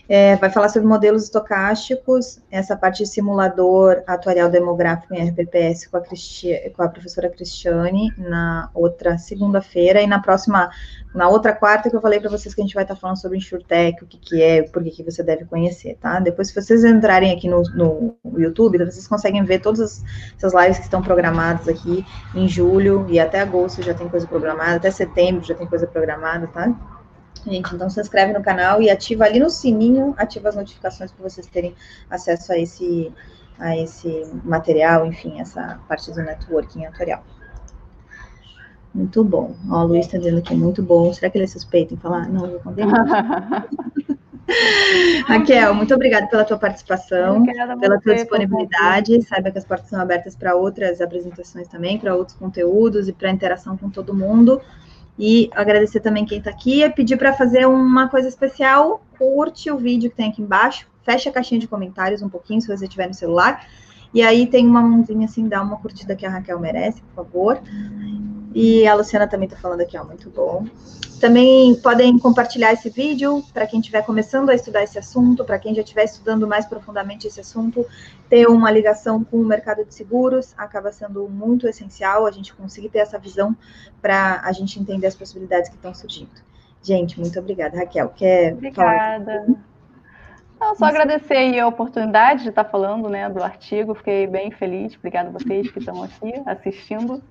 É, 0.09 0.37
vai 0.37 0.49
falar 0.49 0.71
sobre 0.71 0.89
modelos 0.89 1.25
estocásticos, 1.25 2.41
essa 2.51 2.75
parte 2.75 3.03
de 3.03 3.11
simulador 3.11 4.03
atuarial 4.07 4.49
demográfico 4.49 5.15
em 5.15 5.29
RPPS 5.29 5.87
com 5.87 5.99
a, 5.99 6.01
Cristi 6.01 6.73
com 6.75 6.83
a 6.83 6.89
professora 6.89 7.29
Cristiane 7.29 8.11
na 8.17 8.71
outra 8.73 9.19
segunda-feira, 9.19 10.01
e 10.01 10.07
na 10.07 10.19
próxima, 10.19 10.71
na 11.15 11.29
outra 11.29 11.53
quarta 11.53 11.91
que 11.91 11.97
eu 11.97 12.01
falei 12.01 12.19
para 12.21 12.31
vocês 12.31 12.55
que 12.55 12.61
a 12.63 12.65
gente 12.65 12.75
vai 12.75 12.85
estar 12.85 12.95
tá 12.95 13.01
falando 13.01 13.21
sobre 13.21 13.37
InsurTech, 13.37 14.03
o 14.03 14.07
que, 14.07 14.17
que 14.17 14.43
é, 14.43 14.63
por 14.63 14.83
que, 14.83 15.03
você 15.03 15.23
deve 15.23 15.45
conhecer, 15.45 15.99
tá? 16.01 16.19
Depois, 16.21 16.49
se 16.49 16.55
vocês 16.55 16.85
entrarem 16.85 17.31
aqui 17.31 17.47
no, 17.47 17.63
no 17.75 18.17
YouTube, 18.39 18.79
vocês 18.79 19.07
conseguem 19.07 19.45
ver 19.45 19.59
todas 19.59 20.03
essas 20.35 20.55
lives 20.55 20.79
que 20.79 20.85
estão 20.85 21.03
programadas 21.03 21.69
aqui 21.69 22.03
em 22.35 22.49
julho 22.49 23.05
e 23.11 23.21
até 23.21 23.41
agosto 23.41 23.83
já 23.83 23.93
tem 23.93 24.09
coisa 24.09 24.27
programada, 24.27 24.77
até 24.77 24.91
setembro 24.91 25.45
já 25.45 25.55
tem 25.55 25.67
coisa 25.67 25.87
programada, 25.87 26.47
tá? 26.47 26.98
Gente, 27.49 27.75
então 27.75 27.89
se 27.89 28.01
inscreve 28.01 28.33
no 28.33 28.43
canal 28.43 28.83
e 28.83 28.91
ativa 28.91 29.25
ali 29.25 29.39
no 29.39 29.49
sininho, 29.49 30.15
ativa 30.19 30.51
as 30.51 30.57
notificações 30.57 31.11
para 31.11 31.29
vocês 31.29 31.47
terem 31.47 31.75
acesso 32.11 32.53
a 32.53 32.59
esse, 32.59 33.11
a 33.59 33.77
esse 33.77 34.27
material, 34.45 35.07
enfim, 35.07 35.41
essa 35.41 35.81
parte 35.89 36.11
do 36.13 36.23
networking 36.23 36.85
atuarial. 36.85 37.25
Muito 38.95 39.25
bom. 39.25 39.55
Ó, 39.71 39.85
o 39.85 39.87
Luiz 39.87 40.07
está 40.07 40.19
dizendo 40.19 40.43
que 40.43 40.53
é 40.53 40.57
muito 40.57 40.83
bom. 40.83 41.13
Será 41.13 41.31
que 41.31 41.39
ele 41.39 41.45
é 41.45 41.49
suspeito 41.49 41.95
em 41.95 41.97
falar? 41.97 42.29
Não, 42.29 42.47
eu 42.47 42.61
contei. 42.61 42.85
Raquel, 45.27 45.75
muito 45.75 45.95
obrigada 45.95 46.27
pela 46.27 46.43
tua 46.45 46.59
participação, 46.59 47.45
pela 47.79 48.01
tua 48.01 48.15
disponibilidade. 48.15 49.23
Saiba 49.23 49.51
que 49.51 49.59
as 49.59 49.65
portas 49.65 49.89
são 49.89 50.01
abertas 50.01 50.35
para 50.35 50.55
outras 50.55 51.01
apresentações 51.01 51.69
também, 51.69 51.99
para 51.99 52.15
outros 52.15 52.37
conteúdos 52.37 53.09
e 53.09 53.13
para 53.13 53.31
interação 53.31 53.77
com 53.77 53.91
todo 53.91 54.15
mundo. 54.15 54.61
E 55.19 55.51
agradecer 55.53 56.01
também 56.01 56.25
quem 56.25 56.39
está 56.39 56.51
aqui 56.51 56.83
e 56.83 56.91
pedir 56.91 57.17
para 57.17 57.33
fazer 57.33 57.67
uma 57.67 58.09
coisa 58.09 58.29
especial. 58.29 59.03
Curte 59.19 59.71
o 59.71 59.77
vídeo 59.77 60.11
que 60.11 60.17
tem 60.17 60.31
aqui 60.31 60.41
embaixo, 60.41 60.87
fecha 61.03 61.29
a 61.29 61.33
caixinha 61.33 61.61
de 61.61 61.67
comentários 61.67 62.23
um 62.23 62.29
pouquinho, 62.29 62.61
se 62.61 62.69
você 62.69 62.87
tiver 62.87 63.09
no 63.09 63.15
celular. 63.15 63.67
E 64.13 64.23
aí 64.23 64.47
tem 64.47 64.67
uma 64.67 64.81
mãozinha 64.83 65.27
assim, 65.27 65.49
dá 65.49 65.63
uma 65.63 65.77
curtida 65.77 66.17
que 66.17 66.25
a 66.25 66.31
Raquel 66.31 66.59
merece, 66.59 67.03
por 67.03 67.25
favor. 67.25 67.61
E 68.55 68.87
a 68.87 68.95
Luciana 68.95 69.29
também 69.29 69.47
está 69.47 69.59
falando 69.59 69.83
aqui, 69.83 69.97
ó, 69.97 70.05
muito 70.05 70.31
bom. 70.31 70.65
Também 71.21 71.75
podem 71.77 72.17
compartilhar 72.19 72.73
esse 72.73 72.89
vídeo 72.89 73.43
para 73.53 73.67
quem 73.67 73.81
estiver 73.81 74.03
começando 74.03 74.51
a 74.51 74.55
estudar 74.55 74.85
esse 74.85 74.99
assunto, 74.99 75.45
para 75.45 75.59
quem 75.59 75.75
já 75.75 75.83
estiver 75.83 76.05
estudando 76.05 76.47
mais 76.47 76.65
profundamente 76.65 77.27
esse 77.27 77.41
assunto, 77.41 77.85
ter 78.29 78.47
uma 78.47 78.71
ligação 78.71 79.25
com 79.25 79.37
o 79.39 79.45
mercado 79.45 79.85
de 79.85 79.93
seguros 79.93 80.55
acaba 80.57 80.93
sendo 80.93 81.29
muito 81.29 81.67
essencial 81.67 82.25
a 82.25 82.31
gente 82.31 82.55
conseguir 82.55 82.89
ter 82.89 83.01
essa 83.01 83.19
visão 83.19 83.57
para 84.01 84.41
a 84.45 84.53
gente 84.53 84.79
entender 84.79 85.09
as 85.09 85.15
possibilidades 85.17 85.69
que 85.69 85.77
estão 85.77 85.93
surgindo. 85.93 86.31
Gente, 86.83 87.19
muito 87.19 87.39
obrigada. 87.39 87.77
Raquel, 87.77 88.09
quer 88.11 88.53
Obrigada. 88.53 89.45
Não, 90.61 90.75
só 90.75 90.87
agradecer 90.87 91.59
a 91.59 91.67
oportunidade 91.67 92.43
de 92.43 92.49
estar 92.49 92.65
falando 92.65 93.09
né, 93.09 93.29
do 93.31 93.43
artigo, 93.43 93.95
fiquei 93.95 94.27
bem 94.27 94.51
feliz. 94.51 94.95
Obrigada 94.97 95.29
a 95.29 95.33
vocês 95.33 95.71
que 95.71 95.79
estão 95.79 96.03
aqui 96.03 96.33
assistindo. 96.47 97.23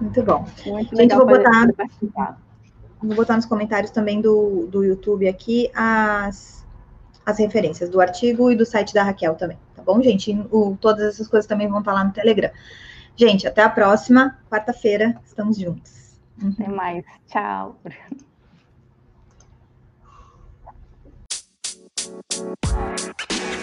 Muito 0.00 0.22
bom. 0.22 0.46
Muito 0.66 0.96
Gente, 0.96 1.14
vou 1.14 1.26
botar... 1.26 1.68
Vou 3.02 3.16
botar 3.16 3.34
nos 3.34 3.46
comentários 3.46 3.90
também 3.90 4.20
do, 4.20 4.68
do 4.68 4.84
YouTube 4.84 5.26
aqui 5.26 5.68
as, 5.74 6.64
as 7.26 7.38
referências 7.38 7.90
do 7.90 8.00
artigo 8.00 8.48
e 8.48 8.54
do 8.54 8.64
site 8.64 8.94
da 8.94 9.02
Raquel 9.02 9.34
também, 9.34 9.58
tá 9.74 9.82
bom, 9.82 10.00
gente? 10.00 10.30
O, 10.52 10.76
todas 10.80 11.14
essas 11.14 11.26
coisas 11.26 11.48
também 11.48 11.66
vão 11.66 11.80
estar 11.80 11.92
lá 11.92 12.04
no 12.04 12.12
Telegram. 12.12 12.50
Gente, 13.16 13.46
até 13.46 13.62
a 13.62 13.68
próxima 13.68 14.38
quarta-feira. 14.48 15.20
Estamos 15.24 15.58
juntos. 15.58 16.18
Até 16.42 16.68
mais. 16.68 17.04
Tchau. 17.26 17.76
Thank 22.32 23.56
you. 23.56 23.61